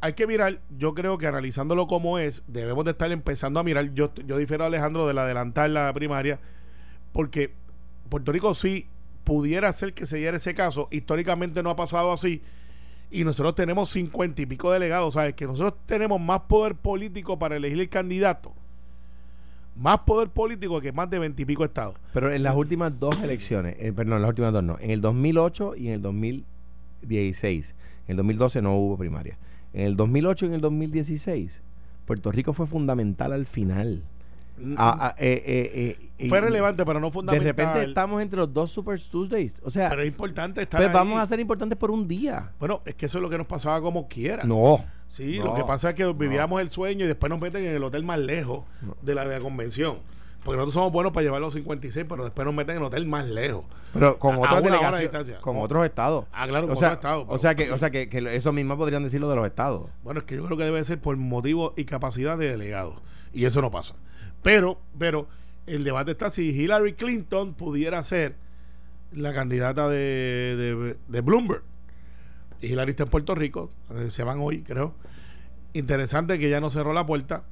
hay 0.00 0.12
que 0.12 0.26
mirar, 0.26 0.60
yo 0.76 0.92
creo 0.94 1.16
que 1.16 1.26
analizándolo 1.26 1.86
como 1.86 2.18
es, 2.18 2.42
debemos 2.46 2.84
de 2.84 2.90
estar 2.90 3.10
empezando 3.10 3.58
a 3.58 3.64
mirar, 3.64 3.94
yo, 3.94 4.12
yo 4.26 4.36
difiero 4.36 4.64
a 4.64 4.66
Alejandro 4.66 5.06
de 5.06 5.14
la 5.14 5.22
adelantar 5.22 5.70
la 5.70 5.90
primaria, 5.94 6.40
porque 7.12 7.54
Puerto 8.10 8.30
Rico 8.30 8.52
sí 8.52 8.86
pudiera 9.24 9.72
ser 9.72 9.94
que 9.94 10.04
se 10.04 10.18
diera 10.18 10.36
ese 10.36 10.52
caso, 10.52 10.88
históricamente 10.90 11.62
no 11.62 11.70
ha 11.70 11.76
pasado 11.76 12.12
así, 12.12 12.42
y 13.10 13.24
nosotros 13.24 13.54
tenemos 13.54 13.88
cincuenta 13.88 14.42
y 14.42 14.46
pico 14.46 14.70
delegados, 14.70 15.14
¿sabes? 15.14 15.32
Que 15.32 15.46
nosotros 15.46 15.74
tenemos 15.86 16.20
más 16.20 16.40
poder 16.40 16.74
político 16.74 17.38
para 17.38 17.56
elegir 17.56 17.80
el 17.80 17.88
candidato, 17.88 18.54
más 19.76 20.00
poder 20.00 20.28
político 20.28 20.80
que 20.80 20.92
más 20.92 21.10
de 21.10 21.18
veintipico 21.18 21.64
estados. 21.64 21.96
Pero 22.12 22.32
en 22.32 22.42
las 22.42 22.54
últimas 22.56 22.98
dos 22.98 23.18
elecciones, 23.22 23.76
eh, 23.78 23.92
perdón, 23.92 24.16
en 24.16 24.22
las 24.22 24.28
últimas 24.30 24.52
dos 24.52 24.62
no, 24.62 24.78
en 24.80 24.90
el 24.90 25.00
2008 25.00 25.76
y 25.76 25.88
en 25.88 25.94
el 25.94 26.02
2016, 26.02 27.74
en 28.06 28.10
el 28.12 28.16
2012 28.16 28.62
no 28.62 28.76
hubo 28.76 28.96
primaria. 28.96 29.38
En 29.72 29.86
el 29.86 29.96
2008 29.96 30.46
y 30.46 30.48
en 30.48 30.54
el 30.54 30.60
2016, 30.60 31.60
Puerto 32.06 32.30
Rico 32.30 32.52
fue 32.52 32.66
fundamental 32.66 33.32
al 33.32 33.46
final. 33.46 34.02
Ah, 34.76 34.96
ah, 35.00 35.14
eh, 35.18 35.96
eh, 36.16 36.28
Fue 36.28 36.40
relevante, 36.40 36.84
pero 36.84 37.00
no 37.00 37.08
De 37.08 37.12
fundamental. 37.12 37.44
repente 37.44 37.88
estamos 37.88 38.22
entre 38.22 38.38
los 38.38 38.52
dos 38.52 38.70
Super 38.70 39.00
Tuesdays. 39.00 39.56
O 39.64 39.70
sea, 39.70 39.90
pero 39.90 40.02
es 40.02 40.14
importante 40.14 40.62
estar 40.62 40.78
pues 40.78 40.88
ahí. 40.88 40.94
vamos 40.94 41.20
a 41.20 41.26
ser 41.26 41.40
importantes 41.40 41.76
por 41.76 41.90
un 41.90 42.06
día. 42.06 42.52
Bueno, 42.60 42.80
es 42.84 42.94
que 42.94 43.06
eso 43.06 43.18
es 43.18 43.22
lo 43.22 43.28
que 43.28 43.36
nos 43.38 43.48
pasaba 43.48 43.80
como 43.80 44.06
quiera. 44.06 44.44
No. 44.44 44.84
Sí, 45.14 45.38
No, 45.38 45.44
lo 45.44 45.54
que 45.54 45.62
pasa 45.62 45.90
es 45.90 45.94
que 45.94 46.12
vivíamos 46.12 46.60
el 46.60 46.70
sueño 46.70 47.04
y 47.04 47.06
después 47.06 47.30
nos 47.30 47.40
meten 47.40 47.64
en 47.64 47.76
el 47.76 47.84
hotel 47.84 48.02
más 48.02 48.18
lejos 48.18 48.64
de, 49.00 49.14
la, 49.14 49.24
de 49.24 49.36
la 49.36 49.40
convención. 49.40 49.98
Porque 50.42 50.56
nosotros 50.56 50.74
somos 50.74 50.92
buenos 50.92 51.12
para 51.12 51.22
llevar 51.22 51.40
los 51.40 51.54
56, 51.54 52.04
pero 52.08 52.24
después 52.24 52.44
nos 52.44 52.52
meten 52.52 52.78
en 52.78 52.82
el 52.82 52.88
hotel 52.88 53.06
más 53.06 53.24
lejos. 53.24 53.64
Pero 53.92 54.18
con 54.18 54.34
otras 54.38 54.60
delegaciones, 54.60 55.38
con 55.40 55.58
otros 55.58 55.84
estados. 55.84 56.24
Ah, 56.32 56.48
claro, 56.48 56.64
o 56.64 56.70
con 56.70 56.76
sea, 56.78 56.88
otros 56.88 56.98
estados, 56.98 57.26
O 57.28 57.38
sea 57.38 57.54
que, 57.54 57.70
o 57.70 57.78
sea 57.78 57.90
que, 57.90 58.08
que 58.08 58.18
eso 58.34 58.52
mismo 58.52 58.76
podrían 58.76 59.04
decirlo 59.04 59.30
de 59.30 59.36
los 59.36 59.46
estados. 59.46 59.88
Bueno, 60.02 60.18
es 60.18 60.26
que 60.26 60.34
yo 60.34 60.44
creo 60.44 60.58
que 60.58 60.64
debe 60.64 60.82
ser 60.82 61.00
por 61.00 61.16
motivo 61.16 61.74
y 61.76 61.84
capacidad 61.84 62.36
de 62.36 62.50
delegados. 62.50 62.96
Y 63.32 63.44
eso 63.44 63.62
no 63.62 63.70
pasa. 63.70 63.94
Pero, 64.42 64.80
pero, 64.98 65.28
el 65.68 65.84
debate 65.84 66.10
está 66.10 66.28
si 66.28 66.48
Hillary 66.48 66.94
Clinton 66.94 67.54
pudiera 67.54 68.02
ser 68.02 68.34
la 69.12 69.32
candidata 69.32 69.88
de, 69.88 70.56
de, 70.56 70.96
de 71.06 71.20
Bloomberg. 71.20 71.62
Y 72.60 72.66
Hillary 72.68 72.90
está 72.90 73.02
en 73.04 73.10
Puerto 73.10 73.34
Rico, 73.34 73.70
eh, 73.94 74.10
se 74.10 74.22
van 74.24 74.38
hoy, 74.40 74.62
creo. 74.62 74.94
Interesante 75.72 76.38
que 76.38 76.48
ya 76.50 76.60
no 76.60 76.70
cerró 76.70 76.92
la 76.92 77.04
puerta, 77.04 77.44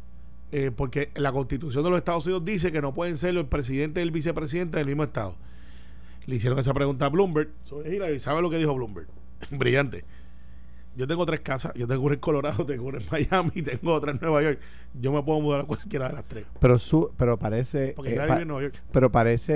eh, 0.52 0.70
porque 0.74 1.10
la 1.16 1.32
constitución 1.32 1.82
de 1.84 1.90
los 1.90 1.98
Estados 1.98 2.24
Unidos 2.26 2.44
dice 2.44 2.70
que 2.72 2.80
no 2.80 2.94
pueden 2.94 3.16
ser 3.16 3.36
el 3.36 3.46
presidente 3.46 4.00
y 4.00 4.04
el 4.04 4.10
vicepresidente 4.12 4.78
del 4.78 4.86
mismo 4.86 5.02
estado. 5.04 5.34
Le 6.26 6.36
hicieron 6.36 6.58
esa 6.58 6.72
pregunta 6.72 7.06
a 7.06 7.08
Bloomberg 7.08 7.48
sobre 7.64 7.94
Hillary. 7.96 8.20
¿Sabe 8.20 8.40
lo 8.42 8.48
que 8.48 8.58
dijo 8.58 8.74
Bloomberg? 8.74 9.08
Brillante. 9.50 10.04
Yo 10.94 11.08
tengo 11.08 11.24
tres 11.26 11.40
casas. 11.40 11.72
Yo 11.74 11.88
tengo 11.88 12.02
una 12.02 12.14
en 12.14 12.20
Colorado, 12.20 12.64
tengo 12.66 12.84
una 12.86 12.98
en 12.98 13.06
Miami, 13.10 13.50
tengo 13.64 13.92
otra 13.94 14.12
en 14.12 14.18
Nueva 14.20 14.42
York. 14.42 14.60
Yo 15.00 15.10
me 15.10 15.22
puedo 15.22 15.40
mudar 15.40 15.62
a 15.62 15.64
cualquiera 15.64 16.06
de 16.08 16.14
las 16.14 16.24
tres. 16.26 16.44
Pero 16.60 16.78
su, 16.78 17.10
pero 17.16 17.38
parece. 17.38 17.94
Porque 17.96 18.10
eh, 18.10 18.14
Hillary 18.14 18.28
pa- 18.28 18.34
vive 18.34 18.42
en 18.42 18.48
Nueva 18.48 18.62
York. 18.62 18.82
pero 18.92 19.10
parece, 19.10 19.54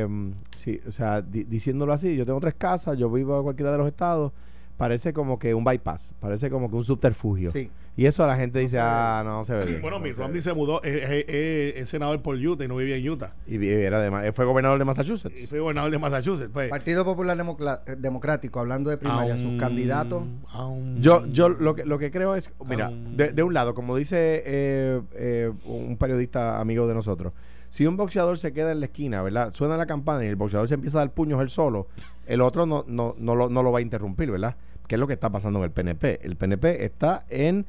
eh, 0.00 0.08
sí, 0.54 0.80
o 0.88 0.92
sea, 0.92 1.20
di- 1.20 1.44
diciéndolo 1.44 1.92
así, 1.92 2.16
yo 2.16 2.24
tengo 2.24 2.40
tres 2.40 2.54
casas, 2.54 2.96
yo 2.96 3.10
vivo 3.10 3.36
en 3.36 3.42
cualquiera 3.42 3.72
de 3.72 3.78
los 3.78 3.88
estados, 3.88 4.32
parece 4.76 5.12
como 5.12 5.38
que 5.38 5.54
un 5.54 5.64
bypass, 5.64 6.14
parece 6.20 6.50
como 6.50 6.68
que 6.70 6.76
un 6.76 6.84
subterfugio. 6.84 7.50
Sí. 7.50 7.70
Y 7.98 8.04
eso 8.04 8.26
la 8.26 8.36
gente 8.36 8.58
dice, 8.58 8.78
ah, 8.78 9.22
no 9.24 9.42
se 9.42 9.54
ve 9.54 9.64
bien. 9.64 9.80
Bueno, 9.80 9.98
no 9.98 10.04
Mitt 10.04 10.16
Romney 10.16 10.32
bien". 10.32 10.42
se 10.42 10.52
mudó, 10.52 10.82
es, 10.82 11.02
es- 11.02 11.24
es- 11.28 11.76
es 11.76 11.88
senador 11.88 12.20
por 12.20 12.36
Utah 12.36 12.62
y 12.64 12.68
no 12.68 12.76
vivía 12.76 12.96
en 12.96 13.08
Utah. 13.08 13.34
Y 13.46 13.66
era 13.66 14.00
de, 14.00 14.32
fue 14.34 14.44
gobernador 14.44 14.78
de 14.78 14.84
Y 14.84 14.86
Massachusetts. 14.86 15.48
fue 15.48 15.60
gobernador 15.60 15.90
de 15.90 15.98
Massachusetts. 15.98 16.50
Pues, 16.52 16.68
Partido 16.68 17.06
Popular 17.06 17.38
Democla- 17.38 17.80
eh, 17.86 17.96
Democrático, 17.98 18.60
hablando 18.60 18.90
de 18.90 18.98
primaria, 18.98 19.32
Aún- 19.32 19.42
sus 19.52 19.58
candidatos. 19.60 20.24
aún- 20.52 21.00
Yo, 21.00 21.24
yo 21.28 21.48
lo 21.48 21.74
que 21.74 21.86
lo 21.86 21.98
que 21.98 22.10
creo 22.10 22.34
es, 22.34 22.50
mira, 22.68 22.90
de, 22.90 23.32
de 23.32 23.42
un 23.42 23.54
lado, 23.54 23.72
como 23.74 23.96
dice 23.96 24.42
eh, 24.44 25.00
eh, 25.14 25.52
un 25.64 25.96
periodista 25.96 26.60
amigo 26.60 26.86
de 26.86 26.92
nosotros, 26.94 27.32
si 27.76 27.86
un 27.86 27.98
boxeador 27.98 28.38
se 28.38 28.54
queda 28.54 28.72
en 28.72 28.80
la 28.80 28.86
esquina, 28.86 29.20
¿verdad? 29.20 29.52
Suena 29.52 29.76
la 29.76 29.84
campana 29.84 30.24
y 30.24 30.28
el 30.28 30.36
boxeador 30.36 30.66
se 30.66 30.72
empieza 30.72 30.96
a 30.96 31.00
dar 31.00 31.12
puños 31.12 31.42
él 31.42 31.50
solo, 31.50 31.88
el 32.24 32.40
otro 32.40 32.64
no, 32.64 32.86
no, 32.88 33.14
no, 33.18 33.34
lo, 33.34 33.50
no 33.50 33.62
lo 33.62 33.70
va 33.70 33.80
a 33.80 33.82
interrumpir, 33.82 34.30
¿verdad? 34.30 34.56
¿Qué 34.88 34.94
es 34.94 34.98
lo 34.98 35.06
que 35.06 35.12
está 35.12 35.28
pasando 35.28 35.58
en 35.58 35.66
el 35.66 35.70
PNP? 35.72 36.20
El 36.24 36.36
PNP 36.36 36.86
está 36.86 37.26
en, 37.28 37.66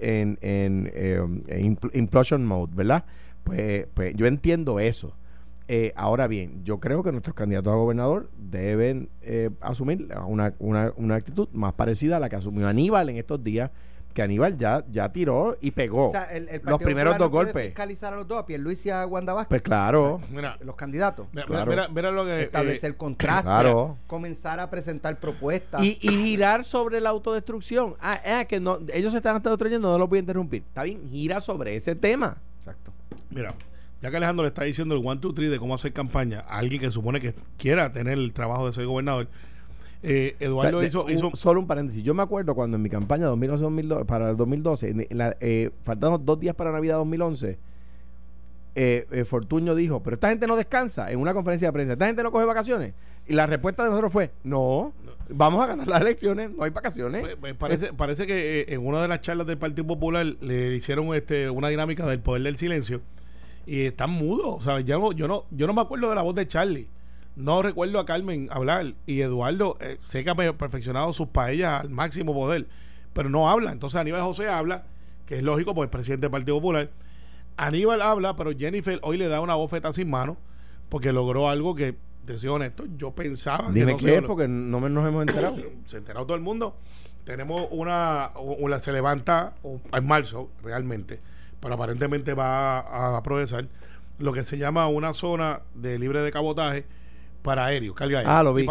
en, 0.00 0.36
en, 0.40 0.90
eh, 0.92 1.76
implosion 1.94 2.44
mode, 2.44 2.72
¿verdad? 2.74 3.04
Pues, 3.44 3.86
pues 3.94 4.14
yo 4.16 4.26
entiendo 4.26 4.80
eso. 4.80 5.14
Eh, 5.68 5.92
ahora 5.94 6.26
bien, 6.26 6.64
yo 6.64 6.80
creo 6.80 7.04
que 7.04 7.12
nuestros 7.12 7.36
candidatos 7.36 7.72
a 7.72 7.76
gobernador 7.76 8.28
deben 8.36 9.10
eh, 9.22 9.50
asumir 9.60 10.08
una, 10.26 10.54
una, 10.58 10.92
una 10.96 11.14
actitud 11.14 11.48
más 11.52 11.74
parecida 11.74 12.16
a 12.16 12.18
la 12.18 12.28
que 12.28 12.34
asumió 12.34 12.66
Aníbal 12.66 13.10
en 13.10 13.18
estos 13.18 13.44
días, 13.44 13.70
que 14.16 14.22
Aníbal 14.22 14.56
ya, 14.56 14.82
ya 14.90 15.12
tiró 15.12 15.58
y 15.60 15.70
pegó. 15.72 16.08
O 16.08 16.10
sea, 16.10 16.24
el- 16.34 16.48
el 16.48 16.62
los 16.64 16.78
primeros 16.80 17.18
dos 17.18 17.28
golpes. 17.28 17.66
fiscalizar 17.66 18.14
a 18.14 18.16
los 18.16 18.26
dos, 18.26 18.38
a 18.38 18.46
Pierluisi 18.46 18.88
y 18.88 18.90
a 18.90 19.06
Wanda 19.06 19.34
Vázquez, 19.34 19.48
Pues 19.50 19.62
claro, 19.62 20.20
Mira, 20.30 20.56
los 20.64 20.74
candidatos. 20.74 21.26
mira, 21.32 21.44
Claro. 21.46 21.70
mira, 21.70 21.88
mira 21.88 22.10
lo 22.10 22.24
que. 22.24 22.44
Establecer 22.44 22.92
eh, 22.92 22.96
contratos. 22.96 23.42
claro. 23.44 23.98
Comenzar 24.06 24.58
a 24.58 24.70
presentar 24.70 25.20
propuestas. 25.20 25.84
Y, 25.84 25.98
y 26.00 26.08
girar 26.08 26.64
sobre 26.64 27.00
la 27.02 27.10
autodestrucción. 27.10 27.94
Ah, 28.00 28.18
eh, 28.24 28.46
que 28.48 28.58
no, 28.58 28.78
ellos 28.92 29.12
se 29.12 29.18
están 29.18 29.36
autodestruyendo, 29.36 29.88
no 29.90 29.98
lo 29.98 30.08
voy 30.08 30.16
a 30.16 30.20
interrumpir. 30.20 30.62
Está 30.66 30.82
bien, 30.84 31.06
gira 31.10 31.40
sobre 31.42 31.76
ese 31.76 31.94
tema. 31.94 32.38
Exacto. 32.58 32.90
Mira, 33.28 33.54
ya 34.00 34.10
que 34.10 34.16
Alejandro 34.16 34.44
le 34.44 34.48
está 34.48 34.64
diciendo 34.64 34.94
el 34.96 35.06
one, 35.06 35.20
two, 35.20 35.34
three 35.34 35.48
de 35.48 35.58
cómo 35.58 35.74
hacer 35.74 35.92
campaña 35.92 36.40
a 36.48 36.56
alguien 36.58 36.80
que 36.80 36.90
supone 36.90 37.20
que 37.20 37.34
quiera 37.58 37.92
tener 37.92 38.14
el 38.18 38.32
trabajo 38.32 38.66
de 38.66 38.72
ser 38.72 38.86
gobernador, 38.86 39.28
eh, 40.02 40.36
Eduardo 40.40 40.78
O 40.78 40.80
sea, 40.80 40.80
de- 40.80 40.86
hizo, 40.86 41.04
un- 41.04 41.10
hizo 41.10 41.30
Solo 41.36 41.60
un 41.60 41.66
paréntesis. 41.66 42.02
Yo 42.04 42.14
me 42.14 42.22
acuerdo 42.22 42.54
cuando 42.54 42.76
en 42.76 42.82
mi 42.82 42.88
campaña 42.90 43.26
2011-2012, 43.28 44.04
para 44.06 44.30
el 44.30 44.36
2012, 44.36 44.90
en 44.90 45.18
la, 45.18 45.36
eh, 45.40 45.70
faltando 45.82 46.18
dos 46.18 46.38
días 46.38 46.54
para 46.54 46.70
Navidad 46.72 46.96
2011, 46.98 47.58
eh, 48.78 49.06
eh, 49.10 49.24
Fortuño 49.24 49.74
dijo, 49.74 50.02
pero 50.02 50.14
esta 50.14 50.28
gente 50.28 50.46
no 50.46 50.54
descansa 50.54 51.10
en 51.10 51.18
una 51.18 51.32
conferencia 51.32 51.68
de 51.68 51.72
prensa, 51.72 51.92
esta 51.94 52.06
gente 52.06 52.22
no 52.22 52.30
coge 52.30 52.44
vacaciones. 52.44 52.92
Y 53.26 53.32
la 53.32 53.46
respuesta 53.46 53.82
de 53.82 53.88
nosotros 53.88 54.12
fue, 54.12 54.30
no, 54.44 54.92
vamos 55.30 55.60
a 55.62 55.66
ganar 55.66 55.88
las 55.88 56.00
elecciones, 56.02 56.50
no 56.50 56.62
hay 56.62 56.70
vacaciones. 56.70 57.22
Pues, 57.22 57.36
pues, 57.40 57.54
parece, 57.54 57.92
parece 57.94 58.26
que 58.26 58.60
eh, 58.60 58.66
en 58.68 58.86
una 58.86 59.00
de 59.02 59.08
las 59.08 59.20
charlas 59.22 59.46
del 59.46 59.56
Partido 59.58 59.86
Popular 59.86 60.24
le 60.26 60.76
hicieron 60.76 61.12
este 61.14 61.48
una 61.50 61.68
dinámica 61.68 62.06
del 62.06 62.20
poder 62.20 62.42
del 62.42 62.56
silencio 62.58 63.00
y 63.66 63.86
están 63.86 64.10
mudos. 64.10 64.56
O 64.58 64.60
sea, 64.60 64.78
ya 64.80 64.98
no- 64.98 65.12
yo 65.12 65.26
no, 65.26 65.44
yo 65.50 65.66
no 65.66 65.72
me 65.72 65.80
acuerdo 65.80 66.08
de 66.10 66.14
la 66.14 66.22
voz 66.22 66.34
de 66.34 66.46
Charlie. 66.46 66.86
No 67.36 67.62
recuerdo 67.62 67.98
a 68.00 68.06
Carmen 68.06 68.48
hablar. 68.50 68.94
Y 69.06 69.20
Eduardo 69.20 69.76
eh, 69.80 69.98
sé 70.04 70.24
que 70.24 70.30
ha 70.30 70.34
pe- 70.34 70.52
perfeccionado 70.54 71.12
sus 71.12 71.28
paellas 71.28 71.82
al 71.82 71.90
máximo 71.90 72.32
poder, 72.34 72.66
pero 73.12 73.28
no 73.28 73.48
habla. 73.50 73.72
Entonces 73.72 74.00
Aníbal 74.00 74.22
José 74.22 74.48
habla, 74.48 74.84
que 75.26 75.36
es 75.36 75.42
lógico 75.42 75.74
porque 75.74 75.86
es 75.86 75.92
presidente 75.92 76.22
del 76.22 76.30
Partido 76.30 76.56
Popular. 76.56 76.90
Aníbal 77.56 78.02
habla, 78.02 78.36
pero 78.36 78.52
Jennifer 78.56 78.98
hoy 79.02 79.16
le 79.18 79.28
da 79.28 79.40
una 79.40 79.54
bofeta 79.54 79.92
sin 79.92 80.10
mano 80.10 80.36
porque 80.88 81.12
logró 81.12 81.48
algo 81.48 81.74
que, 81.74 81.96
te 82.24 82.38
soy 82.38 82.48
honesto, 82.48 82.84
yo 82.96 83.12
pensaba 83.12 83.70
Dime 83.70 83.86
que 83.86 83.92
no 83.92 83.98
qué 83.98 84.16
es, 84.16 84.22
porque 84.22 84.48
no 84.48 84.80
nos 84.88 85.06
hemos 85.08 85.22
enterado. 85.26 85.56
se 85.86 85.96
ha 85.96 85.98
enterado 85.98 86.26
todo 86.26 86.36
el 86.36 86.42
mundo. 86.42 86.76
Tenemos 87.24 87.68
una, 87.70 88.30
una 88.36 88.78
se 88.78 88.92
levanta 88.92 89.54
en 89.92 90.06
marzo 90.06 90.50
realmente, 90.62 91.20
pero 91.60 91.74
aparentemente 91.74 92.34
va 92.34 92.80
a, 92.80 93.16
a 93.16 93.22
progresar 93.22 93.68
lo 94.18 94.32
que 94.32 94.42
se 94.44 94.58
llama 94.58 94.86
una 94.88 95.12
zona 95.12 95.60
de 95.74 95.98
libre 95.98 96.20
de 96.20 96.30
cabotaje 96.32 96.84
para 97.42 97.64
aéreos, 97.66 97.94
carga 97.94 98.18
aérea 98.18 98.38
Ah, 98.38 98.42
lo 98.42 98.52
vi. 98.54 98.62
y. 98.64 98.66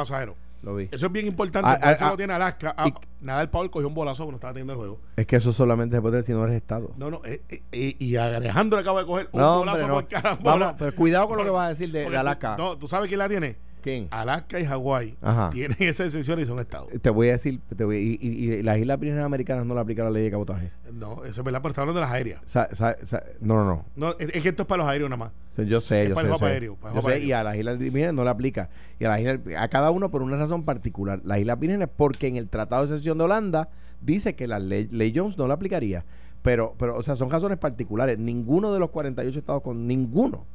Lo 0.61 0.74
vi. 0.76 0.89
Eso 0.91 1.05
es 1.05 1.11
bien 1.11 1.28
importante, 1.28 1.70
Ah, 1.70 1.78
por 1.80 1.89
eso 1.91 2.05
ah, 2.05 2.09
lo 2.09 2.18
tiene 2.18 2.34
Alaska. 2.34 2.74
Ah, 2.76 2.88
y- 2.88 2.93
Nadal 3.24 3.51
Paul 3.51 3.70
cogió 3.70 3.88
un 3.88 3.93
bolazo 3.93 4.24
cuando 4.24 4.38
estaba 4.38 4.51
teniendo 4.53 4.74
el 4.74 4.80
juego. 4.80 4.99
Es 5.16 5.28
que 5.28 5.36
eso 5.36 5.53
solamente 5.53 5.95
se 5.95 6.01
puede 6.01 6.18
decir 6.18 6.34
si 6.34 6.39
no 6.39 6.43
eres 6.45 6.55
Estado. 6.57 6.91
No, 6.97 7.11
no, 7.11 7.22
eh, 7.24 7.43
eh, 7.49 7.61
eh, 7.72 7.95
y 7.99 8.16
Alejandro 8.16 8.80
acaba 8.80 9.01
de 9.01 9.05
coger 9.05 9.30
un 9.32 9.41
No, 9.41 9.59
bolazo 9.59 9.78
hombre, 9.78 9.88
no. 9.89 9.93
por 9.93 10.07
carambola. 10.07 10.57
Vamos, 10.66 10.76
pero 10.80 10.95
cuidado 10.95 11.28
con 11.28 11.38
lo 11.38 11.43
que 11.43 11.49
vas 11.51 11.66
a 11.68 11.70
decir 11.70 11.91
de, 11.91 11.99
de 11.99 12.05
tú- 12.09 12.18
Alaska. 12.18 12.55
No, 12.57 12.78
¿tú 12.78 12.88
sabes 12.88 13.07
quién 13.09 13.20
la 13.20 13.30
tiene? 13.30 13.57
¿Quién? 13.86 14.07
Alaska 14.09 14.59
y 14.59 14.65
Hawái 14.65 15.15
tienen 15.51 15.77
esa 15.79 16.05
excepción 16.05 16.39
y 16.39 16.45
son 16.47 16.57
estados. 16.59 16.89
Te 17.01 17.09
voy 17.11 17.29
a 17.29 17.33
decir, 17.33 17.59
te 17.77 17.83
voy- 17.86 18.17
y, 18.19 18.27
y- 18.27 18.51
y 18.55 18.63
las 18.63 18.79
Islas 18.79 18.99
Vírgenes 18.99 19.23
Americanas 19.23 19.63
no 19.65 19.75
le 19.75 19.79
aplican 19.81 20.05
la 20.05 20.11
ley 20.11 20.23
de 20.23 20.31
cabotaje. 20.31 20.71
No, 20.91 21.23
eso 21.23 21.41
es 21.41 21.43
verdad, 21.45 21.59
pero 21.61 21.69
está 21.69 21.81
hablando 21.81 21.99
de 22.01 22.05
las 22.07 22.13
aéreas. 22.15 22.41
Sa- 22.45 22.67
sa- 22.73 22.97
sa- 23.03 23.23
no, 23.41 23.53
no, 23.55 23.63
no. 23.65 23.86
No, 23.95 24.15
es, 24.17 24.29
es 24.33 24.41
que 24.41 24.49
esto 24.49 24.63
es 24.63 24.67
para 24.67 24.81
los 24.83 24.91
aéreos 24.91 25.07
nada 25.09 25.31
más. 25.55 25.65
Yo 25.67 25.79
sé, 25.81 26.03
Es 26.03 26.09
yo 26.09 26.15
para 26.15 26.27
sé. 26.29 26.33
el 26.33 26.39
sé. 26.39 26.45
aéreo, 26.47 26.75
para 26.77 26.95
Yo 26.95 27.01
sé, 27.03 27.11
aéreo. 27.11 27.27
y 27.27 27.31
a 27.31 27.43
las 27.43 27.55
Islas 27.55 27.77
Vírgenes 27.77 28.13
no 28.15 28.23
le 28.23 28.29
aplica. 28.31 28.69
Y 28.99 29.05
a 29.05 29.09
las 29.09 29.19
Islas, 29.19 29.39
a 29.57 29.67
cada 29.67 29.91
uno 29.91 30.09
por 30.09 30.23
una 30.23 30.36
razón 30.36 30.63
particular. 30.65 31.21
Las 31.23 31.38
Islas 31.38 31.59
Vírgenes, 31.59 31.88
porque 31.95 32.27
en 32.27 32.38
el 32.38 32.49
Tratado 32.49 32.88
de 32.88 32.97
Sesión 32.97 33.19
de 33.19 33.25
Holanda 33.25 33.69
dice 34.01 34.36
que 34.36 34.47
la 34.47 34.57
ley, 34.57 34.88
ley 34.89 35.13
Jones 35.15 35.38
no 35.38 35.47
la 35.47 35.53
aplicaría. 35.53 36.03
Pero, 36.41 36.73
pero, 36.79 36.97
o 36.97 37.03
sea, 37.03 37.15
son 37.15 37.29
razones 37.29 37.57
particulares. 37.59 38.17
Ninguno 38.17 38.73
de 38.73 38.79
los 38.79 38.89
48 38.89 39.38
estados 39.39 39.61
con 39.61 39.88
ninguno 39.88 40.45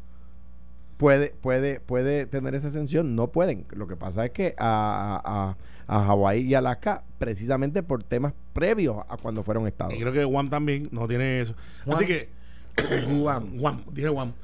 puede, 1.00 1.30
puede, 1.30 1.80
puede 1.80 2.26
tener 2.26 2.54
esa 2.54 2.66
exención. 2.66 3.16
No 3.16 3.32
pueden. 3.32 3.66
Lo 3.70 3.86
que 3.86 3.96
pasa 3.96 4.26
es 4.26 4.32
que 4.32 4.54
a, 4.58 5.56
a, 5.88 5.96
a 5.96 6.04
Hawái 6.04 6.42
y 6.42 6.54
Alaska, 6.54 7.04
precisamente 7.18 7.82
por 7.82 8.04
temas 8.04 8.34
previos 8.52 8.98
a 9.08 9.16
cuando 9.16 9.42
fueron 9.42 9.66
estados. 9.66 9.94
Y 9.94 9.98
creo 9.98 10.12
que 10.12 10.24
Guam 10.24 10.50
también 10.50 10.90
no 10.92 11.08
tiene 11.08 11.40
eso. 11.40 11.54
Guam. 11.86 11.96
Así 11.96 12.04
que. 12.04 12.28
Guam. 13.18 13.56
Guam, 13.56 13.84
dije 13.90 14.10
Guam. 14.10 14.34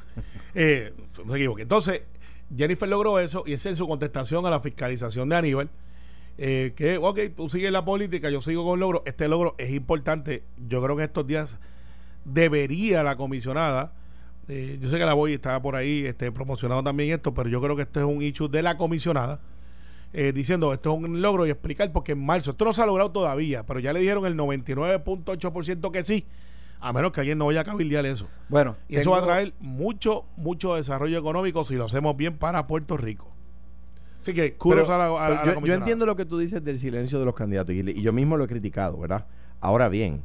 Eh, 0.55 0.95
no 1.23 1.31
se 1.31 1.37
equivoque. 1.37 1.63
Entonces, 1.63 2.01
Jennifer 2.57 2.89
logró 2.89 3.21
eso 3.21 3.45
y 3.47 3.53
esa 3.53 3.69
es 3.69 3.77
su 3.77 3.87
contestación 3.87 4.47
a 4.47 4.51
la 4.51 4.61
fiscalización 4.61 5.29
de 5.29 5.37
Aníbal. 5.37 5.69
Eh, 6.39 6.73
que, 6.75 6.97
ok, 6.97 7.19
tú 7.37 7.51
sigues 7.51 7.71
la 7.71 7.85
política, 7.85 8.31
yo 8.31 8.41
sigo 8.41 8.65
con 8.65 8.75
el 8.75 8.81
logro. 8.81 9.03
Este 9.05 9.29
logro 9.29 9.55
es 9.59 9.71
importante. 9.73 10.43
Yo 10.57 10.83
creo 10.83 10.97
que 10.97 11.05
estos 11.05 11.27
días 11.27 11.59
debería 12.25 13.03
la 13.03 13.17
comisionada. 13.17 13.93
Eh, 14.49 14.79
yo 14.81 14.89
sé 14.89 14.99
que 14.99 15.05
la 15.05 15.15
voy 15.15 15.33
está 15.35 15.61
por 15.61 15.75
ahí 15.77 16.05
este, 16.07 16.31
promocionando 16.33 16.83
también 16.85 17.13
esto, 17.15 17.35
pero 17.35 17.49
yo 17.49 17.61
creo 17.61 17.75
que 17.77 17.83
este 17.83 18.01
es 18.01 18.07
un 18.07 18.23
issue 18.23 18.49
de 18.49 18.63
la 18.63 18.77
comisionada. 18.77 19.41
eh, 20.13 20.33
diciendo 20.33 20.73
esto 20.73 20.93
es 20.95 20.99
un 21.05 21.21
logro 21.21 21.47
y 21.47 21.51
explicar 21.51 21.93
porque 21.93 22.13
en 22.13 22.25
marzo 22.25 22.53
esto 22.53 22.65
no 22.65 22.73
se 22.73 22.81
ha 22.83 22.87
logrado 22.87 23.11
todavía, 23.11 23.67
pero 23.67 23.81
ya 23.81 23.93
le 23.93 24.01
dijeron 24.01 24.25
el 24.25 24.37
99.8% 24.37 25.91
que 25.91 26.03
sí, 26.03 26.25
a 26.81 26.93
menos 26.93 27.13
que 27.13 27.21
alguien 27.21 27.39
no 27.39 27.47
vaya 27.47 27.61
a 27.61 27.65
cabildear 27.65 28.07
eso. 28.07 28.29
Bueno, 28.49 28.77
Y 28.89 28.97
eso 28.97 29.11
va 29.11 29.19
a 29.19 29.23
traer 29.25 29.53
mucho, 29.61 30.25
mucho 30.37 30.75
desarrollo 30.75 31.19
económico 31.19 31.65
si 31.65 31.75
lo 31.75 31.85
hacemos 31.87 32.17
bien 32.17 32.39
para 32.39 32.67
Puerto 32.67 32.97
Rico. 32.97 33.33
Así 34.21 34.33
que 34.33 34.55
kudos 34.55 34.87
Pero- 34.89 34.95
a 34.95 34.99
la, 34.99 35.27
a 35.27 35.45
la 35.47 35.61
yo- 35.61 35.75
entiendo 35.75 36.07
lo 36.07 36.17
que 36.17 36.25
tú 36.25 36.39
dices 36.39 36.63
del 36.65 36.79
silencio 36.79 37.19
de 37.19 37.25
los 37.25 37.35
candidatos 37.35 37.75
y, 37.75 37.81
y 37.91 38.03
yo 38.03 38.13
mismo 38.13 38.37
lo 38.37 38.45
he 38.45 38.49
criticado, 38.49 38.99
¿verdad? 38.99 39.27
Ahora 39.61 39.89
bien, 39.89 40.23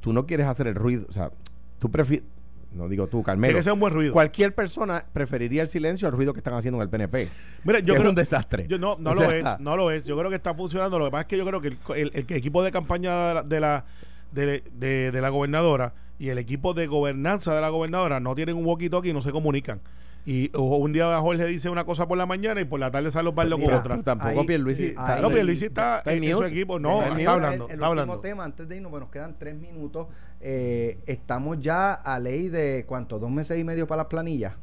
tú 0.00 0.12
no 0.12 0.26
quieres 0.26 0.46
hacer 0.46 0.66
el 0.68 0.74
ruido, 0.74 1.06
o 1.08 1.12
sea, 1.12 1.30
tú 1.78 1.90
prefieres, 1.90 2.26
no 2.74 2.88
digo 2.88 3.06
tú, 3.06 3.22
Carmelo, 3.22 3.56
que 3.56 3.62
ser 3.62 3.72
un 3.72 3.80
buen 3.80 3.92
ruido. 3.92 4.12
cualquier 4.12 4.54
persona 4.54 5.04
preferiría 5.12 5.62
el 5.62 5.68
silencio 5.68 6.08
al 6.08 6.14
ruido 6.14 6.32
que 6.32 6.40
están 6.40 6.54
haciendo 6.54 6.78
en 6.78 6.82
el 6.82 6.88
PNP. 6.88 7.28
Mira, 7.64 7.78
yo 7.80 7.86
que 7.86 7.92
es 7.92 7.98
creo 7.98 8.10
un 8.10 8.16
desastre. 8.16 8.66
Yo, 8.68 8.78
no, 8.78 8.96
no 8.98 9.10
O 9.10 9.14
lo 9.14 9.20
sea, 9.28 9.36
es, 9.54 9.60
no 9.60 9.76
lo 9.76 9.90
es. 9.90 10.04
Yo 10.04 10.16
creo 10.16 10.30
que 10.30 10.36
está 10.36 10.54
funcionando. 10.54 10.98
Lo 10.98 11.04
que 11.06 11.10
pasa 11.10 11.20
es 11.22 11.26
que 11.28 11.36
yo 11.38 11.44
creo 11.46 11.60
que 11.60 11.68
el, 11.68 11.78
el- 11.96 12.10
el 12.14 12.36
equipo 12.36 12.62
de 12.62 12.72
campaña 12.72 13.28
de 13.28 13.34
la, 13.34 13.42
de 13.42 13.60
la, 13.60 13.84
de, 14.32 14.62
de- 14.72 15.10
de 15.12 15.20
la 15.20 15.28
gobernadora 15.28 15.92
y 16.18 16.28
el 16.28 16.38
equipo 16.38 16.72
de 16.74 16.86
gobernanza 16.86 17.54
de 17.54 17.60
la 17.60 17.68
gobernadora 17.68 18.20
no 18.20 18.34
tienen 18.34 18.56
un 18.56 18.64
walkie-talkie 18.64 19.10
y 19.10 19.12
no 19.12 19.22
se 19.22 19.32
comunican. 19.32 19.80
Y 20.24 20.52
o 20.54 20.76
un 20.76 20.92
día 20.92 21.18
Jorge 21.18 21.44
dice 21.46 21.68
una 21.68 21.82
cosa 21.82 22.06
por 22.06 22.16
la 22.16 22.26
mañana 22.26 22.60
y 22.60 22.64
por 22.64 22.78
la 22.78 22.92
tarde 22.92 23.10
sale 23.10 23.28
Osvaldo 23.30 23.58
con 23.58 23.72
otra. 23.74 24.00
tampoco 24.04 24.46
Pierluisi 24.46 24.86
está- 24.86 25.20
No, 25.20 25.30
Pierluisi 25.30 25.64
está, 25.64 26.00
en 26.06 26.22
su 26.32 26.44
equipo. 26.44 26.78
No, 26.78 27.02
Está 27.02 27.32
hablando. 27.32 27.64
El, 27.64 27.70
el 27.72 27.74
está 27.74 27.74
último 27.74 27.84
hablando. 27.86 28.20
tema, 28.20 28.44
antes 28.44 28.68
de 28.68 28.76
irnos, 28.76 28.90
pues 28.90 29.00
nos 29.00 29.10
quedan 29.10 29.36
tres 29.36 29.56
minutos. 29.56 30.06
Eh, 30.42 30.98
estamos 31.06 31.60
ya 31.60 31.92
a 31.94 32.18
ley 32.18 32.48
de 32.48 32.84
cuánto, 32.86 33.18
dos 33.18 33.30
meses 33.30 33.58
y 33.58 33.64
medio 33.64 33.86
para 33.86 34.02
las 34.02 34.06
planillas. 34.06 34.54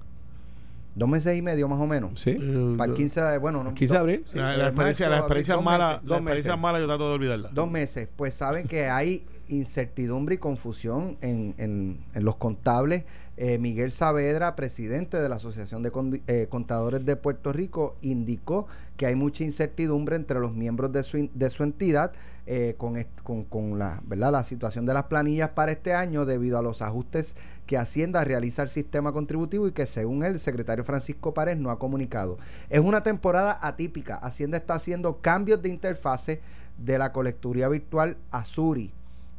Dos 0.95 1.07
meses 1.07 1.37
y 1.37 1.41
medio 1.41 1.67
más 1.69 1.79
o 1.79 1.87
menos. 1.87 2.19
Sí. 2.19 2.37
Para 2.77 2.91
el 2.91 2.97
15 2.97 3.21
de, 3.21 3.37
bueno, 3.37 3.63
no, 3.63 3.73
15 3.73 3.93
de 3.93 3.99
abril. 3.99 4.25
sí, 4.29 4.37
la, 4.37 4.55
eh, 4.55 4.57
la 4.57 4.67
experiencia, 4.67 5.05
la 5.07 5.11
marzo, 5.11 5.23
abril, 5.25 5.37
experiencia 5.39 5.55
dos 5.55 5.63
mala, 5.63 5.87
meses, 5.87 6.03
la 6.03 6.07
dos 6.09 6.17
experiencia 6.17 6.51
meses. 6.53 6.61
mala 6.61 6.79
yo 6.79 6.87
trato 6.87 7.07
de 7.09 7.15
olvidarla. 7.15 7.49
Dos 7.53 7.71
meses. 7.71 8.09
Pues 8.15 8.33
saben 8.33 8.67
que 8.67 8.87
hay 8.89 9.25
incertidumbre 9.47 10.35
y 10.35 10.37
confusión 10.37 11.17
en, 11.21 11.55
en- 11.57 11.99
en 12.13 12.25
los 12.25 12.35
contables. 12.35 13.03
Eh, 13.37 13.57
Miguel 13.57 13.91
Saavedra, 13.91 14.55
presidente 14.57 15.21
de 15.21 15.29
la 15.29 15.37
Asociación 15.37 15.81
de 15.81 15.91
Condi- 15.93 16.21
eh, 16.27 16.47
Contadores 16.49 17.05
de 17.05 17.15
Puerto 17.15 17.53
Rico, 17.53 17.95
indicó 18.01 18.67
que 18.97 19.05
hay 19.05 19.15
mucha 19.15 19.45
incertidumbre 19.45 20.17
entre 20.17 20.39
los 20.41 20.53
miembros 20.53 20.91
de 20.91 21.03
su, 21.03 21.17
in- 21.17 21.31
de 21.33 21.49
su 21.49 21.63
entidad 21.63 22.11
eh, 22.51 22.73
con, 22.79 22.95
con, 23.21 23.43
con 23.43 23.77
la, 23.77 24.01
¿verdad? 24.05 24.31
la 24.31 24.43
situación 24.43 24.87
de 24.87 24.95
las 24.95 25.03
planillas 25.03 25.51
para 25.51 25.71
este 25.71 25.93
año 25.93 26.25
debido 26.25 26.57
a 26.57 26.63
los 26.63 26.81
ajustes 26.81 27.35
que 27.67 27.77
Hacienda 27.77 28.23
realiza 28.23 28.63
al 28.63 28.69
sistema 28.69 29.11
contributivo 29.11 29.67
y 29.67 29.71
que 29.71 29.85
según 29.85 30.23
el 30.23 30.39
secretario 30.39 30.83
Francisco 30.83 31.31
Párez 31.31 31.59
no 31.59 31.69
ha 31.69 31.77
comunicado. 31.77 32.39
Es 32.71 32.79
una 32.79 33.03
temporada 33.03 33.59
atípica. 33.61 34.15
Hacienda 34.15 34.57
está 34.57 34.73
haciendo 34.73 35.21
cambios 35.21 35.61
de 35.61 35.69
interfase 35.69 36.41
de 36.79 36.97
la 36.97 37.11
colecturía 37.11 37.69
virtual 37.69 38.17
a 38.31 38.43
Suri 38.43 38.91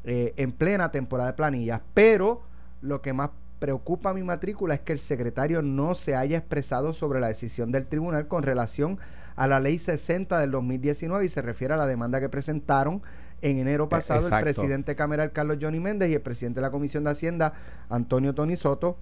eh, 0.04 0.32
en 0.36 0.52
plena 0.52 0.92
temporada 0.92 1.30
de 1.30 1.36
planillas, 1.36 1.80
pero 1.94 2.42
lo 2.80 3.02
que 3.02 3.12
más 3.12 3.30
preocupa 3.61 4.12
mi 4.12 4.24
matrícula 4.24 4.74
es 4.74 4.80
que 4.80 4.92
el 4.92 4.98
secretario 4.98 5.62
no 5.62 5.94
se 5.94 6.16
haya 6.16 6.38
expresado 6.38 6.92
sobre 6.92 7.20
la 7.20 7.28
decisión 7.28 7.70
del 7.70 7.86
tribunal 7.86 8.26
con 8.26 8.42
relación 8.42 8.98
a 9.36 9.46
la 9.46 9.61
ley 9.61 9.78
60 9.78 10.40
del 10.40 10.50
2019 10.50 11.24
y 11.24 11.28
se 11.28 11.42
refiere 11.42 11.74
a 11.74 11.76
la 11.76 11.86
demanda 11.86 12.18
que 12.18 12.28
presentaron 12.28 13.02
en 13.42 13.58
enero 13.58 13.88
pasado 13.88 14.26
el 14.26 14.42
presidente 14.42 14.96
cameral 14.96 15.32
Carlos 15.32 15.58
Johnny 15.61 15.78
Méndez 15.78 16.11
y 16.11 16.14
el 16.14 16.20
presidente 16.20 16.61
de 16.61 16.62
la 16.62 16.70
Comisión 16.70 17.04
de 17.04 17.11
Hacienda 17.11 17.52
Antonio 17.88 18.34
Tony 18.34 18.56
Soto 18.56 18.96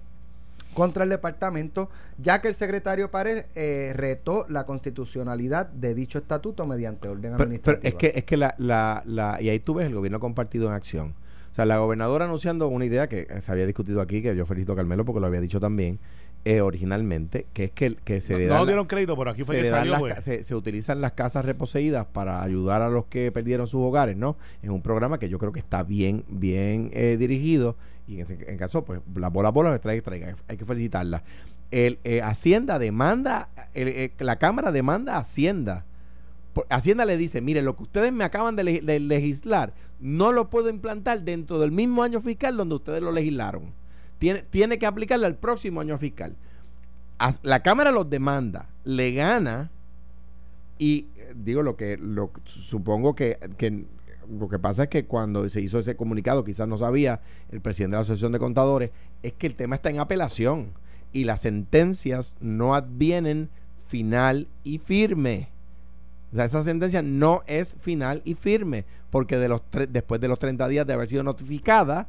contra 0.73 1.03
el 1.03 1.09
departamento, 1.09 1.89
ya 2.19 2.41
que 2.41 2.47
el 2.47 2.55
secretario 2.55 3.09
Párez 3.09 3.45
eh, 3.55 3.93
retó 3.95 4.45
la 4.49 4.65
constitucionalidad 4.65 5.67
de 5.67 5.95
dicho 5.95 6.19
estatuto 6.19 6.65
mediante 6.67 7.09
orden 7.09 7.35
Pero, 7.37 7.51
pero 7.63 7.79
es 7.81 7.95
que, 7.95 8.13
es 8.15 8.23
que 8.23 8.37
la, 8.37 8.53
la, 8.59 9.01
la, 9.05 9.41
y 9.41 9.49
ahí 9.49 9.59
tú 9.59 9.73
ves 9.75 9.87
el 9.87 9.95
gobierno 9.95 10.19
compartido 10.19 10.67
en 10.67 10.73
acción. 10.73 11.15
Sea, 11.59 11.65
la 11.65 11.77
gobernadora 11.79 12.25
anunciando 12.25 12.67
una 12.69 12.85
idea 12.85 13.07
que 13.09 13.27
eh, 13.29 13.41
se 13.41 13.51
había 13.51 13.65
discutido 13.65 13.99
aquí, 14.01 14.21
que 14.21 14.35
yo 14.35 14.45
felicito 14.45 14.73
a 14.73 14.75
Carmelo 14.77 15.03
porque 15.05 15.19
lo 15.19 15.27
había 15.27 15.41
dicho 15.41 15.59
también, 15.59 15.99
eh, 16.45 16.61
originalmente, 16.61 17.47
que 17.51 17.65
es 17.65 17.71
que, 17.71 17.95
que 17.95 18.21
se 18.21 18.31
no, 18.33 18.39
le 18.39 18.45
no 18.47 18.53
dan 18.53 18.61
la- 18.61 18.67
dieron 18.67 18.87
crédito, 18.87 19.17
pero 19.17 19.31
aquí 19.31 19.43
fue 19.43 19.55
se, 19.55 19.61
que 19.61 19.63
le 19.65 19.69
dan 19.71 19.79
salió. 19.79 19.91
las 19.91 19.99
pues. 19.99 20.23
se, 20.23 20.43
se 20.45 20.55
utilizan 20.55 21.01
las 21.01 21.11
casas 21.11 21.43
reposeídas 21.43 22.05
para 22.05 22.41
ayudar 22.41 22.81
a 22.81 22.87
los 22.89 23.07
que 23.07 23.29
perdieron 23.33 23.67
sus 23.67 23.81
hogares, 23.81 24.15
¿no? 24.15 24.37
Es 24.63 24.69
un 24.69 24.81
programa 24.81 25.19
que 25.19 25.27
yo 25.27 25.37
creo 25.37 25.51
que 25.51 25.59
está 25.59 25.83
bien, 25.83 26.23
bien 26.29 26.91
eh, 26.93 27.17
dirigido 27.19 27.75
y 28.07 28.21
en 28.21 28.27
en 28.47 28.57
caso, 28.57 28.85
pues 28.85 29.01
la 29.15 29.27
bola 29.27 29.49
bola 29.49 29.73
que 29.73 29.79
traiga, 29.79 30.01
traiga, 30.01 30.35
hay 30.47 30.55
que 30.57 30.65
felicitarla. 30.65 31.23
El 31.71 31.99
eh, 32.05 32.21
Hacienda 32.21 32.79
demanda, 32.79 33.49
el, 33.73 34.11
la 34.19 34.37
Cámara 34.37 34.71
demanda 34.71 35.15
a 35.15 35.19
Hacienda. 35.19 35.83
Por- 36.53 36.65
Hacienda 36.69 37.03
le 37.05 37.17
dice, 37.17 37.41
mire, 37.41 37.61
lo 37.61 37.75
que 37.75 37.83
ustedes 37.83 38.11
me 38.13 38.23
acaban 38.23 38.55
de 38.55 38.63
legislar, 38.63 39.73
no 39.99 40.31
lo 40.31 40.49
puedo 40.49 40.69
implantar 40.69 41.21
dentro 41.23 41.59
del 41.59 41.71
mismo 41.71 42.03
año 42.03 42.21
fiscal 42.21 42.57
donde 42.57 42.75
ustedes 42.75 43.01
lo 43.01 43.11
legislaron. 43.11 43.73
Tiene, 44.17 44.43
tiene 44.43 44.79
que 44.79 44.85
aplicarle 44.85 45.25
al 45.25 45.35
próximo 45.35 45.81
año 45.81 45.97
fiscal. 45.97 46.35
La 47.43 47.61
Cámara 47.63 47.91
los 47.91 48.09
demanda, 48.09 48.69
le 48.83 49.11
gana 49.11 49.71
y 50.77 51.07
eh, 51.17 51.33
digo 51.35 51.61
lo 51.61 51.75
que 51.75 51.97
lo 51.97 52.31
supongo 52.45 53.13
que, 53.13 53.37
que 53.57 53.85
lo 54.29 54.47
que 54.47 54.59
pasa 54.59 54.83
es 54.83 54.89
que 54.89 55.05
cuando 55.05 55.47
se 55.49 55.59
hizo 55.61 55.79
ese 55.79 55.95
comunicado, 55.95 56.43
quizás 56.43 56.67
no 56.67 56.77
sabía 56.77 57.21
el 57.51 57.61
presidente 57.61 57.95
de 57.95 57.97
la 57.97 58.01
Asociación 58.01 58.31
de 58.31 58.39
Contadores, 58.39 58.91
es 59.23 59.33
que 59.33 59.47
el 59.47 59.55
tema 59.55 59.75
está 59.75 59.89
en 59.89 59.99
apelación 59.99 60.73
y 61.11 61.23
las 61.23 61.41
sentencias 61.41 62.35
no 62.39 62.75
advienen 62.75 63.49
final 63.87 64.47
y 64.63 64.77
firme. 64.77 65.49
O 66.31 66.35
sea, 66.35 66.45
esa 66.45 66.63
sentencia 66.63 67.01
no 67.01 67.41
es 67.47 67.75
final 67.79 68.21
y 68.23 68.35
firme, 68.35 68.85
porque 69.09 69.37
de 69.37 69.49
los 69.49 69.61
después 69.89 70.21
de 70.21 70.27
los 70.27 70.37
30 70.39 70.67
días 70.67 70.85
de 70.85 70.93
haber 70.93 71.07
sido 71.07 71.23
notificada, 71.23 72.07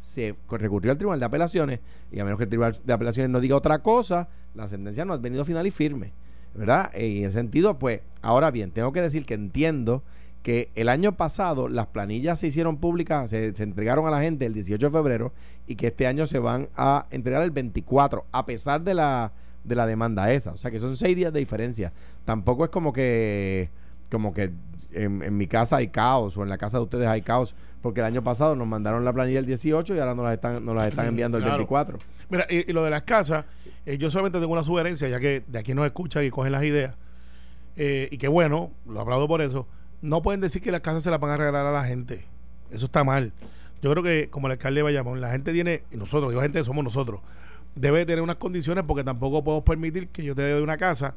se 0.00 0.34
recurrió 0.50 0.90
al 0.90 0.98
Tribunal 0.98 1.20
de 1.20 1.26
Apelaciones, 1.26 1.80
y 2.10 2.18
a 2.18 2.24
menos 2.24 2.38
que 2.38 2.44
el 2.44 2.50
Tribunal 2.50 2.80
de 2.84 2.92
Apelaciones 2.92 3.30
no 3.30 3.40
diga 3.40 3.56
otra 3.56 3.80
cosa, 3.80 4.28
la 4.54 4.66
sentencia 4.66 5.04
no 5.04 5.12
ha 5.12 5.18
venido 5.18 5.44
final 5.44 5.66
y 5.66 5.70
firme. 5.70 6.12
¿Verdad? 6.52 6.90
Eh, 6.94 7.06
Y 7.06 7.18
en 7.18 7.26
ese 7.26 7.34
sentido, 7.34 7.78
pues, 7.78 8.00
ahora 8.22 8.50
bien, 8.50 8.72
tengo 8.72 8.92
que 8.92 9.00
decir 9.00 9.24
que 9.24 9.34
entiendo 9.34 10.02
que 10.42 10.70
el 10.74 10.88
año 10.88 11.16
pasado 11.16 11.68
las 11.68 11.86
planillas 11.86 12.40
se 12.40 12.48
hicieron 12.48 12.78
públicas, 12.78 13.30
se, 13.30 13.54
se 13.54 13.62
entregaron 13.62 14.06
a 14.06 14.10
la 14.10 14.20
gente 14.20 14.46
el 14.46 14.54
18 14.54 14.86
de 14.86 14.90
febrero 14.90 15.32
y 15.68 15.76
que 15.76 15.88
este 15.88 16.08
año 16.08 16.26
se 16.26 16.40
van 16.40 16.68
a 16.74 17.06
entregar 17.10 17.42
el 17.42 17.52
24, 17.52 18.24
a 18.32 18.46
pesar 18.46 18.82
de 18.82 18.94
la, 18.94 19.32
de 19.64 19.74
la 19.76 19.86
demanda 19.86 20.32
esa. 20.32 20.52
O 20.52 20.56
sea 20.56 20.70
que 20.70 20.80
son 20.80 20.96
seis 20.96 21.16
días 21.16 21.32
de 21.32 21.38
diferencia. 21.40 21.92
Tampoco 22.24 22.64
es 22.64 22.70
como 22.70 22.92
que, 22.92 23.68
como 24.10 24.32
que 24.34 24.50
en, 24.92 25.22
en 25.22 25.36
mi 25.36 25.46
casa 25.46 25.76
hay 25.76 25.88
caos 25.88 26.36
o 26.36 26.42
en 26.42 26.48
la 26.48 26.58
casa 26.58 26.78
de 26.78 26.84
ustedes 26.84 27.06
hay 27.06 27.22
caos, 27.22 27.54
porque 27.82 28.00
el 28.00 28.06
año 28.06 28.22
pasado 28.22 28.54
nos 28.56 28.66
mandaron 28.66 29.04
la 29.04 29.12
planilla 29.12 29.38
el 29.38 29.46
18 29.46 29.94
y 29.94 29.98
ahora 29.98 30.14
nos 30.14 30.24
la 30.24 30.34
están, 30.34 30.64
nos 30.64 30.74
la 30.74 30.88
están 30.88 31.06
enviando 31.06 31.38
el 31.38 31.44
Claro. 31.44 31.58
24. 31.58 31.98
Mira, 32.28 32.46
y, 32.50 32.70
y 32.70 32.72
lo 32.72 32.84
de 32.84 32.90
las 32.90 33.02
casas, 33.02 33.44
eh, 33.86 33.98
yo 33.98 34.10
solamente 34.10 34.38
tengo 34.40 34.52
una 34.52 34.62
sugerencia, 34.64 35.08
ya 35.08 35.18
que 35.18 35.42
de 35.46 35.58
aquí 35.58 35.74
nos 35.74 35.86
escuchan 35.86 36.24
y 36.24 36.30
cogen 36.30 36.52
las 36.52 36.62
ideas. 36.64 36.94
Eh, 37.76 38.08
y 38.10 38.18
que 38.18 38.28
bueno, 38.28 38.70
lo 38.86 39.00
aplaudo 39.00 39.26
por 39.28 39.40
eso. 39.40 39.66
No 40.02 40.22
pueden 40.22 40.40
decir 40.40 40.60
que 40.62 40.70
las 40.72 40.80
casas 40.80 41.02
se 41.02 41.10
las 41.10 41.20
van 41.20 41.30
a 41.32 41.36
regalar 41.36 41.66
a 41.66 41.72
la 41.72 41.84
gente. 41.84 42.24
Eso 42.70 42.86
está 42.86 43.04
mal. 43.04 43.32
Yo 43.82 43.90
creo 43.90 44.02
que, 44.02 44.28
como 44.30 44.46
el 44.48 44.52
alcalde 44.52 44.78
de 44.78 44.82
Bayamón, 44.82 45.20
la 45.20 45.30
gente 45.30 45.52
tiene, 45.52 45.82
y 45.90 45.96
nosotros, 45.96 46.30
digo 46.30 46.42
gente, 46.42 46.62
somos 46.64 46.84
nosotros, 46.84 47.20
debe 47.74 48.04
tener 48.06 48.22
unas 48.22 48.36
condiciones 48.36 48.84
porque 48.86 49.04
tampoco 49.04 49.42
podemos 49.44 49.64
permitir 49.64 50.08
que 50.08 50.22
yo 50.24 50.34
te 50.34 50.42
dé 50.42 50.60
una 50.60 50.76
casa 50.76 51.14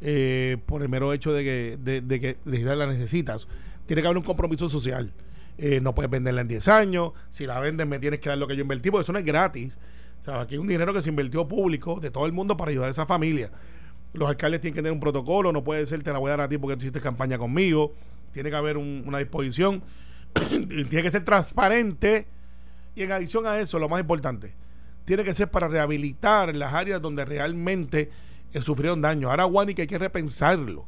eh, 0.00 0.56
por 0.66 0.82
el 0.82 0.88
mero 0.88 1.12
hecho 1.12 1.32
de 1.32 1.44
que, 1.44 1.78
de, 1.82 2.00
de 2.00 2.20
que 2.20 2.36
la 2.44 2.86
necesitas. 2.86 3.46
Tiene 3.86 4.02
que 4.02 4.08
haber 4.08 4.18
un 4.18 4.24
compromiso 4.24 4.68
social. 4.68 5.12
Eh, 5.58 5.80
no 5.80 5.94
puedes 5.94 6.10
venderla 6.10 6.40
en 6.40 6.48
10 6.48 6.68
años. 6.68 7.12
Si 7.30 7.46
la 7.46 7.60
vendes, 7.60 7.86
me 7.86 7.98
tienes 7.98 8.20
que 8.20 8.28
dar 8.28 8.38
lo 8.38 8.46
que 8.46 8.56
yo 8.56 8.62
invertí, 8.62 8.90
porque 8.90 9.02
eso 9.02 9.12
no 9.12 9.18
es 9.18 9.24
gratis. 9.24 9.76
O 10.20 10.24
sea, 10.24 10.40
aquí 10.40 10.54
hay 10.54 10.58
un 10.60 10.66
dinero 10.68 10.92
que 10.94 11.02
se 11.02 11.10
invirtió 11.10 11.46
público 11.46 11.98
de 12.00 12.10
todo 12.10 12.26
el 12.26 12.32
mundo 12.32 12.56
para 12.56 12.70
ayudar 12.70 12.88
a 12.88 12.90
esa 12.90 13.06
familia. 13.06 13.50
Los 14.12 14.28
alcaldes 14.28 14.60
tienen 14.60 14.74
que 14.74 14.80
tener 14.80 14.92
un 14.92 15.00
protocolo, 15.00 15.52
no 15.52 15.64
puede 15.64 15.84
ser 15.86 16.02
te 16.02 16.12
la 16.12 16.18
voy 16.18 16.28
a 16.28 16.32
dar 16.36 16.42
a 16.42 16.48
ti 16.48 16.58
porque 16.58 16.76
tú 16.76 16.82
hiciste 16.82 17.00
campaña 17.00 17.38
conmigo. 17.38 17.92
Tiene 18.32 18.50
que 18.50 18.56
haber 18.56 18.76
un- 18.76 19.04
una 19.06 19.18
disposición. 19.18 19.82
tiene 20.48 21.02
que 21.02 21.10
ser 21.10 21.24
transparente. 21.24 22.26
Y 22.94 23.02
en 23.02 23.12
adición 23.12 23.46
a 23.46 23.58
eso, 23.58 23.78
lo 23.78 23.88
más 23.88 24.00
importante, 24.00 24.54
tiene 25.04 25.24
que 25.24 25.34
ser 25.34 25.50
para 25.50 25.68
rehabilitar 25.68 26.54
las 26.54 26.72
áreas 26.74 27.00
donde 27.02 27.24
realmente 27.24 28.10
eh, 28.52 28.60
sufrieron 28.60 29.00
daño. 29.00 29.30
Ahora, 29.30 29.44
Guanica, 29.44 29.82
hay 29.82 29.88
que 29.88 29.98
repensarlo. 29.98 30.86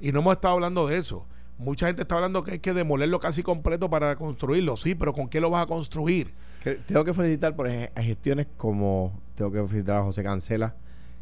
Y 0.00 0.12
no 0.12 0.20
hemos 0.20 0.34
estado 0.34 0.54
hablando 0.54 0.86
de 0.86 0.96
eso. 0.98 1.26
Mucha 1.58 1.86
gente 1.88 2.02
está 2.02 2.14
hablando 2.14 2.42
que 2.42 2.52
hay 2.52 2.58
que 2.60 2.72
demolerlo 2.72 3.20
casi 3.20 3.42
completo 3.42 3.90
para 3.90 4.16
construirlo. 4.16 4.76
Sí, 4.76 4.94
pero 4.94 5.12
¿con 5.12 5.28
qué 5.28 5.40
lo 5.40 5.50
vas 5.50 5.64
a 5.64 5.66
construir? 5.66 6.32
Que- 6.64 6.74
tengo 6.76 7.04
que 7.04 7.12
felicitar 7.12 7.54
por 7.54 7.66
ej- 7.68 7.90
gestiones 7.96 8.46
como 8.56 9.20
tengo 9.34 9.50
que 9.52 9.66
felicitar 9.68 9.96
a 9.98 10.02
José 10.02 10.22
Cancela 10.22 10.74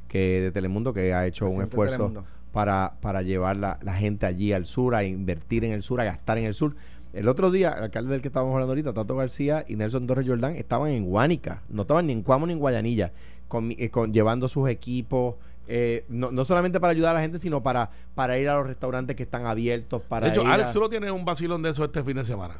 que 0.06 0.40
de 0.40 0.52
Telemundo 0.52 0.92
que 0.94 1.12
ha 1.12 1.26
hecho 1.26 1.44
un 1.46 1.66
Presidente 1.66 1.74
esfuerzo 1.94 2.24
para, 2.52 2.94
para 3.00 3.22
llevar 3.22 3.56
la, 3.56 3.78
la 3.82 3.94
gente 3.94 4.26
allí 4.26 4.52
al 4.52 4.64
sur, 4.64 4.94
a 4.94 5.04
invertir 5.04 5.64
en 5.64 5.72
el 5.72 5.82
sur, 5.82 6.00
a 6.00 6.04
gastar 6.04 6.38
en 6.38 6.44
el 6.44 6.54
sur. 6.54 6.76
El 7.12 7.28
otro 7.28 7.50
día, 7.50 7.72
el 7.76 7.84
alcalde 7.84 8.12
del 8.12 8.20
que 8.22 8.28
estábamos 8.28 8.52
hablando 8.54 8.72
ahorita, 8.72 8.92
Tato 8.92 9.16
García 9.16 9.64
y 9.66 9.76
Nelson 9.76 10.06
Torres 10.06 10.26
Jordán, 10.28 10.56
estaban 10.56 10.90
en 10.90 11.04
Guánica, 11.04 11.62
no 11.68 11.82
estaban 11.82 12.06
ni 12.06 12.12
en 12.12 12.22
Cuamo 12.22 12.46
ni 12.46 12.52
en 12.52 12.58
Guayanilla, 12.58 13.12
con, 13.48 13.68
mi- 13.68 13.76
eh, 13.78 13.90
con- 13.90 14.12
llevando 14.12 14.46
sus 14.48 14.68
equipos, 14.68 15.36
eh, 15.68 16.04
no, 16.08 16.30
no 16.32 16.44
solamente 16.44 16.80
para 16.80 16.90
ayudar 16.92 17.10
a 17.12 17.14
la 17.14 17.20
gente, 17.22 17.38
sino 17.38 17.62
para, 17.62 17.90
para 18.14 18.38
ir 18.38 18.48
a 18.48 18.56
los 18.56 18.66
restaurantes 18.66 19.16
que 19.16 19.22
están 19.22 19.46
abiertos, 19.46 20.02
para 20.02 20.26
de 20.26 20.32
hecho, 20.32 20.42
ir 20.42 20.48
a- 20.48 20.54
Alex 20.54 20.72
solo 20.72 20.88
tiene 20.90 21.10
un 21.10 21.24
vacilón 21.24 21.62
de 21.62 21.70
eso 21.70 21.84
este 21.84 22.02
fin 22.04 22.16
de 22.16 22.24
semana. 22.24 22.54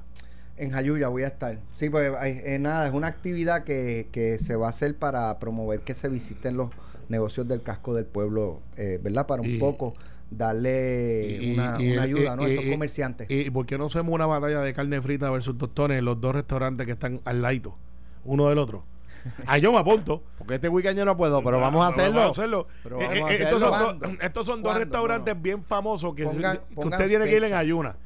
En 0.56 0.70
Jayuya 0.70 1.08
voy 1.08 1.22
a 1.22 1.28
estar. 1.28 1.58
Sí, 1.70 1.88
pues 1.90 2.12
hay- 2.18 2.40
eh, 2.42 2.58
nada, 2.58 2.88
es 2.88 2.92
una 2.94 3.06
actividad 3.06 3.64
que, 3.64 4.08
que 4.10 4.38
se 4.38 4.56
va 4.56 4.66
a 4.66 4.70
hacer 4.70 4.96
para 4.96 5.38
promover 5.38 5.80
que 5.80 5.94
se 5.94 6.08
visiten 6.08 6.56
los 6.56 6.70
negocios 7.08 7.46
del 7.48 7.62
casco 7.62 7.94
del 7.94 8.06
pueblo, 8.06 8.60
eh, 8.76 8.98
¿verdad? 9.02 9.26
Para 9.26 9.42
un 9.42 9.48
Y- 9.50 9.58
poco 9.58 9.94
darle 10.30 11.38
Y- 11.40 11.54
una, 11.54 11.76
y- 11.80 11.92
una 11.92 12.06
y- 12.06 12.10
ayuda 12.10 12.36
¿no? 12.36 12.42
a 12.42 12.48
estos 12.48 12.64
y- 12.66 12.70
comerciantes. 12.70 13.30
¿Y 13.30 13.50
por 13.50 13.66
qué 13.66 13.78
no 13.78 13.86
hacemos 13.86 14.12
una 14.14 14.26
batalla 14.26 14.60
de 14.60 14.72
carne 14.72 15.00
frita 15.00 15.30
versus 15.30 15.56
tostones 15.58 15.98
en 15.98 16.04
los 16.04 16.20
dos 16.20 16.34
restaurantes 16.34 16.86
que 16.86 16.92
están 16.92 17.20
al 17.24 17.42
lado, 17.42 17.76
uno 18.24 18.48
del 18.48 18.58
otro? 18.58 18.84
Ahí 19.46 19.60
yo 19.60 19.72
me 19.72 19.78
apunto. 19.78 20.22
Porque 20.38 20.54
este 20.56 20.68
weekend 20.68 20.96
yo 20.98 21.04
no 21.04 21.16
puedo, 21.16 21.42
pero 21.42 21.58
vamos 21.58 21.84
a 21.84 21.88
hacerlo. 21.88 22.20
Vamos 22.20 22.38
a 22.38 22.40
hacerlo. 22.42 22.68
Pero 22.84 23.00
Eh, 23.00 23.04
a 23.22 23.32
eh, 23.32 23.42
estos, 23.42 23.60
son 23.60 23.70
dos, 23.98 24.10
estos 24.20 24.46
son 24.46 24.62
dos 24.62 24.72
¿Cuándo? 24.72 24.84
restaurantes 24.84 25.34
No. 25.34 25.42
bien 25.42 25.64
famosos 25.64 26.14
que, 26.14 26.24
Pongan- 26.24 26.58
que 26.68 26.74
pongan 26.74 26.92
usted 26.92 27.08
tiene 27.08 27.24
que 27.24 27.36
ir 27.36 27.44
en 27.44 27.54
ayuna. 27.54 27.96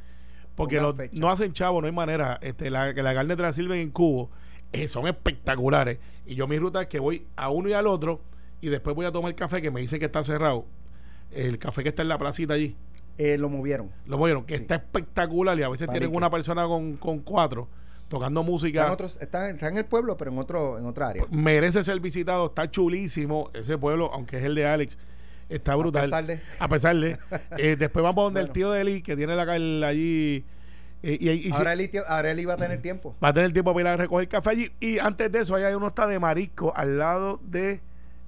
Porque 0.54 0.80
los- 0.80 0.96
no 1.12 1.30
hacen 1.30 1.52
chavo, 1.52 1.80
no 1.80 1.86
hay 1.86 1.92
manera. 1.92 2.38
Este, 2.42 2.70
la, 2.70 2.94
que 2.94 3.02
la 3.02 3.14
carne 3.14 3.36
te 3.36 3.42
la 3.42 3.52
sirven 3.52 3.78
en 3.80 3.90
cubo. 3.90 4.30
eh, 4.74 4.88
son 4.88 5.06
espectaculares. 5.06 5.98
Y 6.24 6.34
yo 6.34 6.46
mi 6.48 6.58
ruta 6.58 6.80
es 6.80 6.86
que 6.88 6.98
voy 6.98 7.26
a 7.36 7.50
uno 7.50 7.68
y 7.68 7.74
al 7.74 7.86
otro 7.86 8.22
y 8.62 8.68
después 8.70 8.96
voy 8.96 9.04
a 9.04 9.12
tomar 9.12 9.34
café 9.34 9.60
que 9.60 9.70
me 9.70 9.82
dicen 9.82 9.98
que 9.98 10.06
está 10.06 10.22
cerrado. 10.24 10.64
El 11.34 11.58
café 11.58 11.82
que 11.82 11.88
está 11.90 12.02
en 12.02 12.08
la 12.08 12.18
placita 12.18 12.54
allí. 12.54 12.76
Eh, 13.18 13.36
lo 13.38 13.48
movieron. 13.48 13.90
Lo 14.06 14.16
movieron, 14.18 14.44
que 14.44 14.54
está 14.54 14.76
espectacular 14.76 15.58
y 15.58 15.62
a 15.62 15.68
veces 15.68 15.88
tienen 15.88 16.14
una 16.14 16.30
persona 16.30 16.64
con, 16.66 16.96
con 16.96 17.18
cuatro 17.20 17.68
tocando 18.08 18.40
Está 18.40 18.46
en, 18.48 18.52
música. 18.52 18.92
otros, 18.92 19.18
está, 19.20 19.48
está 19.50 19.68
en 19.68 19.78
el 19.78 19.84
pueblo, 19.86 20.16
pero 20.16 20.30
en 20.30 20.38
otro 20.38 20.78
en 20.78 20.84
otra 20.86 21.08
área. 21.08 21.24
Merece 21.30 21.82
ser 21.84 21.98
visitado, 22.00 22.46
está 22.46 22.70
chulísimo 22.70 23.50
ese 23.54 23.78
pueblo, 23.78 24.10
aunque 24.12 24.38
es 24.38 24.44
el 24.44 24.54
de 24.54 24.66
Alex. 24.66 24.98
Está 25.48 25.74
brutal. 25.74 26.04
pesar 26.04 26.26
de- 26.26 26.40
A 26.58 26.68
pesar 26.68 26.96
de. 26.96 27.18
eh, 27.58 27.76
después 27.78 28.02
vamos 28.02 28.24
donde 28.24 28.40
el 28.40 28.50
tío 28.50 28.70
de 28.70 28.80
Eli, 28.82 29.02
que 29.02 29.16
tiene 29.16 29.34
la 29.36 29.56
el- 29.56 29.82
allí. 29.84 30.44
eh, 31.02 31.18
y, 31.20 31.50
ahora, 31.52 31.74
si- 31.74 31.82
él, 31.84 31.90
i- 31.94 31.98
ahora 32.06 32.30
él 32.30 32.40
iba 32.40 32.54
a 32.54 32.56
tener 32.56 32.80
tiempo. 32.82 33.14
va 33.22 33.28
a 33.28 33.32
tener 33.34 33.52
tiempo 33.52 33.72
para 33.74 33.82
ir 33.82 33.88
a 33.88 33.96
recoger 33.96 34.28
café 34.28 34.50
allí. 34.50 34.72
Y 34.80 34.98
antes 34.98 35.30
de 35.32 35.40
eso, 35.40 35.54
allá 35.54 35.68
hay 35.68 35.74
uno 35.74 35.88
está 35.88 36.06
de 36.06 36.18
marisco 36.18 36.72
al 36.76 36.98
lado 36.98 37.40
de 37.44 37.80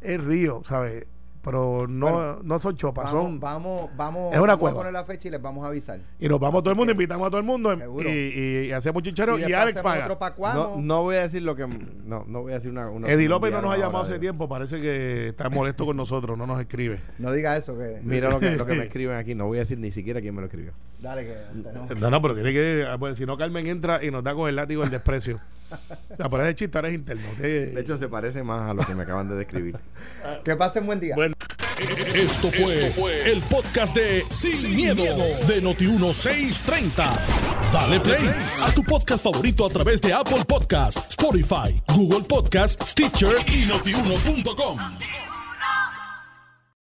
el 0.02 0.24
río, 0.24 0.62
¿sabes? 0.64 1.06
Pero 1.44 1.86
no, 1.86 2.10
Bueno, 2.12 2.38
no 2.42 2.58
son 2.58 2.74
chopas, 2.76 3.10
son. 3.10 3.38
Vamos, 3.38 3.90
vamos, 3.90 3.96
vamos, 3.96 4.34
Es 4.34 4.40
una 4.40 4.56
vamos 4.56 4.72
a 4.72 4.74
poner 4.74 4.92
la 4.94 5.04
fecha 5.04 5.28
y 5.28 5.30
les 5.30 5.42
vamos 5.42 5.62
a 5.64 5.68
avisar. 5.68 5.98
Y 6.18 6.26
nos 6.28 6.40
vamos 6.40 6.58
Así 6.60 6.64
todo 6.64 6.70
el 6.72 6.76
mundo, 6.76 6.90
que- 6.90 6.94
invitamos 6.94 7.26
a 7.26 7.30
todo 7.30 7.38
el 7.40 7.44
mundo 7.46 7.70
em- 7.72 7.80
Seguro. 7.80 8.08
y, 8.08 8.12
y- 8.12 8.66
y 8.68 8.72
hacemos 8.72 9.02
chinchero 9.02 9.38
y, 9.38 9.52
Alex 9.52 9.82
paga. 9.82 10.08
No, 10.54 10.76
no 10.80 11.02
voy 11.02 11.16
a 11.16 11.22
decir 11.22 11.42
lo 11.42 11.54
que. 11.54 11.66
No, 11.66 12.24
no 12.26 12.42
voy 12.42 12.52
a 12.52 12.54
decir 12.56 12.70
una. 12.70 12.88
una 12.88 13.08
Eddie 13.08 13.28
López 13.28 13.52
no 13.52 13.60
nos 13.60 13.74
ha 13.74 13.76
llamado 13.76 14.04
hace 14.04 14.14
de- 14.14 14.18
tiempo, 14.20 14.48
parece 14.48 14.80
que 14.80 15.28
está 15.28 15.50
molesto 15.50 15.84
con 15.84 15.96
nosotros, 15.96 16.38
no 16.38 16.46
nos 16.46 16.60
escribe. 16.60 17.00
No 17.18 17.30
diga 17.32 17.56
eso. 17.56 17.76
Que, 17.78 18.00
Mira 18.02 18.30
lo 18.30 18.40
que, 18.40 18.52
lo 18.56 18.64
que 18.66 18.74
me 18.74 18.84
escriben 18.86 19.16
aquí. 19.16 19.34
No 19.34 19.46
voy 19.46 19.58
a 19.58 19.60
decir 19.60 19.78
ni 19.78 19.90
siquiera 19.90 20.20
quién 20.20 20.34
me 20.34 20.40
lo 20.40 20.46
escribió. 20.46 20.72
Dale, 21.00 21.24
que 21.26 21.34
tenemos- 21.62 21.90
No, 21.98 22.10
no, 22.10 22.22
pero 22.22 22.34
tiene 22.34 22.52
que. 22.52 22.86
ah, 22.88 22.96
pues, 22.98 23.18
si 23.18 23.26
no, 23.26 23.36
Carmen 23.36 23.66
entra 23.66 24.02
y 24.02 24.10
nos 24.10 24.24
da 24.24 24.34
con 24.34 24.48
el 24.48 24.56
látigo 24.56 24.82
el 24.82 24.90
desprecio. 24.90 25.40
La 26.18 26.28
por 26.28 26.40
ese 26.40 26.54
chiste 26.54 26.78
ahora 26.78 26.88
es 26.88 26.94
interno. 26.94 27.22
De 27.38 27.80
hecho, 27.80 27.96
se 27.96 28.08
parece 28.08 28.42
más 28.42 28.70
a 28.70 28.74
lo 28.74 28.84
que 28.84 28.94
me 28.94 29.02
acaban 29.02 29.28
de 29.28 29.36
describir. 29.36 29.76
Que 30.44 30.56
pasen 30.56 30.86
buen 30.86 31.00
día. 31.00 31.14
Bueno. 31.14 31.34
Esto 32.14 32.50
fue, 32.50 33.32
el 33.32 33.42
podcast 33.42 33.96
de 33.96 34.24
Sin, 34.30 34.76
miedo, 34.76 35.02
de 35.46 35.62
Noti1630. 35.62 37.18
Dale 37.72 38.00
play 38.00 38.30
a 38.62 38.72
tu 38.72 38.82
podcast 38.84 39.24
favorito 39.24 39.66
a 39.66 39.70
través 39.70 40.00
de 40.00 40.12
Apple 40.12 40.44
Podcasts, 40.46 41.10
Spotify, 41.10 41.74
Google 41.94 42.22
Podcasts, 42.28 42.90
Stitcher 42.90 43.36
y 43.48 43.66
notiuno.com. 43.66 44.78